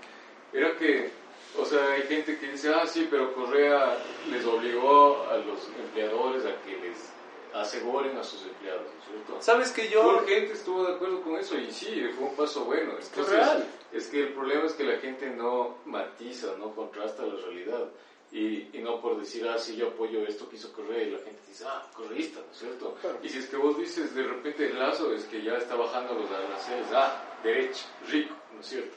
Era 0.53 0.77
que, 0.77 1.11
o 1.59 1.65
sea, 1.65 1.93
hay 1.93 2.03
gente 2.03 2.39
que 2.39 2.49
dice, 2.49 2.73
ah, 2.75 2.87
sí, 2.87 3.07
pero 3.11 3.35
Correa 3.35 3.99
les 4.31 4.45
obligó 4.45 5.27
a 5.29 5.37
los 5.37 5.69
empleadores 5.79 6.45
a 6.47 6.55
que 6.63 6.77
les 6.79 7.13
aseguren 7.55 8.17
a 8.17 8.23
sus 8.23 8.43
empleados, 8.47 8.87
¿cierto? 9.07 9.43
¿Sabes 9.43 9.73
que 9.73 9.89
yo...? 9.89 10.21
La 10.21 10.27
gente 10.27 10.53
estuvo 10.53 10.87
de 10.87 10.95
acuerdo 10.95 11.23
con 11.23 11.37
eso 11.37 11.57
y 11.57 11.71
sí, 11.71 12.03
fue 12.17 12.29
un 12.29 12.37
paso 12.37 12.65
bueno. 12.65 12.93
es 12.99 13.29
real. 13.29 13.67
Es 13.93 14.07
que 14.09 14.23
el 14.23 14.33
problema 14.33 14.67
es 14.67 14.73
que 14.73 14.85
la 14.85 14.99
gente 14.99 15.31
no 15.31 15.79
matiza, 15.85 16.49
no 16.59 16.75
contrasta 16.75 17.25
la 17.25 17.37
realidad. 17.37 17.89
Y, 18.31 18.77
y, 18.77 18.83
no 18.83 19.01
por 19.01 19.19
decir, 19.19 19.49
ah, 19.49 19.59
sí, 19.59 19.77
yo 19.77 19.89
apoyo 19.89 20.27
esto 20.27 20.49
que 20.49 20.57
hizo 20.57 20.71
Correa 20.73 21.03
y 21.03 21.11
la 21.11 21.19
gente 21.19 21.41
dice, 21.49 21.65
ah, 21.67 21.89
correísta, 21.95 22.41
¿no 22.41 22.53
es 22.53 22.59
cierto? 22.59 22.97
Y 23.23 23.29
si 23.29 23.39
es 23.39 23.47
que 23.47 23.57
vos 23.57 23.79
dices 23.79 24.15
de 24.15 24.23
repente 24.23 24.67
el 24.67 24.79
lazo 24.79 25.15
es 25.15 25.25
que 25.25 25.43
ya 25.43 25.55
está 25.55 25.77
bajando 25.77 26.13
los 26.13 26.31
aranceles, 26.31 26.87
ah, 26.93 27.23
derecho, 27.43 27.87
rico, 28.11 28.35
¿no 28.55 28.61
es 28.61 28.67
cierto? 28.67 28.95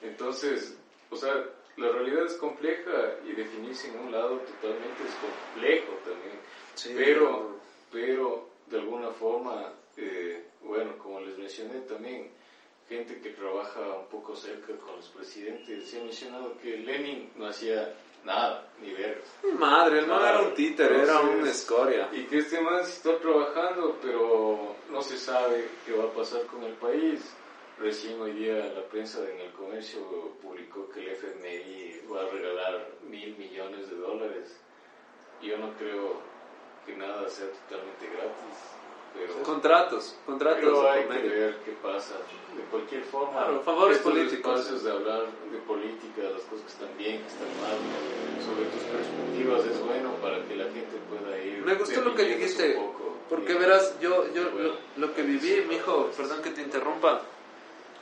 Entonces, 0.00 0.78
o 1.10 1.16
sea, 1.16 1.34
la 1.76 1.88
realidad 1.90 2.26
es 2.26 2.34
compleja 2.34 3.16
y 3.24 3.32
definirse 3.32 3.88
en 3.88 3.98
un 3.98 4.12
lado 4.12 4.38
totalmente 4.38 5.02
es 5.04 5.14
complejo 5.14 5.92
también. 6.04 6.96
pero, 6.96 7.56
pero, 7.90 8.48
de 8.66 8.78
alguna 8.78 9.10
forma, 9.10 9.72
eh, 9.96 10.44
bueno, 10.62 10.98
como 10.98 11.20
les 11.20 11.38
mencioné 11.38 11.80
también, 11.80 12.30
gente 12.88 13.20
que 13.20 13.30
trabaja 13.30 13.80
un 13.98 14.06
poco 14.06 14.34
cerca 14.34 14.76
con 14.76 14.96
los 14.96 15.08
presidentes, 15.08 15.88
se 15.88 16.00
ha 16.00 16.04
mencionado 16.04 16.56
que 16.58 16.78
Lenin 16.78 17.30
no 17.36 17.46
hacía 17.46 17.94
Nada, 18.24 18.68
ni 18.80 18.92
ver. 18.92 19.22
Madre, 19.58 20.00
el 20.00 20.06
man 20.06 20.22
era 20.22 20.42
un 20.42 20.54
títer, 20.54 20.92
era 20.92 21.20
una 21.20 21.50
escoria. 21.50 22.08
Y 22.12 22.24
que 22.24 22.38
este 22.38 22.60
man 22.60 22.80
está 22.80 23.18
trabajando, 23.18 23.98
pero 24.02 24.76
no 24.90 25.02
se 25.02 25.16
sabe 25.16 25.68
qué 25.86 25.92
va 25.92 26.04
a 26.04 26.12
pasar 26.12 26.42
con 26.46 26.62
el 26.64 26.74
país. 26.74 27.20
Recién 27.78 28.20
hoy 28.20 28.32
día 28.32 28.72
la 28.74 28.82
prensa 28.82 29.20
en 29.30 29.38
el 29.40 29.52
comercio 29.52 30.00
publicó 30.42 30.88
que 30.90 31.00
el 31.00 31.08
FMI 31.10 32.02
va 32.12 32.22
a 32.22 32.28
regalar 32.28 32.88
mil 33.08 33.36
millones 33.38 33.88
de 33.88 33.96
dólares. 33.96 34.60
Yo 35.40 35.56
no 35.58 35.72
creo 35.74 36.20
que 36.84 36.96
nada 36.96 37.28
sea 37.28 37.46
totalmente 37.46 38.06
gratis 38.06 38.78
contratos, 39.44 40.16
contratos. 40.26 40.60
Pero 40.60 40.90
hay 40.90 41.04
que 41.04 41.28
ver 41.28 41.56
qué 41.64 41.72
pasa. 41.82 42.14
De 42.56 42.64
cualquier 42.70 43.02
forma, 43.04 43.44
claro, 43.44 43.62
favores 43.62 43.98
políticos. 43.98 44.60
espacios 44.60 44.82
de 44.82 44.90
hablar 44.90 45.26
de 45.52 45.58
política, 45.58 46.22
de 46.22 46.30
las 46.32 46.42
cosas 46.42 46.64
que 46.64 46.72
están 46.72 46.98
bien, 46.98 47.22
que 47.22 47.28
están 47.28 47.48
mal, 47.62 47.78
sobre 48.44 48.64
tus 48.70 48.82
perspectivas 48.82 49.64
es 49.64 49.86
bueno 49.86 50.10
para 50.20 50.44
que 50.44 50.56
la 50.56 50.64
gente 50.64 50.98
pueda 51.08 51.38
ir. 51.38 51.64
Me 51.64 51.74
gustó 51.74 52.00
lo 52.00 52.14
que 52.14 52.24
dijiste, 52.24 52.78
porque 53.28 53.54
verás, 53.54 53.94
yo, 54.00 54.32
yo 54.32 54.42
lo, 54.96 55.14
que 55.14 55.22
viví, 55.22 55.64
mi 55.68 55.76
hijo, 55.76 56.10
perdón 56.16 56.42
que 56.42 56.50
te 56.50 56.62
interrumpa, 56.62 57.22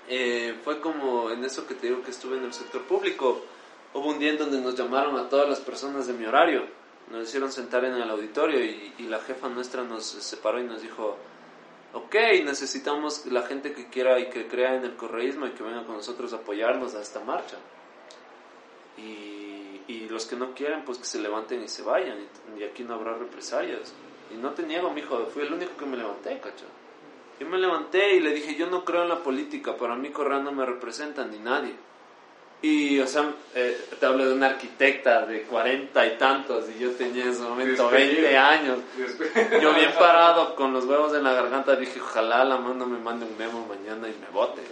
eh, 0.08 0.54
fue 0.64 0.80
como 0.80 1.30
en 1.30 1.44
eso 1.44 1.66
que 1.66 1.74
te 1.74 1.88
digo 1.88 2.02
que 2.02 2.12
estuve 2.12 2.38
en 2.38 2.44
el 2.44 2.52
sector 2.52 2.82
público. 2.82 3.42
Hubo 3.92 4.08
un 4.08 4.18
día 4.18 4.30
en 4.30 4.38
donde 4.38 4.60
nos 4.60 4.74
llamaron 4.74 5.16
a 5.16 5.28
todas 5.28 5.48
las 5.48 5.60
personas 5.60 6.06
de 6.06 6.12
mi 6.12 6.24
horario 6.24 6.62
nos 7.10 7.28
hicieron 7.28 7.52
sentar 7.52 7.84
en 7.84 7.94
el 7.94 8.10
auditorio 8.10 8.64
y, 8.64 8.92
la 9.08 9.20
jefa 9.20 9.48
nuestra 9.48 9.84
nos 9.84 10.04
separó 10.04 10.60
y 10.60 10.64
nos 10.64 10.82
dijo, 10.82 11.16
ok, 11.92 12.14
necesitamos 12.44 13.26
la 13.26 13.42
gente 13.42 13.72
que 13.72 13.88
quiera 13.88 14.18
y 14.18 14.28
que 14.28 14.48
crea 14.48 14.74
en 14.74 14.84
el 14.84 14.96
correísmo 14.96 15.46
y 15.46 15.50
que 15.50 15.62
venga 15.62 15.84
con 15.84 15.96
nosotros 15.96 16.32
a 16.32 16.36
apoyarnos 16.36 16.94
a 16.94 17.02
esta 17.02 17.20
marcha. 17.20 17.56
Y, 18.98 19.82
y 19.88 20.08
los 20.08 20.26
que 20.26 20.36
no 20.36 20.54
quieren, 20.54 20.84
pues 20.84 20.98
que 20.98 21.04
se 21.04 21.20
levanten 21.20 21.62
y 21.62 21.68
se 21.68 21.82
vayan 21.82 22.18
y, 22.58 22.64
aquí 22.64 22.82
no 22.82 22.94
habrá 22.94 23.14
represalias. 23.14 23.94
Y 24.32 24.36
no 24.36 24.50
te 24.50 24.64
niego, 24.64 24.90
mi 24.90 25.00
hijo, 25.00 25.26
fui 25.26 25.42
el 25.44 25.52
único 25.52 25.76
que 25.76 25.86
me 25.86 25.96
levanté, 25.96 26.40
cacho. 26.40 26.64
Yo 27.38 27.46
me 27.46 27.58
levanté 27.58 28.14
y 28.14 28.20
le 28.20 28.32
dije, 28.32 28.56
yo 28.56 28.68
no 28.68 28.84
creo 28.84 29.02
en 29.02 29.10
la 29.10 29.22
política, 29.22 29.76
para 29.76 29.94
mí 29.94 30.10
Correa 30.10 30.40
no 30.40 30.52
me 30.52 30.66
representa 30.66 31.24
ni 31.24 31.38
nadie. 31.38 31.74
Y, 32.62 32.98
o 33.00 33.06
sea, 33.06 33.34
eh, 33.54 33.88
te 34.00 34.06
hablo 34.06 34.26
de 34.26 34.32
una 34.32 34.46
arquitecta 34.46 35.26
de 35.26 35.42
cuarenta 35.42 36.06
y 36.06 36.16
tantos 36.16 36.64
y 36.70 36.78
yo 36.80 36.92
tenía 36.92 37.24
en 37.24 37.30
ese 37.30 37.42
momento 37.42 37.90
20 37.90 38.36
años. 38.36 38.78
Yo 39.60 39.74
bien 39.74 39.92
parado 39.98 40.56
con 40.56 40.72
los 40.72 40.84
huevos 40.86 41.14
en 41.14 41.22
la 41.22 41.32
garganta 41.34 41.76
dije, 41.76 42.00
ojalá 42.00 42.44
la 42.44 42.56
mano 42.56 42.86
me 42.86 42.98
mande 42.98 43.26
un 43.26 43.36
memo 43.36 43.66
mañana 43.66 44.08
y 44.08 44.14
me 44.18 44.28
vote. 44.32 44.62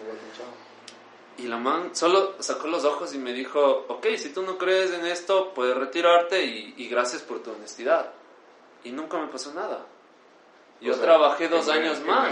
Y 1.37 1.47
la 1.47 1.59
man 1.59 1.91
solo 1.95 2.35
sacó 2.39 2.69
los 2.69 2.85
ojos 2.85 3.15
y 3.15 3.19
me 3.19 3.33
dijo, 3.33 3.85
ok, 3.89 4.07
si 4.17 4.33
tú 4.33 4.43
no 4.43 4.57
crees 4.57 4.93
en 4.93 5.05
esto, 5.07 5.53
puedes 5.53 5.77
retirarte 5.77 6.45
y, 6.45 6.75
y 6.77 6.89
gracias 6.89 7.23
por 7.23 7.43
tu 7.43 7.51
honestidad. 7.51 8.13
Y 8.85 8.93
nunca 8.93 9.19
me 9.19 9.27
pasó 9.27 9.53
nada. 9.53 9.85
Yo 10.85 10.95
trabajé 10.97 11.49
dos 11.49 11.69
años 11.69 12.01
más. 12.05 12.31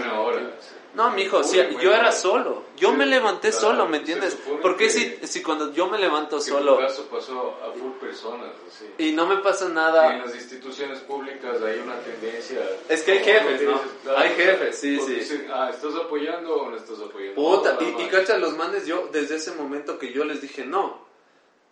No, 0.93 1.09
mijo, 1.09 1.43
sí, 1.43 1.59
yo 1.81 1.91
era 1.91 2.11
solo. 2.11 2.65
Yo 2.77 2.93
me 2.93 3.07
levanté 3.07 3.51
solo, 3.51 3.87
¿me 3.87 3.97
entiendes? 3.97 4.37
Porque 4.61 4.91
si, 4.91 5.17
si 5.23 5.41
cuando 5.41 5.73
yo 5.73 5.87
me 5.87 5.97
levanto 5.97 6.39
solo... 6.39 6.77
Caso 6.77 7.07
pasó 7.07 7.57
a 7.63 7.71
full 7.71 7.93
personas, 7.93 8.51
Y 8.99 9.11
no 9.11 9.25
me 9.25 9.37
pasa 9.37 9.69
nada... 9.69 10.11
Y 10.11 10.15
en 10.17 10.25
las 10.25 10.35
instituciones 10.35 10.99
públicas 10.99 11.59
hay 11.63 11.79
una 11.79 11.97
tendencia... 11.99 12.59
Es 12.87 13.01
que 13.01 13.13
hay 13.13 13.23
jefes, 13.23 13.61
¿no? 13.63 13.81
hay 14.15 14.29
jefes, 14.35 14.77
sí, 14.77 14.99
sí. 14.99 15.47
ah, 15.51 15.71
¿estás 15.73 15.95
apoyando 15.95 16.55
o 16.57 16.69
no 16.69 16.77
estás 16.77 16.99
apoyando? 16.99 17.35
Puta, 17.35 17.75
y, 17.81 18.03
y 18.03 18.07
cacha, 18.09 18.37
los 18.37 18.55
manes, 18.55 18.85
yo, 18.85 19.09
desde 19.11 19.37
ese 19.37 19.53
momento 19.53 19.97
que 19.97 20.13
yo 20.13 20.25
les 20.25 20.41
dije 20.41 20.63
no, 20.63 20.99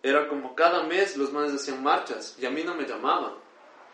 era 0.02 0.26
como 0.26 0.56
cada 0.56 0.82
mes 0.82 1.16
los 1.16 1.32
manes 1.32 1.54
hacían 1.54 1.80
marchas 1.80 2.36
y 2.40 2.46
a 2.46 2.50
mí 2.50 2.64
no 2.64 2.74
me 2.74 2.86
llamaban. 2.86 3.41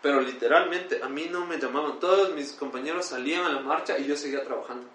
Pero 0.01 0.21
literalmente 0.21 1.01
a 1.03 1.09
mí 1.09 1.27
no 1.29 1.45
me 1.45 1.57
llamaban. 1.57 1.99
Todos 1.99 2.33
mis 2.33 2.53
compañeros 2.53 3.05
salían 3.05 3.45
a 3.45 3.49
la 3.49 3.59
marcha 3.59 3.97
y 3.97 4.05
yo 4.05 4.15
seguía 4.15 4.43
trabajando. 4.43 4.87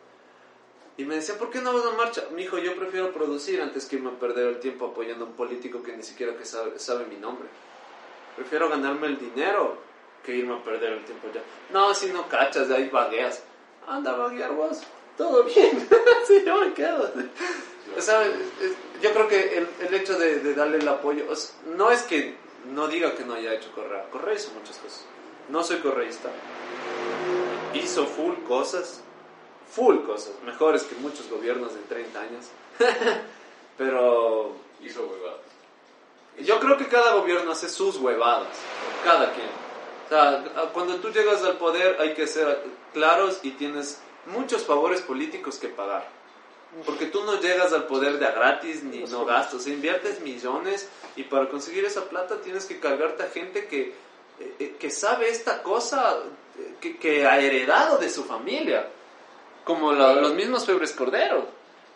Y 0.96 1.04
me 1.04 1.16
decían, 1.16 1.38
¿por 1.38 1.50
qué 1.50 1.60
no 1.60 1.72
vas 1.74 1.84
a 1.84 1.90
la 1.90 1.96
marcha? 1.96 2.24
Mi 2.30 2.42
hijo, 2.42 2.58
yo 2.58 2.76
prefiero 2.76 3.12
producir 3.12 3.60
antes 3.60 3.84
que 3.86 3.96
irme 3.96 4.10
a 4.10 4.18
perder 4.18 4.46
el 4.46 4.60
tiempo 4.60 4.86
apoyando 4.86 5.24
a 5.24 5.28
un 5.28 5.34
político 5.34 5.82
que 5.82 5.96
ni 5.96 6.02
siquiera 6.04 6.36
que 6.36 6.44
sabe, 6.44 6.78
sabe 6.78 7.06
mi 7.06 7.16
nombre. 7.16 7.48
Prefiero 8.36 8.68
ganarme 8.68 9.08
el 9.08 9.18
dinero 9.18 9.76
que 10.24 10.34
irme 10.34 10.54
a 10.54 10.62
perder 10.62 10.92
el 10.92 11.04
tiempo 11.04 11.28
ya. 11.34 11.42
No, 11.70 11.92
si 11.94 12.06
no 12.12 12.28
cachas, 12.28 12.68
de 12.68 12.76
ahí 12.76 12.88
vagueas. 12.88 13.42
Anda 13.86 14.12
vaguear 14.16 14.52
vos, 14.52 14.82
todo 15.18 15.42
bien. 15.42 15.86
sí, 16.26 16.42
yo 16.46 16.60
me 16.60 16.72
quedo. 16.72 17.12
Yo 19.02 19.12
creo 19.12 19.28
que 19.28 19.58
el, 19.58 19.68
el 19.80 19.94
hecho 19.94 20.18
de, 20.18 20.40
de, 20.40 20.54
darle 20.54 20.78
el 20.78 20.88
apoyo, 20.88 21.26
no 21.76 21.90
es 21.90 22.02
que 22.02 22.36
no 22.66 22.88
diga 22.88 23.14
que 23.14 23.24
no 23.24 23.34
haya 23.34 23.54
hecho 23.54 23.72
Correa. 23.72 24.08
Correa 24.10 24.34
hizo 24.34 24.50
muchas 24.52 24.78
cosas. 24.78 25.04
No 25.48 25.62
soy 25.62 25.78
correísta. 25.78 26.30
Hizo 27.74 28.06
full 28.06 28.34
cosas, 28.46 29.02
full 29.70 29.98
cosas, 30.04 30.32
mejores 30.44 30.84
que 30.84 30.94
muchos 30.96 31.28
gobiernos 31.28 31.74
de 31.74 31.80
30 31.80 32.20
años. 32.20 32.46
Pero... 33.78 34.64
Hizo 34.82 35.06
huevadas. 35.06 35.40
Yo 36.40 36.60
creo 36.60 36.76
que 36.76 36.88
cada 36.88 37.14
gobierno 37.14 37.52
hace 37.52 37.70
sus 37.70 37.96
huevadas, 37.96 38.48
cada 39.02 39.32
quien. 39.32 39.48
O 40.06 40.08
sea, 40.08 40.70
cuando 40.74 40.96
tú 40.96 41.10
llegas 41.10 41.42
al 41.42 41.56
poder 41.56 41.96
hay 42.00 42.12
que 42.12 42.26
ser 42.26 42.64
claros 42.92 43.40
y 43.42 43.52
tienes 43.52 44.02
muchos 44.26 44.64
favores 44.64 45.00
políticos 45.00 45.58
que 45.58 45.68
pagar. 45.68 46.06
Porque 46.84 47.06
tú 47.06 47.22
no 47.24 47.40
llegas 47.40 47.72
al 47.72 47.86
poder 47.86 48.18
de 48.18 48.26
a 48.26 48.32
gratis 48.32 48.82
ni 48.82 49.04
no 49.04 49.24
gastos, 49.24 49.66
inviertes 49.68 50.20
millones 50.20 50.88
y 51.16 51.22
para 51.22 51.48
conseguir 51.48 51.84
esa 51.84 52.08
plata 52.08 52.40
tienes 52.42 52.64
que 52.64 52.80
cargarte 52.80 53.22
a 53.22 53.28
gente 53.28 53.66
que, 53.66 53.94
eh, 54.40 54.54
eh, 54.58 54.74
que 54.78 54.90
sabe 54.90 55.28
esta 55.28 55.62
cosa 55.62 56.16
eh, 56.58 56.74
que, 56.80 56.96
que 56.96 57.26
ha 57.26 57.38
heredado 57.38 57.98
de 57.98 58.10
su 58.10 58.24
familia, 58.24 58.88
como 59.64 59.92
la- 59.92 60.14
los 60.14 60.34
mismos 60.34 60.66
Febres 60.66 60.92
Cordero, 60.92 61.46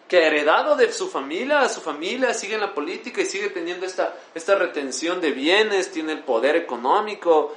que 0.07 0.19
ha 0.19 0.27
heredado 0.29 0.77
de 0.77 0.91
su 0.93 1.09
familia, 1.11 1.69
su 1.69 1.81
familia 1.81 2.33
sigue 2.33 2.55
en 2.55 2.61
la 2.63 2.73
política 2.73 3.21
y 3.21 3.27
sigue 3.27 3.51
teniendo 3.51 3.85
esta, 3.85 4.15
esta 4.35 4.55
retención 4.55 5.21
de 5.21 5.33
bienes, 5.33 5.91
tiene 5.91 6.13
el 6.13 6.21
poder 6.21 6.57
económico 6.57 7.55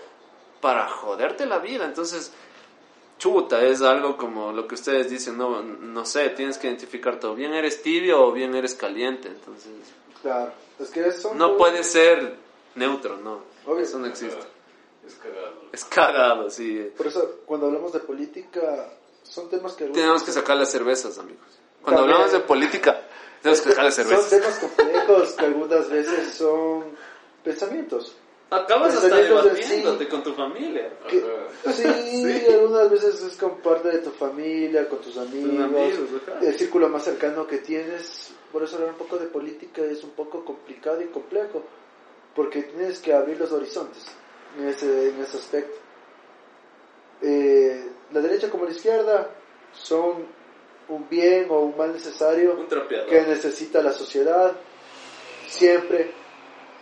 para 0.59 0.87
joderte 0.89 1.45
la 1.45 1.59
vida. 1.59 1.85
Entonces, 1.85 2.33
chuta, 3.21 3.61
es 3.63 3.83
algo 3.83 4.17
como 4.17 4.51
lo 4.51 4.67
que 4.67 4.73
ustedes 4.73 5.07
dicen, 5.11 5.37
no, 5.37 5.61
no 5.61 6.05
sé, 6.05 6.29
tienes 6.29 6.57
que 6.57 6.65
identificarte, 6.65 7.27
o 7.27 7.35
bien 7.35 7.53
eres 7.53 7.83
tibio 7.83 8.19
o 8.25 8.31
bien 8.31 8.55
eres 8.55 8.73
caliente, 8.73 9.27
entonces 9.27 9.71
Claro, 10.23 10.51
es 10.79 10.89
que 10.89 11.11
son 11.11 11.37
no 11.37 11.49
todo- 11.49 11.57
puede 11.59 11.83
ser 11.83 12.35
neutro, 12.73 13.17
no, 13.17 13.41
Obvio. 13.67 13.83
eso 13.83 13.99
no 13.99 14.07
existe, 14.07 14.39
Es 15.05 15.13
cagado. 15.13 15.61
es 15.71 15.85
cagado, 15.85 16.49
sí, 16.49 16.91
Por 16.97 17.05
eso, 17.05 17.41
cuando 17.45 17.67
hablamos 17.67 17.93
de 17.93 17.99
política, 17.99 18.89
son 19.21 19.49
temas 19.51 19.73
que... 19.73 19.85
tenemos 19.85 20.23
que 20.23 20.31
sacar 20.31 20.57
las 20.57 20.71
cervezas, 20.71 21.19
amigos, 21.19 21.45
cuando 21.83 22.01
También. 22.01 22.15
hablamos 22.21 22.33
de 22.33 22.39
política, 22.47 23.01
tenemos 23.43 23.61
que 23.61 23.69
sacar 23.69 23.85
las 23.85 23.93
Son 23.95 24.05
cervezas, 24.07 24.29
temas 24.31 24.57
complejos 24.57 25.31
que 25.33 25.45
algunas 25.45 25.89
veces 25.91 26.33
son 26.33 26.85
pensamientos. 27.43 28.15
Acabas 28.51 28.93
hasta 28.95 29.15
debatiéndote 29.15 30.03
sí. 30.03 30.09
con 30.09 30.23
tu 30.23 30.33
familia, 30.33 30.91
Que, 31.07 31.19
Ajá. 31.19 31.73
sí, 31.73 32.45
algunas 32.51 32.91
veces 32.91 33.21
es 33.23 33.37
con 33.37 33.59
parte 33.61 33.89
de 33.89 33.99
tu 33.99 34.11
familia, 34.11 34.87
con 34.89 34.99
tus 34.99 35.17
amigos, 35.17 35.97
el 36.41 36.53
círculo 36.57 36.89
más 36.89 37.03
cercano 37.03 37.47
que 37.47 37.59
tienes. 37.59 38.33
Por 38.51 38.63
eso 38.63 38.75
hablar 38.75 38.91
un 38.91 38.97
poco 38.97 39.17
de 39.17 39.27
política 39.27 39.81
es 39.83 40.03
un 40.03 40.11
poco 40.11 40.43
complicado 40.43 41.01
y 41.01 41.05
complejo, 41.05 41.63
porque 42.35 42.63
tienes 42.63 42.99
que 42.99 43.13
abrir 43.13 43.39
los 43.39 43.51
horizontes 43.53 44.03
en 44.59 44.67
ese, 44.67 45.09
en 45.09 45.21
ese 45.21 45.37
aspecto. 45.37 45.79
Eh, 47.21 47.85
la 48.11 48.19
derecha 48.19 48.49
como 48.49 48.65
la 48.65 48.71
izquierda 48.71 49.29
son 49.73 50.25
un 50.89 51.07
bien 51.07 51.47
o 51.49 51.61
un 51.61 51.77
mal 51.77 51.93
necesario 51.93 52.53
un 52.55 52.67
que 53.07 53.21
necesita 53.21 53.81
la 53.81 53.93
sociedad 53.93 54.53
siempre 55.47 56.11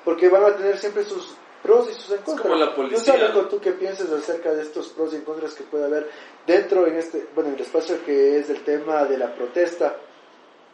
porque 0.04 0.30
van 0.30 0.46
a 0.46 0.56
tener 0.56 0.78
siempre 0.78 1.04
sus 1.04 1.36
pros 1.62 1.90
y 1.90 1.94
sus 1.94 2.12
en 2.12 2.22
contra 2.22 2.44
como 2.44 2.56
la 2.56 2.68
no 2.68 2.76
policía. 2.76 3.14
Alejo, 3.14 3.42
tú 3.48 3.60
qué 3.60 3.72
piensas 3.72 4.10
acerca 4.12 4.54
de 4.54 4.64
estos 4.64 4.90
pros 4.90 5.14
y 5.14 5.18
en 5.18 5.24
contras 5.24 5.54
que 5.54 5.64
puede 5.64 5.86
haber 5.86 6.10
dentro 6.48 6.88
en 6.88 6.96
este 6.96 7.28
bueno 7.36 7.50
en 7.50 7.56
el 7.56 7.62
espacio 7.62 8.04
que 8.06 8.40
es 8.40 8.50
el 8.50 8.64
tema 8.64 9.04
de 9.06 9.18
la 9.18 9.34
protesta 9.34 9.98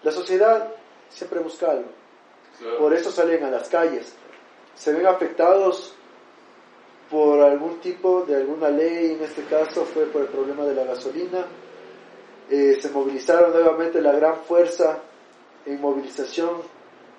la 0.03 0.11
sociedad 0.11 0.73
siempre 1.09 1.39
busca 1.39 1.71
algo 1.71 1.89
Claro. 2.57 2.77
por 2.77 2.93
eso 2.93 3.11
salen 3.11 3.43
a 3.43 3.51
las 3.51 3.67
calles 3.67 4.13
se 4.75 4.93
ven 4.93 5.05
afectados 5.07 5.93
por 7.09 7.41
algún 7.41 7.79
tipo 7.79 8.23
de 8.23 8.35
alguna 8.35 8.69
ley, 8.69 9.11
en 9.11 9.23
este 9.23 9.43
caso 9.43 9.85
fue 9.85 10.05
por 10.05 10.23
el 10.23 10.27
problema 10.27 10.65
de 10.65 10.75
la 10.75 10.83
gasolina. 10.85 11.45
Eh, 12.49 12.77
se 12.81 12.89
movilizaron 12.89 13.51
nuevamente 13.51 14.01
la 14.01 14.11
gran 14.11 14.37
fuerza 14.43 14.99
en 15.65 15.81
movilización 15.81 16.61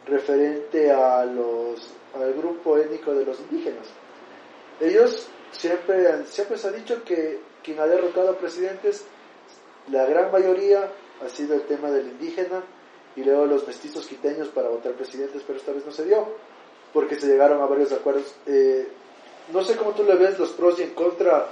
referente 0.07 0.93
a 0.93 1.25
los, 1.25 1.91
al 2.23 2.35
grupo 2.35 2.79
étnico 2.79 3.14
de 3.14 3.25
los 3.25 3.39
indígenas. 3.41 3.87
Ellos 4.81 5.29
siempre, 5.53 6.25
siempre 6.27 6.59
se 6.59 6.69
ha 6.69 6.73
dicho 6.73 7.03
que 7.05 7.41
quien 7.62 7.81
ha 7.81 7.87
derrotado 7.87 8.31
a 8.31 8.39
presidentes, 8.39 9.05
la 9.91 10.05
gran 10.07 10.31
mayoría 10.31 10.91
ha 11.25 11.29
sido 11.29 11.55
el 11.55 11.62
tema 11.62 11.91
del 11.91 12.09
indígena 12.09 12.62
y 13.14 13.25
luego 13.25 13.47
los 13.47 13.67
mestizos 13.67 14.07
quiteños 14.07 14.49
para 14.49 14.69
votar 14.69 14.93
presidentes, 14.93 15.43
pero 15.47 15.59
esta 15.59 15.73
vez 15.73 15.85
no 15.87 15.93
se 15.93 16.05
dio 16.05 16.29
porque 16.93 17.19
se 17.19 17.27
llegaron 17.27 17.61
a 17.62 17.67
varios 17.67 17.93
acuerdos. 17.93 18.35
Eh, 18.47 18.87
no 19.53 19.62
sé 19.62 19.77
cómo 19.77 19.93
tú 19.93 20.05
le 20.05 20.14
ves 20.17 20.39
los 20.39 20.51
pros 20.51 20.79
y 20.79 20.83
en 20.83 20.91
contra 20.91 21.49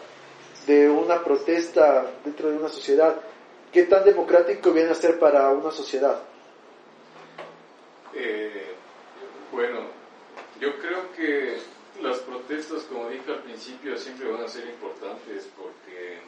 de 0.67 0.89
una 0.89 1.23
protesta 1.23 2.07
dentro 2.25 2.51
de 2.51 2.57
una 2.57 2.69
sociedad. 2.69 3.17
¿Qué 3.73 3.85
tan 3.85 4.05
democrático 4.05 4.73
viene 4.73 4.91
a 4.91 4.95
ser 4.95 5.19
para 5.19 5.51
una 5.51 5.71
sociedad? 5.71 6.19
Eh, 8.15 8.75
bueno, 9.53 9.81
yo 10.65 10.79
creo 10.79 11.12
que 11.12 11.59
las 12.01 12.19
protestas, 12.21 12.85
como 12.85 13.11
dije 13.11 13.31
al 13.31 13.43
principio, 13.43 13.99
siempre 13.99 14.31
van 14.31 14.45
a 14.45 14.49
ser 14.49 14.67
importantes 14.67 15.47
porque, 15.57 16.21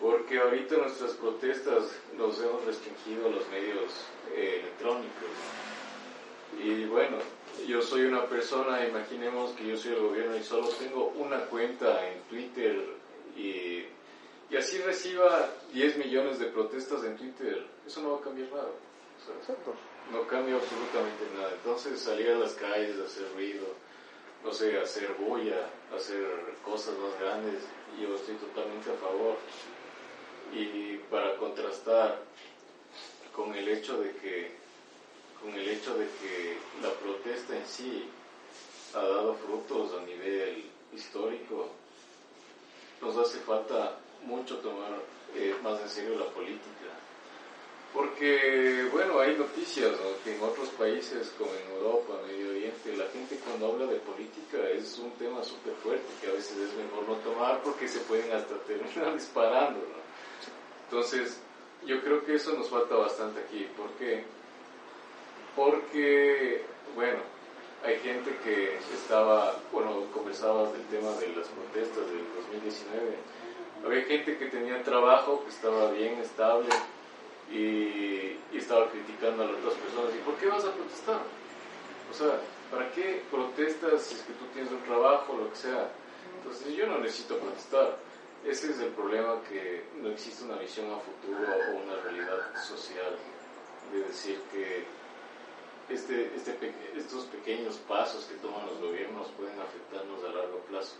porque 0.00 0.40
ahorita 0.40 0.76
nuestras 0.78 1.12
protestas 1.12 1.96
nos 2.16 2.40
hemos 2.40 2.64
restringido 2.64 3.28
a 3.28 3.30
los 3.30 3.48
medios 3.48 3.92
eh, 4.34 4.60
electrónicos. 4.60 5.30
Y 6.60 6.84
bueno, 6.86 7.18
yo 7.68 7.80
soy 7.80 8.06
una 8.06 8.26
persona, 8.26 8.84
imaginemos 8.84 9.52
que 9.52 9.68
yo 9.68 9.76
soy 9.76 9.92
el 9.92 10.00
gobierno 10.00 10.36
y 10.36 10.42
solo 10.42 10.68
tengo 10.70 11.12
una 11.16 11.42
cuenta 11.46 12.10
en 12.10 12.20
Twitter 12.22 12.88
y, 13.36 13.84
y 14.50 14.56
así 14.56 14.78
reciba 14.78 15.48
10 15.72 15.98
millones 15.98 16.40
de 16.40 16.46
protestas 16.46 17.04
en 17.04 17.16
Twitter, 17.16 17.66
eso 17.86 18.02
no 18.02 18.12
va 18.12 18.18
a 18.18 18.22
cambiar 18.22 18.48
nada. 18.50 18.64
O 18.68 19.32
Exacto. 19.38 19.74
No 20.12 20.26
cambia 20.26 20.56
absolutamente 20.56 21.24
nada. 21.36 21.52
Entonces 21.52 22.00
salir 22.00 22.30
a 22.30 22.38
las 22.38 22.52
calles, 22.52 22.98
hacer 23.00 23.32
ruido, 23.34 23.66
no 24.44 24.52
sé, 24.52 24.78
hacer 24.78 25.14
bulla, 25.18 25.68
hacer 25.94 26.24
cosas 26.64 26.94
más 26.98 27.18
grandes, 27.20 27.62
yo 28.00 28.14
estoy 28.14 28.36
totalmente 28.36 28.90
a 28.90 28.94
favor. 28.94 29.36
Y 30.52 30.98
para 31.10 31.36
contrastar 31.36 32.20
con 33.34 33.54
el 33.54 33.68
hecho 33.68 33.98
de 33.98 34.12
que 34.16 34.66
con 35.42 35.52
el 35.54 35.68
hecho 35.68 35.94
de 35.94 36.06
que 36.06 36.56
la 36.82 36.90
protesta 36.94 37.56
en 37.56 37.66
sí 37.66 38.08
ha 38.94 39.02
dado 39.02 39.34
frutos 39.34 39.92
a 39.92 40.04
nivel 40.06 40.64
histórico, 40.94 41.68
nos 43.02 43.16
hace 43.18 43.38
falta 43.40 43.98
mucho 44.24 44.56
tomar 44.58 45.02
eh, 45.34 45.54
más 45.62 45.80
en 45.82 45.88
serio 45.88 46.18
la 46.18 46.26
política. 46.26 46.95
Porque, 47.96 48.90
bueno, 48.92 49.20
hay 49.20 49.34
noticias 49.36 49.90
¿no? 49.92 50.22
que 50.22 50.36
en 50.36 50.42
otros 50.42 50.68
países, 50.68 51.32
como 51.38 51.50
en 51.52 51.76
Europa, 51.76 52.12
Medio 52.26 52.50
Oriente, 52.50 52.94
la 52.94 53.06
gente 53.06 53.38
cuando 53.42 53.72
habla 53.72 53.86
de 53.86 53.98
política 54.00 54.58
es 54.68 54.98
un 54.98 55.12
tema 55.12 55.42
súper 55.42 55.72
fuerte 55.82 56.04
que 56.20 56.26
a 56.28 56.32
veces 56.32 56.58
es 56.58 56.74
mejor 56.74 57.08
no 57.08 57.14
tomar 57.24 57.62
porque 57.62 57.88
se 57.88 58.00
pueden 58.00 58.30
hasta 58.34 58.54
terminar 58.66 59.14
disparando. 59.14 59.80
Entonces, 60.84 61.40
yo 61.86 62.02
creo 62.02 62.22
que 62.22 62.34
eso 62.34 62.52
nos 62.52 62.68
falta 62.68 62.96
bastante 62.96 63.40
aquí. 63.40 63.66
¿Por 63.74 63.88
qué? 63.92 64.24
Porque, 65.56 66.66
bueno, 66.94 67.20
hay 67.82 67.98
gente 68.00 68.36
que 68.44 68.76
estaba, 68.92 69.56
bueno, 69.72 70.04
conversabas 70.12 70.70
del 70.74 70.84
tema 70.88 71.12
de 71.12 71.28
las 71.28 71.48
protestas 71.48 72.06
del 72.10 72.26
2019. 72.60 73.16
Había 73.86 74.02
gente 74.02 74.36
que 74.36 74.46
tenía 74.50 74.82
trabajo, 74.82 75.42
que 75.44 75.48
estaba 75.50 75.92
bien 75.92 76.18
estable 76.18 76.68
y, 77.50 78.36
estaba 78.56 78.90
criticando 78.90 79.44
a 79.44 79.46
las 79.46 79.56
otras 79.56 79.74
personas. 79.74 80.14
¿Y 80.14 80.18
por 80.24 80.34
qué 80.36 80.46
vas 80.46 80.64
a 80.64 80.72
protestar? 80.72 81.20
O 82.10 82.14
sea, 82.14 82.40
¿para 82.70 82.90
qué 82.92 83.22
protestas 83.30 84.02
si 84.02 84.14
es 84.14 84.22
que 84.22 84.32
tú 84.32 84.46
tienes 84.52 84.72
un 84.72 84.82
trabajo, 84.82 85.36
lo 85.36 85.50
que 85.50 85.56
sea? 85.56 85.90
Entonces 86.38 86.74
yo 86.74 86.86
no 86.86 86.98
necesito 86.98 87.38
protestar. 87.38 87.98
Ese 88.44 88.70
es 88.70 88.80
el 88.80 88.88
problema, 88.88 89.42
que 89.48 89.84
no 90.00 90.10
existe 90.10 90.44
una 90.44 90.56
visión 90.56 90.86
a 90.92 90.98
futuro 90.98 91.46
o 91.46 91.84
una 91.84 92.00
realidad 92.02 92.54
social 92.56 93.16
de 93.92 93.98
decir 94.00 94.40
que 94.50 94.84
este, 95.88 96.32
este, 96.34 96.74
estos 96.96 97.24
pequeños 97.26 97.76
pasos 97.88 98.24
que 98.24 98.34
toman 98.36 98.66
los 98.66 98.80
gobiernos 98.80 99.28
pueden 99.36 99.60
afectarnos 99.60 100.24
a 100.24 100.34
largo 100.34 100.58
plazo. 100.68 100.96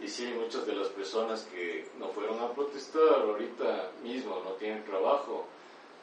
Y 0.00 0.08
sí, 0.08 0.26
muchas 0.38 0.66
de 0.66 0.74
las 0.74 0.88
personas 0.88 1.44
que 1.44 1.88
no 1.98 2.08
fueron 2.08 2.40
a 2.40 2.52
protestar 2.52 3.20
ahorita 3.22 3.92
mismo 4.02 4.42
no 4.44 4.50
tienen 4.52 4.84
trabajo 4.84 5.46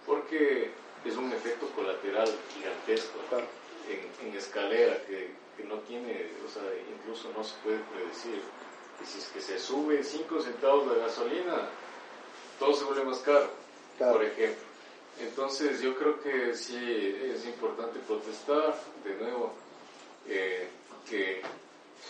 porque 0.05 0.71
es 1.05 1.15
un 1.15 1.31
efecto 1.33 1.67
colateral 1.75 2.29
gigantesco 2.53 3.19
Claro. 3.29 3.45
en, 3.89 4.27
en 4.27 4.37
escalera 4.37 4.97
que, 5.05 5.31
que 5.57 5.63
no 5.63 5.79
tiene, 5.79 6.27
o 6.45 6.49
sea, 6.49 6.63
incluso 6.95 7.29
no 7.35 7.43
se 7.43 7.55
puede 7.63 7.79
predecir. 7.93 8.41
Y 9.01 9.05
si 9.05 9.19
es 9.19 9.27
que 9.27 9.41
se 9.41 9.59
sube 9.59 10.03
5 10.03 10.41
centavos 10.41 10.87
la 10.87 11.05
gasolina, 11.05 11.67
todo 12.59 12.73
se 12.73 12.85
vuelve 12.85 13.03
más 13.05 13.19
caro, 13.19 13.49
Claro. 13.97 14.13
por 14.13 14.23
ejemplo. 14.23 14.63
Entonces 15.19 15.81
yo 15.81 15.95
creo 15.97 16.21
que 16.21 16.55
sí 16.55 16.77
es 17.33 17.45
importante 17.45 17.99
protestar 18.07 18.75
de 19.03 19.15
nuevo, 19.15 19.53
eh, 20.27 20.67
que 21.09 21.41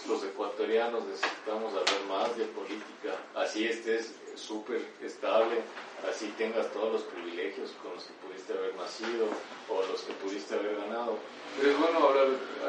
los 0.07 0.23
ecuatorianos 0.23 1.03
necesitamos 1.05 1.73
hablar 1.73 2.05
más 2.07 2.37
de 2.37 2.45
política, 2.45 3.17
así 3.35 3.65
estés 3.65 4.13
súper 4.35 4.81
estable, 5.01 5.61
así 6.09 6.33
tengas 6.37 6.71
todos 6.71 6.91
los 6.93 7.03
privilegios 7.03 7.71
con 7.81 7.93
los 7.93 8.03
que 8.03 8.13
pudiste 8.25 8.53
haber 8.53 8.75
nacido 8.75 9.27
o 9.69 9.81
los 9.87 10.01
que 10.01 10.13
pudiste 10.13 10.55
haber 10.55 10.75
ganado. 10.75 11.17
Pero 11.57 11.71
es 11.71 11.79
bueno 11.79 12.07
hablar, 12.07 12.27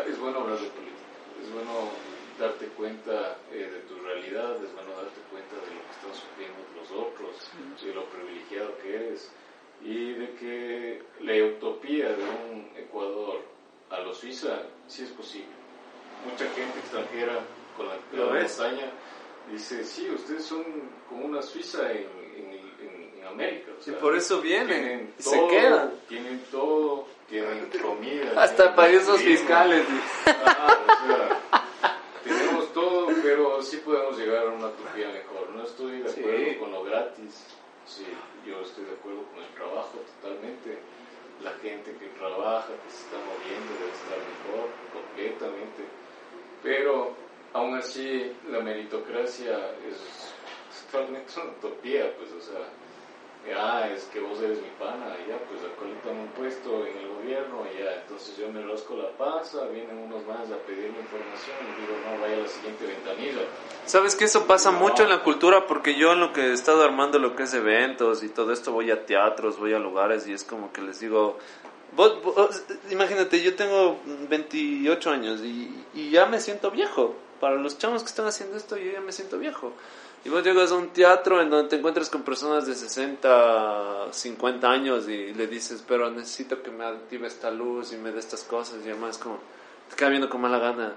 es 0.09 0.18
bueno 0.18 0.41
hablar 0.41 0.59
de 0.59 0.68
política, 0.68 1.09
es 1.43 1.53
bueno 1.53 1.91
darte 2.39 2.66
cuenta 2.68 3.39
eh, 3.53 3.70
de 3.70 3.80
tu 3.89 3.97
realidad, 4.03 4.57
es 4.62 4.72
bueno 4.74 4.91
darte 4.97 5.20
cuenta 5.30 5.55
de 5.55 5.74
lo 5.74 5.82
que 5.82 5.93
están 5.93 6.14
sufriendo 6.14 6.59
los 6.76 6.91
otros, 6.91 7.51
de 7.82 7.95
lo 7.95 8.05
privilegiado 8.07 8.76
que 8.78 8.95
eres 8.95 9.30
y 9.82 10.12
de 10.12 10.35
que 10.35 11.03
la 11.20 11.45
utopía 11.45 12.09
de 12.11 12.22
un 12.22 12.70
Ecuador 12.76 13.43
a 13.91 14.01
lo 14.01 14.14
Suiza 14.14 14.62
sí 14.87 15.05
es 15.05 15.11
posible. 15.11 15.53
Mucha 16.28 16.49
gente 16.51 16.78
extranjera 16.78 17.41
con 17.76 17.89
la 17.89 17.97
que 18.11 19.53
dice, 19.53 19.85
sí, 19.85 20.11
ustedes 20.11 20.45
son 20.45 20.64
como 21.09 21.26
una 21.26 21.43
Suiza 21.43 21.93
en 21.93 22.24
en, 23.35 23.41
en- 23.41 23.47
en 23.47 23.51
América. 23.51 23.70
o 23.76 23.80
Y 23.80 23.85
sea, 23.85 23.99
por 23.99 24.16
eso 24.16 24.41
vienen 24.41 25.14
todo, 25.22 25.32
se 25.35 25.47
quedan. 25.49 25.93
Tienen 26.09 26.45
todo, 26.51 27.07
tienen 27.28 27.70
comida. 27.82 28.32
Hasta 28.43 28.57
tienen 28.57 28.74
paraísos 28.76 29.16
clima. 29.20 29.37
fiscales. 29.39 29.87
Ajá, 30.45 30.78
o 31.03 31.07
sea, 31.07 31.43
tenemos 32.24 32.72
todo, 32.72 33.09
pero 33.22 33.62
sí 33.62 33.76
podemos 33.78 34.18
llegar 34.18 34.47
a 34.47 34.51
una 34.51 34.66
utopía 34.68 35.09
mejor. 35.09 35.51
No 35.55 35.64
estoy 35.64 36.01
de 36.03 36.11
acuerdo 36.11 36.39
Sí. 36.51 36.57
con 36.57 36.72
lo 36.72 36.82
gratis. 36.85 37.47
Sí, 37.87 38.07
yo 38.47 38.61
estoy 38.61 38.85
de 38.87 38.93
acuerdo 38.93 39.22
con 39.35 39.43
el 39.43 39.51
trabajo 39.51 39.99
totalmente. 40.22 40.78
La 41.43 41.51
gente 41.61 41.93
que 41.99 42.07
trabaja, 42.18 42.68
que 42.68 42.91
se 42.91 43.03
está 43.05 43.16
moviendo, 43.18 43.72
debe 43.78 43.93
estar 43.93 44.18
mejor, 44.18 44.68
completamente. 44.93 45.82
Pero 46.62 47.12
aún 47.53 47.76
así, 47.76 48.32
la 48.49 48.61
meritocracia 48.61 49.59
es 49.87 50.32
totalmente 50.91 51.30
una 51.37 51.51
utopía, 51.51 52.14
pues, 52.16 52.32
o 52.32 52.41
sea. 52.41 52.61
Ah, 53.57 53.88
es 53.95 54.05
que 54.05 54.20
vos 54.20 54.40
eres 54.40 54.59
mi 54.62 54.68
pana, 54.78 55.16
ya, 55.28 55.36
pues 55.49 55.61
acolítame 55.62 56.20
un 56.22 56.28
puesto 56.28 56.86
en 56.86 56.97
el 56.99 57.09
gobierno, 57.09 57.64
ya, 57.78 57.95
entonces 58.03 58.36
yo 58.36 58.49
me 58.51 58.62
rasco 58.62 58.97
la 58.97 59.11
panza, 59.11 59.66
vienen 59.66 59.99
unos 59.99 60.24
más 60.26 60.51
a 60.51 60.57
pedirme 60.66 60.99
información 61.01 61.57
y 61.61 61.80
digo, 61.80 61.95
no, 62.05 62.20
vaya 62.22 62.36
a 62.36 62.38
la 62.40 62.49
siguiente 62.49 62.86
ventanilla. 62.86 63.42
Sabes 63.86 64.16
que 64.16 64.24
eso 64.24 64.47
pasa 64.47 64.70
mucho 64.70 65.03
en 65.03 65.11
la 65.11 65.22
cultura 65.22 65.66
porque 65.66 65.95
yo 65.95 66.12
en 66.12 66.20
lo 66.20 66.32
que 66.32 66.40
he 66.49 66.53
estado 66.53 66.82
armando 66.84 67.18
lo 67.18 67.36
que 67.36 67.42
es 67.42 67.53
eventos 67.55 68.22
y 68.22 68.28
todo 68.30 68.53
esto 68.53 68.72
voy 68.72 68.90
a 68.90 69.05
teatros, 69.05 69.59
voy 69.59 69.74
a 69.74 69.78
lugares 69.78 70.26
y 70.26 70.32
es 70.32 70.42
como 70.45 70.72
que 70.72 70.80
les 70.80 71.01
digo, 71.01 71.38
vos, 71.95 72.22
vos- 72.22 72.62
imagínate, 72.90 73.42
yo 73.42 73.55
tengo 73.57 73.99
28 74.28 75.11
años 75.11 75.40
y, 75.42 75.84
y 75.95 76.11
ya 76.11 76.26
me 76.26 76.40
siento 76.40 76.70
viejo. 76.70 77.14
Para 77.40 77.57
los 77.57 77.76
chavos 77.76 78.03
que 78.03 78.09
están 78.09 78.26
haciendo 78.26 78.57
esto 78.57 78.76
yo 78.78 78.90
ya 78.90 79.01
me 79.01 79.12
siento 79.12 79.38
viejo. 79.38 79.72
Y 80.25 80.31
vos 80.31 80.43
llegas 80.43 80.72
a 80.72 80.77
un 80.77 80.89
teatro 80.89 81.43
en 81.43 81.51
donde 81.51 81.68
te 81.68 81.77
encuentras 81.77 82.09
con 82.09 82.22
personas 82.22 82.66
de 82.66 82.75
60, 82.75 84.09
50 84.11 84.70
años 84.70 85.07
y 85.07 85.35
le 85.35 85.47
dices, 85.47 85.85
pero 85.87 86.11
necesito 86.11 86.62
que 86.62 86.70
me 86.70 86.87
active 86.87 87.27
esta 87.27 87.51
luz 87.51 87.93
y 87.93 87.99
me 87.99 88.11
dé 88.11 88.20
estas 88.20 88.43
cosas 88.43 88.79
y 88.87 88.89
además 88.89 89.18
como 89.18 89.39
te 89.91 89.97
queda 89.97 90.09
viendo 90.09 90.31
con 90.31 90.41
mala 90.41 90.59
gana. 90.59 90.95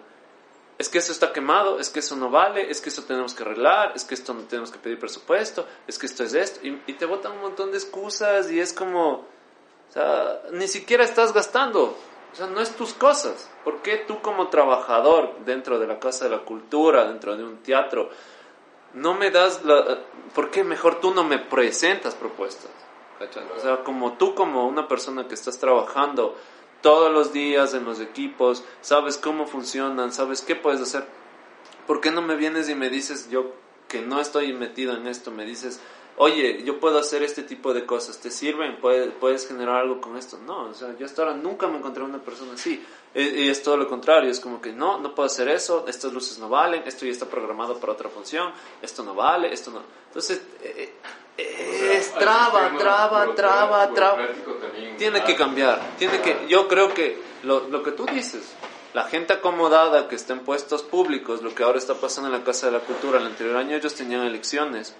Es 0.77 0.87
que 0.87 0.99
eso 0.99 1.11
está 1.11 1.33
quemado, 1.33 1.77
es 1.77 1.89
que 1.89 1.99
eso 1.99 2.15
no 2.15 2.29
vale, 2.29 2.71
es 2.71 2.79
que 2.79 2.87
eso 2.87 3.03
tenemos 3.03 3.33
que 3.33 3.43
arreglar, 3.43 3.91
es 3.95 4.05
que 4.05 4.13
esto 4.13 4.33
no 4.33 4.43
tenemos 4.43 4.71
que 4.71 4.79
pedir 4.79 4.97
presupuesto, 4.97 5.67
es 5.87 5.99
que 5.99 6.05
esto 6.05 6.23
es 6.23 6.33
esto, 6.33 6.65
y, 6.65 6.81
y 6.87 6.93
te 6.93 7.05
botan 7.05 7.33
un 7.33 7.41
montón 7.41 7.71
de 7.71 7.77
excusas 7.77 8.49
y 8.49 8.61
es 8.61 8.71
como, 8.71 9.09
o 9.09 9.91
sea, 9.91 10.41
ni 10.53 10.69
siquiera 10.69 11.03
estás 11.03 11.33
gastando, 11.33 11.97
o 12.31 12.35
sea, 12.35 12.47
no 12.47 12.61
es 12.61 12.75
tus 12.77 12.93
cosas. 12.93 13.49
¿Por 13.65 13.81
qué 13.81 13.97
tú 14.07 14.21
como 14.21 14.47
trabajador 14.47 15.39
dentro 15.43 15.79
de 15.79 15.87
la 15.87 15.99
Casa 15.99 16.25
de 16.25 16.31
la 16.31 16.45
Cultura, 16.45 17.05
dentro 17.05 17.35
de 17.35 17.43
un 17.43 17.57
teatro, 17.57 18.09
no 18.97 19.13
me 19.13 19.31
das 19.31 19.63
la... 19.63 19.99
¿Por 20.33 20.51
qué 20.51 20.63
mejor 20.63 20.99
tú 20.99 21.13
no 21.13 21.23
me 21.23 21.39
presentas 21.39 22.15
propuestas? 22.15 22.69
O 23.55 23.59
sea, 23.59 23.83
como 23.83 24.13
tú 24.13 24.35
como 24.35 24.67
una 24.67 24.87
persona 24.87 25.27
que 25.27 25.33
estás 25.33 25.57
trabajando 25.57 26.35
todos 26.81 27.11
los 27.11 27.33
días 27.33 27.73
en 27.73 27.85
los 27.85 27.99
equipos, 27.99 28.63
sabes 28.81 29.17
cómo 29.17 29.47
funcionan, 29.47 30.11
sabes 30.11 30.41
qué 30.41 30.55
puedes 30.55 30.81
hacer. 30.81 31.05
¿Por 31.87 32.01
qué 32.01 32.11
no 32.11 32.21
me 32.21 32.35
vienes 32.35 32.69
y 32.69 32.75
me 32.75 32.89
dices 32.89 33.29
yo 33.29 33.53
que 33.87 34.01
no 34.01 34.19
estoy 34.19 34.53
metido 34.53 34.95
en 34.95 35.07
esto? 35.07 35.31
Me 35.31 35.45
dices, 35.45 35.79
oye, 36.17 36.63
yo 36.63 36.79
puedo 36.79 36.99
hacer 36.99 37.23
este 37.23 37.43
tipo 37.43 37.73
de 37.73 37.85
cosas, 37.85 38.19
¿te 38.19 38.31
sirven? 38.31 38.77
¿Puedes, 38.77 39.13
puedes 39.13 39.47
generar 39.47 39.77
algo 39.77 40.01
con 40.01 40.17
esto? 40.17 40.37
No, 40.45 40.63
o 40.63 40.73
sea, 40.73 40.95
yo 40.97 41.05
hasta 41.05 41.21
ahora 41.21 41.35
nunca 41.35 41.67
me 41.67 41.77
encontré 41.77 42.03
una 42.03 42.19
persona 42.19 42.53
así. 42.53 42.83
Y, 43.13 43.49
es 43.49 43.63
todo 43.63 43.77
lo 43.77 43.87
contrario, 43.87 44.29
es 44.29 44.39
como 44.39 44.59
que 44.61 44.71
no, 44.71 44.99
no 44.99 45.15
puedo 45.15 45.27
hacer 45.27 45.47
eso, 45.47 45.85
estas 45.87 46.11
luces 46.11 46.37
no 46.39 46.49
valen, 46.49 46.83
esto 46.85 47.05
ya 47.05 47.11
está 47.11 47.25
programado 47.25 47.79
para 47.79 47.93
otra 47.93 48.09
función, 48.09 48.51
esto 48.81 49.03
no 49.03 49.15
vale, 49.15 49.53
esto 49.53 49.71
no. 49.71 49.81
Entonces, 50.07 50.41
eh, 50.61 50.93
eh, 51.37 51.93
es 51.97 52.13
traba, 52.13 52.71
traba, 52.77 53.33
traba, 53.33 53.93
traba. 53.93 54.27
Tiene 54.97 55.23
que 55.23 55.35
cambiar, 55.35 55.79
tiene 55.97 56.21
que, 56.21 56.45
yo 56.47 56.67
creo 56.67 56.93
que 56.93 57.19
lo, 57.43 57.67
lo 57.69 57.81
que 57.81 57.91
tú 57.91 58.05
dices, 58.05 58.53
la 58.93 59.03
gente 59.05 59.33
acomodada 59.33 60.07
que 60.07 60.15
está 60.15 60.33
en 60.33 60.39
puestos 60.39 60.83
públicos, 60.83 61.41
lo 61.41 61.53
que 61.53 61.63
ahora 61.63 61.77
está 61.77 61.95
pasando 61.95 62.29
en 62.29 62.39
la 62.39 62.43
Casa 62.43 62.67
de 62.67 62.73
la 62.73 62.79
Cultura, 62.79 63.19
el 63.19 63.25
anterior 63.25 63.55
año 63.57 63.75
ellos 63.75 63.93
tenían 63.95 64.23
elecciones 64.23 64.95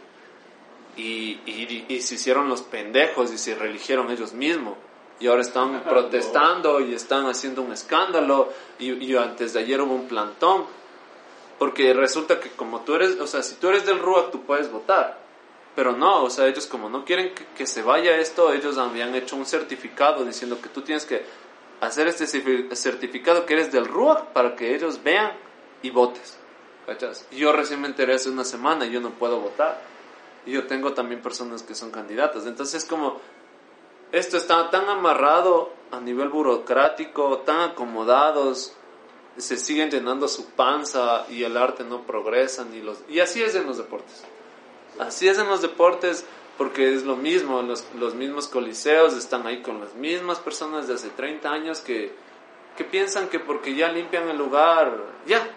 y, 0.98 1.40
y, 1.46 1.86
y 1.88 2.02
se 2.02 2.16
hicieron 2.16 2.50
los 2.50 2.62
pendejos 2.64 3.32
y 3.32 3.38
se 3.38 3.56
reeligieron 3.56 4.12
ellos 4.12 4.34
mismos. 4.34 4.76
Y 5.20 5.28
ahora 5.28 5.42
están 5.42 5.84
protestando 5.90 6.80
y 6.82 6.94
están 6.94 7.28
haciendo 7.28 7.62
un 7.62 7.72
escándalo 7.72 8.52
y, 8.80 8.92
y 8.94 9.16
antes 9.16 9.54
de 9.54 9.60
ayer 9.62 9.82
hubo 9.82 9.94
un 9.96 10.08
plantón. 10.08 10.66
Porque 11.60 11.94
resulta 11.94 12.40
que 12.40 12.50
como 12.50 12.82
tú 12.82 12.96
eres, 12.96 13.20
o 13.20 13.26
sea, 13.28 13.42
si 13.42 13.56
tú 13.56 13.70
eres 13.70 13.86
del 13.86 14.00
RUAC 14.00 14.32
tú 14.32 14.44
puedes 14.44 14.72
votar. 14.72 15.18
Pero 15.76 15.92
no, 15.92 16.24
o 16.24 16.30
sea, 16.30 16.48
ellos 16.48 16.66
como 16.66 16.90
no 16.90 17.06
quieren 17.06 17.34
que, 17.36 17.46
que 17.56 17.68
se 17.68 17.84
vaya 17.84 18.18
esto, 18.18 18.52
ellos 18.54 18.78
habían 18.78 19.14
hecho 19.16 19.36
un 19.36 19.46
certificado 19.46 20.26
diciendo 20.26 20.60
que 20.62 20.70
tú 20.70 20.82
tienes 20.82 21.06
que 21.06 21.24
hacer 21.82 22.08
este 22.08 22.26
certi- 22.26 22.74
certificado 22.76 23.46
que 23.46 23.54
eres 23.54 23.72
del 23.72 23.86
RUAC 23.86 24.26
para 24.34 24.56
que 24.56 24.74
ellos 24.76 25.02
vean 25.04 25.32
y 25.84 25.90
votes. 25.92 26.38
¿Cachas? 26.88 27.28
Yo 27.32 27.52
recién 27.52 27.82
me 27.82 27.88
enteré 27.88 28.16
hace 28.16 28.30
una 28.30 28.44
semana 28.44 28.86
y 28.86 28.92
yo 28.92 29.02
no 29.02 29.12
puedo 29.12 29.40
votar. 29.40 29.80
Y 30.48 30.54
yo 30.54 30.66
tengo 30.66 30.94
también 30.94 31.22
personas 31.22 31.62
que 31.62 31.76
son 31.76 31.92
candidatas. 31.92 32.46
Entonces 32.46 32.86
como 32.86 33.20
esto 34.12 34.38
está 34.38 34.70
tan 34.70 34.90
amarrado 34.90 35.72
a 35.92 36.00
nivel 36.00 36.30
burocrático, 36.30 37.40
tan 37.40 37.72
acomodados, 37.72 38.74
se 39.38 39.58
siguen 39.58 39.92
llenando 39.92 40.28
su 40.28 40.50
panza 40.52 41.26
y 41.30 41.44
el 41.44 41.58
arte 41.58 41.84
no 41.84 42.04
progresa 42.04 42.66
ni 42.66 42.82
los 42.82 42.98
y 43.08 43.20
así 43.20 43.44
es 43.44 43.54
en 43.56 43.68
los 43.68 43.78
deportes. 43.78 44.24
Así 44.98 45.28
es 45.28 45.38
en 45.38 45.48
los 45.48 45.62
deportes 45.62 46.26
porque 46.58 46.94
es 46.96 47.04
lo 47.04 47.16
mismo, 47.16 47.62
los, 47.62 47.86
los 48.00 48.16
mismos 48.16 48.48
coliseos 48.48 49.14
están 49.14 49.46
ahí 49.46 49.62
con 49.62 49.80
las 49.80 49.94
mismas 49.94 50.40
personas 50.40 50.88
de 50.88 50.96
hace 50.96 51.10
30 51.10 51.52
años 51.52 51.82
que, 51.82 52.12
que 52.76 52.84
piensan 52.84 53.28
que 53.28 53.40
porque 53.40 53.76
ya 53.76 53.90
limpian 53.92 54.28
el 54.30 54.38
lugar, 54.38 54.98
ya, 55.28 55.48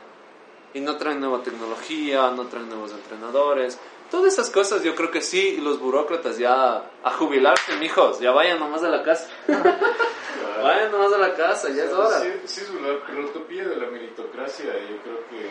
y 0.75 0.81
no 0.81 0.97
traen 0.97 1.21
nueva 1.21 1.43
tecnología, 1.43 2.31
no 2.33 2.47
traen 2.47 2.69
nuevos 2.69 2.93
entrenadores. 2.93 3.79
Todas 4.11 4.33
esas 4.33 4.51
cosas 4.51 4.83
yo 4.83 4.97
creo 4.97 5.11
que 5.11 5.21
sí, 5.21 5.59
los 5.59 5.79
burócratas 5.79 6.37
ya 6.37 6.91
a 7.05 7.11
jubilarse, 7.13 7.77
mijos, 7.77 8.19
ya 8.19 8.33
vayan 8.33 8.59
nomás 8.59 8.83
a 8.83 8.89
la 8.89 9.05
casa. 9.05 9.29
claro. 9.47 9.63
vayan 10.65 10.91
nomás 10.91 11.13
a 11.13 11.19
la 11.19 11.35
casa, 11.35 11.69
ya 11.71 11.85
es 11.85 11.93
hora. 11.93 12.19
Sí, 12.19 12.33
sí, 12.45 12.61
es 12.63 12.71
una, 12.71 12.93
utopía 13.25 13.65
de 13.65 13.77
la 13.77 13.87
meritocracia, 13.87 14.73
yo 14.89 14.97
creo 15.03 15.19
que 15.31 15.49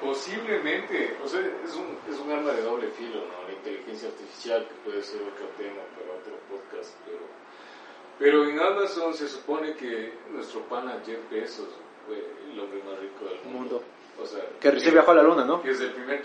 posiblemente, 0.00 1.16
o 1.22 1.28
sea, 1.28 1.40
es 1.40 1.74
un, 1.74 1.98
es 2.10 2.18
un 2.18 2.32
arma 2.32 2.52
de 2.52 2.62
doble 2.62 2.88
filo, 2.88 3.20
¿no? 3.20 3.46
La 3.48 3.52
inteligencia 3.52 4.08
artificial, 4.08 4.66
que 4.66 4.74
puede 4.90 5.02
ser 5.02 5.20
otro 5.20 5.46
tema 5.58 5.82
para 5.94 6.18
otro 6.18 6.38
podcast, 6.48 6.94
pero, 7.04 7.18
pero 8.18 8.48
en 8.48 8.60
Amazon 8.60 9.12
se 9.12 9.28
supone 9.28 9.74
que 9.74 10.14
nuestro 10.30 10.60
pana 10.62 11.02
Jeff 11.04 11.20
Bezos 11.30 11.68
fue 12.06 12.16
el 12.50 12.58
hombre 12.58 12.82
más 12.82 12.98
rico 12.98 13.26
del 13.26 13.40
mundo. 13.44 13.58
Mundo. 13.58 13.82
O 14.20 14.26
sea, 14.26 14.40
Que 14.60 14.70
recién 14.70 14.94
viajó 14.94 15.10
a 15.10 15.16
la 15.16 15.22
luna, 15.22 15.44
¿no? 15.44 15.60
que 15.60 15.70
es 15.70 15.80
el 15.80 15.92
primer 15.92 16.22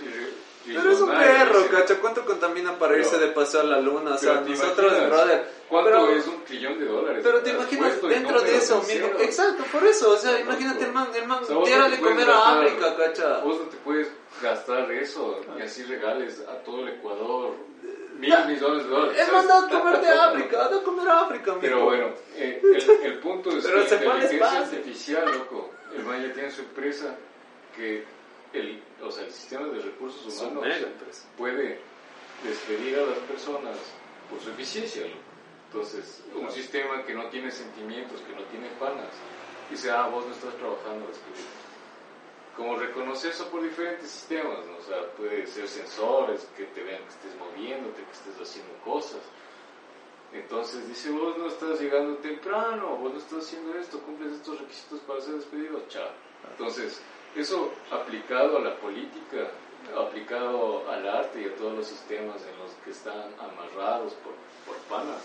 Pero 0.66 0.92
es 0.92 1.00
un 1.00 1.10
perro, 1.10 1.68
cacho. 1.72 2.00
¿Cuánto 2.02 2.26
contamina 2.26 2.78
para 2.78 2.98
irse 2.98 3.18
de 3.18 3.28
paseo 3.28 3.62
a 3.62 3.64
la 3.64 3.80
luna? 3.80 4.16
O 4.16 4.18
sea, 4.18 4.42
nosotros, 4.42 5.08
brother. 5.08 5.60
¿Cuánto 5.68 5.90
pero- 5.92 6.10
es 6.10 6.28
un 6.28 6.44
trillón 6.44 6.80
de 6.80 6.86
dólares? 6.86 7.22
Pero 7.24 7.42
te 7.42 7.52
imaginas 7.52 8.02
dentro 8.02 8.42
de 8.42 8.58
eso. 8.58 8.84
Exacto, 9.20 9.64
por 9.72 9.84
eso. 9.86 10.12
O 10.12 10.18
sea, 10.18 10.40
imagínate 10.40 10.86
el 10.86 10.92
man, 10.92 11.08
el 11.16 11.28
man 11.28 11.42
de 11.42 12.00
comer 12.00 12.30
a 12.30 12.60
África, 12.60 12.96
cacha. 12.96 13.40
Vos 13.40 13.60
no 13.60 13.66
te 13.66 13.78
puedes 13.78 14.12
gastar 14.42 14.92
eso 14.92 15.42
y 15.58 15.62
así 15.62 15.84
regales 15.84 16.42
a 16.48 16.64
todo 16.64 16.82
el 16.82 16.90
Ecuador 16.90 17.54
mil 18.20 18.34
millones 18.48 18.84
de 18.84 18.90
dólares. 18.90 19.18
Él 19.20 19.26
¿sabes? 19.26 19.46
manda 19.48 19.66
a 19.66 19.70
comer 19.70 20.02
de 20.02 20.10
África, 20.10 20.66
anda 20.66 20.78
a 20.78 20.84
comer 20.84 21.08
a 21.08 21.20
África, 21.22 21.52
mijo. 21.52 21.62
Pero 21.62 21.84
bueno, 21.86 22.08
eh, 22.36 22.62
el, 22.64 23.06
el 23.06 23.20
punto 23.22 23.50
es 23.50 23.66
Pero 23.66 23.86
que 23.86 23.90
la 24.06 24.16
inteligencia 24.16 24.60
artificial, 24.60 25.32
loco, 25.32 25.72
el 25.96 26.04
man 26.04 26.22
ya 26.28 26.34
tiene 26.34 26.52
su 26.52 26.62
empresa 26.62 27.16
que 27.76 28.04
el, 28.54 28.82
o 29.02 29.12
sea, 29.12 29.26
el 29.26 29.32
sistema 29.32 29.68
de 29.68 29.80
recursos 29.80 30.42
humanos 30.42 30.66
puede 31.38 31.80
despedir 32.44 32.98
a 33.00 33.06
las 33.06 33.20
personas 33.20 33.78
por 34.30 34.40
su 34.40 34.50
eficiencia. 34.52 35.04
Entonces, 35.68 36.24
un 36.34 36.50
sistema 36.52 37.04
que 37.06 37.14
no 37.14 37.30
tiene 37.30 37.52
sentimientos, 37.52 38.22
que 38.22 38.34
no 38.34 38.42
tiene 38.46 38.68
panas, 38.80 39.14
dice, 39.70 39.92
ah, 39.92 40.08
vos 40.08 40.26
no 40.26 40.34
estás 40.34 40.56
trabajando, 40.56 41.08
despedite. 41.08 41.70
Como 42.56 42.76
reconocer 42.76 43.32
eso 43.32 43.50
por 43.50 43.62
diferentes 43.62 44.10
sistemas, 44.10 44.66
¿no? 44.66 44.78
o 44.78 44.82
sea, 44.82 45.08
puede 45.16 45.46
ser 45.48 45.68
sensores 45.68 46.48
que 46.58 46.66
te 46.66 46.84
vean 46.84 47.02
que 47.04 47.10
estés 47.10 47.36
moviéndote, 47.38 48.04
que 48.04 48.12
estés 48.12 48.42
haciendo 48.42 48.74
cosas. 48.84 49.22
Entonces 50.34 50.88
dice, 50.88 51.10
vos 51.12 51.38
no 51.38 51.48
estás 51.48 51.80
llegando 51.80 52.18
temprano, 52.18 52.98
vos 52.98 53.14
no 53.14 53.20
estás 53.20 53.46
haciendo 53.46 53.78
esto, 53.78 54.00
cumples 54.02 54.34
estos 54.34 54.60
requisitos 54.60 55.00
para 55.02 55.22
ser 55.22 55.36
despedido, 55.36 55.82
chao. 55.88 56.10
Entonces, 56.52 57.02
eso 57.36 57.72
aplicado 57.92 58.58
a 58.58 58.62
la 58.62 58.76
política, 58.78 59.50
aplicado 59.98 60.90
al 60.90 61.08
arte 61.08 61.42
y 61.42 61.46
a 61.46 61.56
todos 61.56 61.76
los 61.76 61.88
sistemas 61.88 62.42
en 62.46 62.58
los 62.60 62.72
que 62.84 62.92
están 62.92 63.34
amarrados 63.40 64.14
por, 64.14 64.34
por 64.66 64.78
panas, 64.84 65.22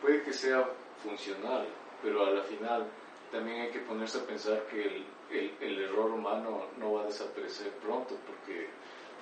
puede 0.00 0.22
que 0.22 0.32
sea 0.32 0.68
funcional, 1.02 1.66
pero 2.02 2.26
a 2.26 2.30
la 2.30 2.42
final 2.42 2.86
también 3.30 3.62
hay 3.62 3.70
que 3.70 3.80
ponerse 3.80 4.18
a 4.18 4.22
pensar 4.22 4.62
que 4.66 5.04
el, 5.30 5.56
el, 5.60 5.78
error 5.82 6.10
humano 6.10 6.66
no 6.78 6.92
va 6.92 7.02
a 7.02 7.06
desaparecer 7.06 7.70
pronto, 7.82 8.16
porque, 8.26 8.68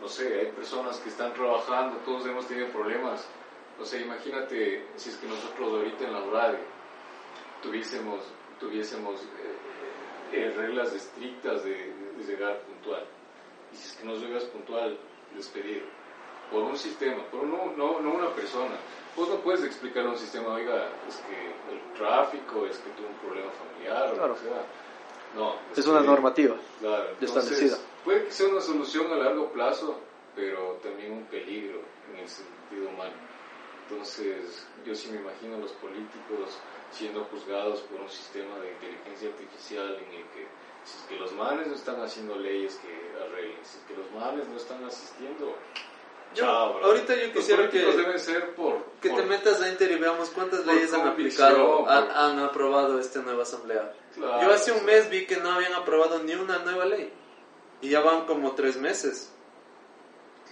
no 0.01 0.09
sé, 0.09 0.41
hay 0.41 0.47
personas 0.53 0.99
que 0.99 1.09
están 1.09 1.33
trabajando, 1.33 1.97
todos 2.05 2.27
hemos 2.27 2.47
tenido 2.47 2.69
problemas. 2.69 3.27
O 3.81 3.85
sea, 3.85 4.01
imagínate 4.01 4.87
si 4.97 5.11
es 5.11 5.17
que 5.17 5.27
nosotros 5.27 5.73
ahorita 5.73 6.05
en 6.05 6.13
la 6.13 6.21
radio 6.21 6.59
tuviésemos, 7.63 8.21
tuviésemos 8.61 9.23
eh, 9.23 10.37
eh, 10.37 10.55
reglas 10.57 10.93
estrictas 10.93 11.65
de, 11.65 11.92
de 12.17 12.25
llegar 12.25 12.61
puntual. 12.61 13.05
Y 13.73 13.77
si 13.77 13.89
es 13.89 13.97
que 13.97 14.05
no 14.05 14.15
llegas 14.17 14.45
puntual, 14.45 14.99
despedido. 15.35 15.87
Por 16.51 16.63
un 16.65 16.77
sistema, 16.77 17.23
por 17.31 17.45
no, 17.45 17.73
no, 17.77 18.01
no 18.01 18.11
una 18.15 18.29
persona. 18.35 18.77
Vos 19.17 19.29
no 19.29 19.37
puedes 19.37 19.65
explicar 19.65 20.05
a 20.07 20.11
un 20.11 20.19
sistema, 20.19 20.49
oiga, 20.55 20.89
es 21.09 21.17
que 21.17 21.73
el 21.73 21.95
tráfico, 21.99 22.67
es 22.67 22.79
que 22.79 22.91
tuvo 22.91 23.09
un 23.09 23.15
problema 23.17 23.51
familiar, 23.53 24.13
Claro. 24.15 24.25
o 24.25 24.29
lo 24.29 24.35
que 24.35 24.41
sea. 24.41 24.65
No. 25.35 25.55
Es 25.75 25.87
una 25.87 26.01
que- 26.01 26.07
normativa. 26.07 26.57
Claro, 26.81 27.09
establecida. 27.21 27.79
puede 28.05 28.25
que 28.27 28.33
sea 28.33 28.49
una 28.49 28.61
solución 28.61 29.11
a 29.13 29.17
largo 29.17 29.51
plazo, 29.53 29.99
pero 30.37 30.79
también 30.83 31.13
un 31.13 31.25
peligro 31.25 31.81
en 32.13 32.19
el 32.21 32.29
sentido 32.29 32.89
humano. 32.91 33.15
Entonces, 33.89 34.67
yo 34.85 34.95
sí 34.95 35.11
me 35.11 35.21
imagino 35.21 35.57
a 35.57 35.59
los 35.59 35.73
políticos 35.73 36.59
siendo 36.91 37.25
juzgados 37.25 37.81
por 37.83 38.01
un 38.01 38.09
sistema 38.11 38.59
de 38.59 38.73
inteligencia 38.73 39.29
artificial 39.31 39.95
en 39.97 40.15
el 40.19 40.25
que 40.33 40.47
si 40.85 40.99
es 40.99 41.05
que 41.09 41.17
los 41.17 41.33
manes 41.33 41.67
no 41.69 41.75
están 41.75 42.01
haciendo 42.03 42.37
leyes 42.37 42.75
que 42.77 43.23
arreglen, 43.23 43.59
si 43.65 43.79
es 43.79 43.85
que 43.87 43.95
los 43.95 44.11
manes 44.13 44.49
no 44.49 44.57
están 44.57 44.85
asistiendo, 44.85 45.55
Yo- 46.35 46.45
chao, 46.45 46.79
ahorita 46.85 47.15
yo 47.15 47.33
quisiera 47.33 47.69
que- 47.69 47.79
deben 47.81 48.19
ser 48.19 48.55
por... 48.55 48.85
Que 49.01 49.11
por- 49.11 49.21
te 49.21 49.27
metas 49.27 49.61
a 49.61 49.69
Inter 49.69 49.91
y 49.93 49.97
veamos 49.97 50.31
cuántas 50.31 50.65
leyes 50.67 50.93
han 50.95 51.07
aplicado, 51.07 51.89
han, 51.89 52.11
han 52.11 52.39
aprobado 52.41 52.99
esta 52.99 53.21
nueva 53.21 53.43
asamblea. 53.43 53.93
Claro, 54.15 54.43
Yo 54.43 54.53
hace 54.53 54.73
un 54.73 54.85
mes 54.85 55.09
vi 55.11 55.27
que 55.27 55.37
no 55.37 55.51
habían 55.53 55.75
aprobado 55.75 56.19
ni 56.23 56.35
una 56.35 56.59
nueva 56.61 56.85
ley. 56.87 57.13
Y 57.83 57.91
ya 57.91 58.01
van 58.01 58.27
como 58.27 58.53
tres 58.53 58.77
meses. 58.77 59.31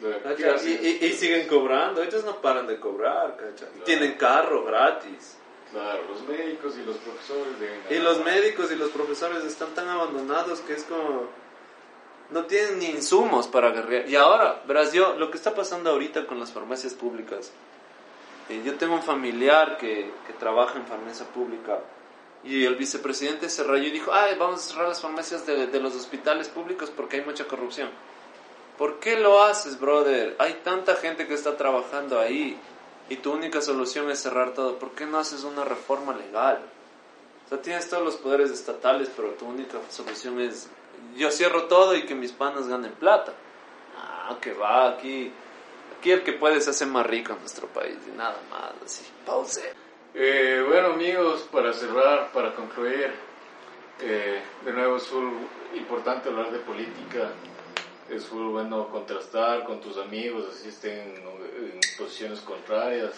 Claro. 0.00 0.56
Y, 0.64 0.68
y- 0.70 1.06
y 1.06 1.12
siguen 1.12 1.46
cobrando. 1.46 2.02
Ellos 2.02 2.24
no 2.24 2.40
paran 2.40 2.66
de 2.66 2.80
cobrar. 2.80 3.36
Claro. 3.36 3.84
Tienen 3.84 4.14
carro 4.14 4.64
gratis. 4.64 5.36
Claro, 5.72 6.02
los 6.08 6.22
médicos 6.26 6.74
y 6.76 6.82
los 6.82 6.96
profesores 6.96 7.60
deben... 7.60 7.80
Y 7.90 8.02
los 8.02 8.24
médicos 8.24 8.72
y 8.72 8.76
los 8.76 8.90
profesores 8.90 9.44
están 9.44 9.74
tan 9.74 9.88
abandonados 9.88 10.60
que 10.60 10.74
es 10.74 10.82
como... 10.84 11.28
No 12.30 12.44
tienen 12.44 12.78
ni 12.78 12.86
insumos 12.86 13.48
para 13.48 13.70
guerrear. 13.70 14.08
Y 14.08 14.16
ahora, 14.16 14.62
verás, 14.66 14.92
yo, 14.92 15.14
lo 15.14 15.30
que 15.30 15.36
está 15.36 15.54
pasando 15.54 15.90
ahorita 15.90 16.26
con 16.26 16.38
las 16.40 16.52
farmacias 16.52 16.94
públicas. 16.94 17.52
eh, 18.48 18.62
yo 18.64 18.76
tengo 18.76 18.94
un 18.94 19.02
familiar 19.02 19.78
que, 19.78 20.10
que 20.26 20.32
trabaja 20.34 20.78
en 20.78 20.86
farmacia 20.86 21.26
pública. 21.26 21.80
Y 22.42 22.64
el 22.64 22.76
vicepresidente 22.76 23.48
se 23.48 23.64
rayó 23.64 23.84
y 23.84 23.90
dijo, 23.90 24.12
ay, 24.12 24.36
vamos 24.38 24.60
a 24.60 24.68
cerrar 24.70 24.88
las 24.88 25.00
farmacias 25.00 25.44
de, 25.46 25.66
de 25.66 25.80
los 25.80 25.94
hospitales 25.94 26.48
públicos 26.48 26.90
porque 26.90 27.16
hay 27.18 27.24
mucha 27.24 27.46
corrupción. 27.46 27.90
¿Por 28.78 28.98
qué 28.98 29.20
lo 29.20 29.42
haces, 29.42 29.78
brother? 29.78 30.36
Hay 30.38 30.54
tanta 30.64 30.94
gente 30.96 31.26
que 31.26 31.34
está 31.34 31.56
trabajando 31.56 32.18
ahí 32.18 32.58
y 33.10 33.16
tu 33.16 33.32
única 33.32 33.60
solución 33.60 34.10
es 34.10 34.20
cerrar 34.20 34.54
todo. 34.54 34.78
¿Por 34.78 34.92
qué 34.92 35.04
no 35.04 35.18
haces 35.18 35.44
una 35.44 35.64
reforma 35.64 36.16
legal? 36.16 36.60
O 37.44 37.48
sea, 37.48 37.60
tienes 37.60 37.90
todos 37.90 38.04
los 38.04 38.16
poderes 38.16 38.50
estatales, 38.50 39.10
pero 39.14 39.30
tu 39.30 39.46
única 39.46 39.78
solución 39.90 40.40
es 40.40 40.70
yo 41.16 41.30
cierro 41.30 41.64
todo 41.64 41.96
y 41.96 42.06
que 42.06 42.14
mis 42.14 42.32
panas 42.32 42.68
ganen 42.68 42.92
plata. 42.92 43.32
Ah, 43.96 44.36
que 44.40 44.52
va, 44.52 44.90
aquí, 44.90 45.32
aquí 45.98 46.12
el 46.12 46.22
que 46.22 46.32
puede 46.32 46.60
se 46.60 46.70
hace 46.70 46.86
más 46.86 47.04
rico 47.04 47.32
en 47.32 47.40
nuestro 47.40 47.66
país 47.66 47.98
y 48.06 48.16
nada 48.16 48.36
más, 48.48 48.72
así. 48.84 49.04
Pause. 49.26 49.74
Eh, 50.14 50.64
bueno 50.66 50.94
amigos, 50.94 51.48
para 51.52 51.72
cerrar, 51.72 52.30
para 52.32 52.54
concluir, 52.54 53.12
eh, 54.00 54.40
de 54.64 54.72
nuevo 54.72 54.96
es 54.96 55.10
importante 55.74 56.28
hablar 56.28 56.50
de 56.52 56.58
política, 56.60 57.30
es 58.10 58.26
full 58.26 58.50
bueno 58.50 58.88
contrastar 58.88 59.64
con 59.64 59.80
tus 59.80 59.96
amigos, 59.98 60.46
así 60.50 60.68
estén 60.68 60.98
en, 60.98 61.80
posiciones 61.98 62.40
contrarias, 62.40 63.12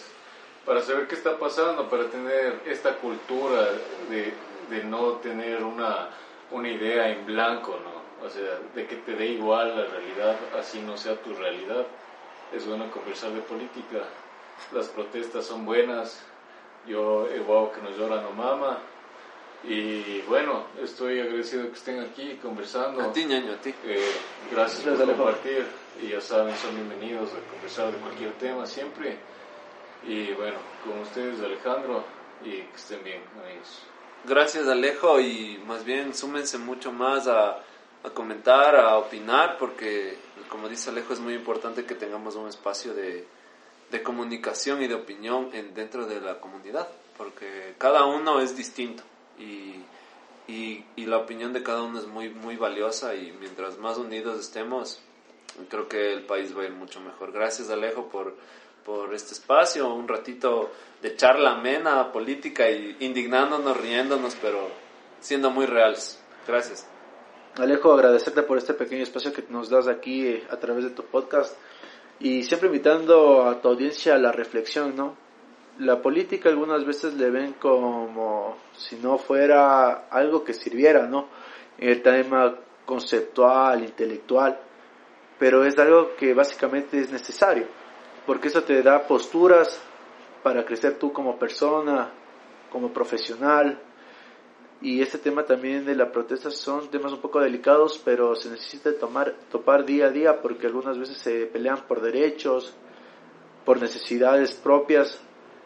para 0.65 0.81
saber 0.81 1.07
qué 1.07 1.15
está 1.15 1.37
pasando, 1.37 1.89
para 1.89 2.09
tener 2.09 2.61
esta 2.65 2.95
cultura 2.97 3.69
de, 4.09 4.33
de 4.69 4.83
no 4.83 5.13
tener 5.13 5.63
una, 5.63 6.09
una 6.51 6.69
idea 6.69 7.09
en 7.09 7.25
blanco, 7.25 7.79
¿no? 7.83 8.25
O 8.25 8.29
sea, 8.29 8.59
de 8.73 8.87
que 8.87 8.95
te 8.97 9.15
dé 9.15 9.27
igual 9.27 9.75
la 9.75 9.85
realidad, 9.85 10.37
así 10.57 10.79
no 10.79 10.95
sea 10.97 11.15
tu 11.21 11.33
realidad. 11.33 11.85
Es 12.53 12.65
bueno 12.65 12.89
conversar 12.91 13.31
de 13.31 13.41
política, 13.41 13.99
las 14.71 14.87
protestas 14.87 15.45
son 15.45 15.65
buenas, 15.65 16.23
yo 16.87 17.27
he 17.29 17.39
guau 17.39 17.71
que 17.71 17.81
nos 17.81 17.97
llora 17.97 18.21
no 18.21 18.31
mama. 18.31 18.77
Y 19.65 20.21
bueno, 20.23 20.65
estoy 20.81 21.21
agradecido 21.21 21.69
que 21.69 21.77
estén 21.77 21.99
aquí 22.01 22.37
conversando. 22.41 23.01
A 23.01 23.13
ti, 23.13 23.25
ñaño, 23.25 23.53
a 23.53 23.57
ti. 23.57 23.73
Eh, 23.85 24.11
gracias 24.51 24.83
Gracias, 24.83 25.07
por 25.07 25.15
compartir. 25.15 25.65
Y 26.01 26.09
ya 26.09 26.19
saben, 26.19 26.53
son 26.57 26.75
bienvenidos 26.75 27.29
a 27.31 27.49
conversar 27.49 27.93
de 27.93 27.97
cualquier 27.99 28.33
tema 28.33 28.65
siempre. 28.65 29.17
Y 30.05 30.33
bueno, 30.33 30.57
con 30.83 30.99
ustedes 30.99 31.39
Alejandro 31.39 32.03
y 32.43 32.61
que 32.61 32.75
estén 32.75 33.03
bien, 33.05 33.21
amigos. 33.41 33.83
Gracias, 34.25 34.67
Alejo, 34.67 35.21
y 35.21 35.61
más 35.65 35.85
bien 35.85 36.13
súmense 36.13 36.57
mucho 36.57 36.91
más 36.91 37.27
a, 37.27 37.59
a 38.03 38.09
comentar, 38.13 38.75
a 38.75 38.97
opinar, 38.97 39.57
porque, 39.57 40.17
como 40.49 40.67
dice 40.67 40.89
Alejo, 40.89 41.13
es 41.13 41.21
muy 41.21 41.35
importante 41.35 41.85
que 41.85 41.95
tengamos 41.95 42.35
un 42.35 42.49
espacio 42.49 42.93
de, 42.93 43.25
de 43.91 44.03
comunicación 44.03 44.81
y 44.83 44.87
de 44.87 44.95
opinión 44.95 45.51
en, 45.53 45.73
dentro 45.73 46.05
de 46.05 46.19
la 46.19 46.41
comunidad, 46.41 46.89
porque 47.17 47.75
cada 47.77 48.05
uno 48.05 48.41
es 48.41 48.57
distinto 48.57 49.03
y, 49.39 49.83
y, 50.47 50.85
y 50.95 51.05
la 51.05 51.17
opinión 51.17 51.53
de 51.53 51.63
cada 51.63 51.83
uno 51.83 51.99
es 51.99 52.07
muy, 52.07 52.29
muy 52.29 52.55
valiosa 52.55 53.15
y 53.15 53.31
mientras 53.39 53.77
más 53.77 53.97
unidos 53.97 54.39
estemos, 54.39 54.99
creo 55.69 55.87
que 55.87 56.13
el 56.13 56.25
país 56.25 56.55
va 56.57 56.63
a 56.63 56.65
ir 56.65 56.73
mucho 56.73 56.99
mejor. 57.01 57.31
Gracias, 57.31 57.69
Alejo, 57.69 58.07
por, 58.09 58.35
por 58.85 59.13
este 59.13 59.33
espacio, 59.33 59.93
un 59.93 60.07
ratito 60.07 60.71
de 61.01 61.15
charla 61.15 61.53
amena, 61.53 62.11
política 62.11 62.69
y 62.69 62.97
indignándonos, 62.99 63.77
riéndonos, 63.77 64.35
pero 64.41 64.69
siendo 65.19 65.49
muy 65.49 65.65
reales. 65.65 66.19
Gracias. 66.47 66.87
Alejo, 67.55 67.93
agradecerte 67.93 68.41
por 68.41 68.57
este 68.57 68.73
pequeño 68.73 69.03
espacio 69.03 69.31
que 69.31 69.43
nos 69.49 69.69
das 69.69 69.87
aquí 69.87 70.25
eh, 70.25 70.47
a 70.49 70.57
través 70.57 70.85
de 70.85 70.89
tu 70.89 71.03
podcast 71.03 71.55
y 72.19 72.43
siempre 72.43 72.67
invitando 72.67 73.47
a 73.47 73.61
tu 73.61 73.67
audiencia 73.67 74.15
a 74.15 74.17
la 74.17 74.31
reflexión, 74.31 74.95
¿no? 74.95 75.15
La 75.79 76.01
política 76.01 76.49
algunas 76.49 76.85
veces 76.85 77.15
le 77.15 77.29
ven 77.31 77.53
como 77.53 78.57
si 78.75 78.95
no 78.97 79.17
fuera 79.17 80.07
algo 80.09 80.43
que 80.43 80.53
sirviera, 80.53 81.07
¿no? 81.07 81.27
El 81.77 82.01
tema 82.01 82.55
conceptual, 82.85 83.83
intelectual, 83.83 84.59
pero 85.39 85.65
es 85.65 85.77
algo 85.79 86.15
que 86.15 86.33
básicamente 86.33 86.99
es 86.99 87.11
necesario, 87.11 87.65
porque 88.25 88.49
eso 88.49 88.63
te 88.63 88.83
da 88.83 89.07
posturas 89.07 89.81
para 90.43 90.63
crecer 90.63 90.99
tú 90.99 91.11
como 91.11 91.39
persona, 91.39 92.11
como 92.71 92.93
profesional, 92.93 93.79
y 94.83 95.01
este 95.01 95.17
tema 95.17 95.45
también 95.45 95.85
de 95.85 95.95
la 95.95 96.11
protesta 96.11 96.51
son 96.51 96.89
temas 96.89 97.13
un 97.13 97.21
poco 97.21 97.39
delicados, 97.39 98.01
pero 98.03 98.35
se 98.35 98.49
necesita 98.49 98.93
tomar, 98.99 99.33
topar 99.49 99.85
día 99.85 100.07
a 100.07 100.09
día 100.09 100.41
porque 100.41 100.67
algunas 100.67 100.99
veces 100.99 101.17
se 101.17 101.45
pelean 101.45 101.87
por 101.87 102.01
derechos, 102.01 102.75
por 103.63 103.79
necesidades 103.79 104.51
propias, 104.51 105.21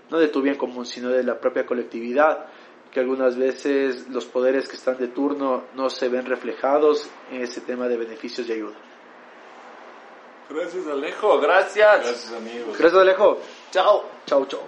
no 0.10 0.20
de 0.20 0.28
tu 0.28 0.42
bien 0.42 0.56
común, 0.56 0.86
sino 0.86 1.10
de 1.10 1.24
la 1.24 1.40
propia 1.40 1.66
colectividad, 1.66 2.48
que 2.92 3.00
algunas 3.00 3.38
veces 3.38 4.08
los 4.10 4.26
poderes 4.26 4.68
que 4.68 4.76
están 4.76 4.98
de 4.98 5.08
turno 5.08 5.66
no 5.76 5.90
se 5.90 6.10
ven 6.10 6.26
reflejados 6.26 7.10
en 7.32 7.42
ese 7.42 7.62
tema 7.62 7.88
de 7.88 7.98
beneficios 7.98 8.48
y 8.50 8.54
ayuda. 8.54 8.76
Gracias, 10.50 10.88
Alejo. 10.88 11.40
Gracias. 11.40 12.00
Gracias 12.00 12.34
amigos. 12.34 12.78
Gracias 12.78 13.02
Alejo. 13.02 13.40
Chao. 13.72 14.06
Chao, 14.26 14.46
chao. 14.46 14.68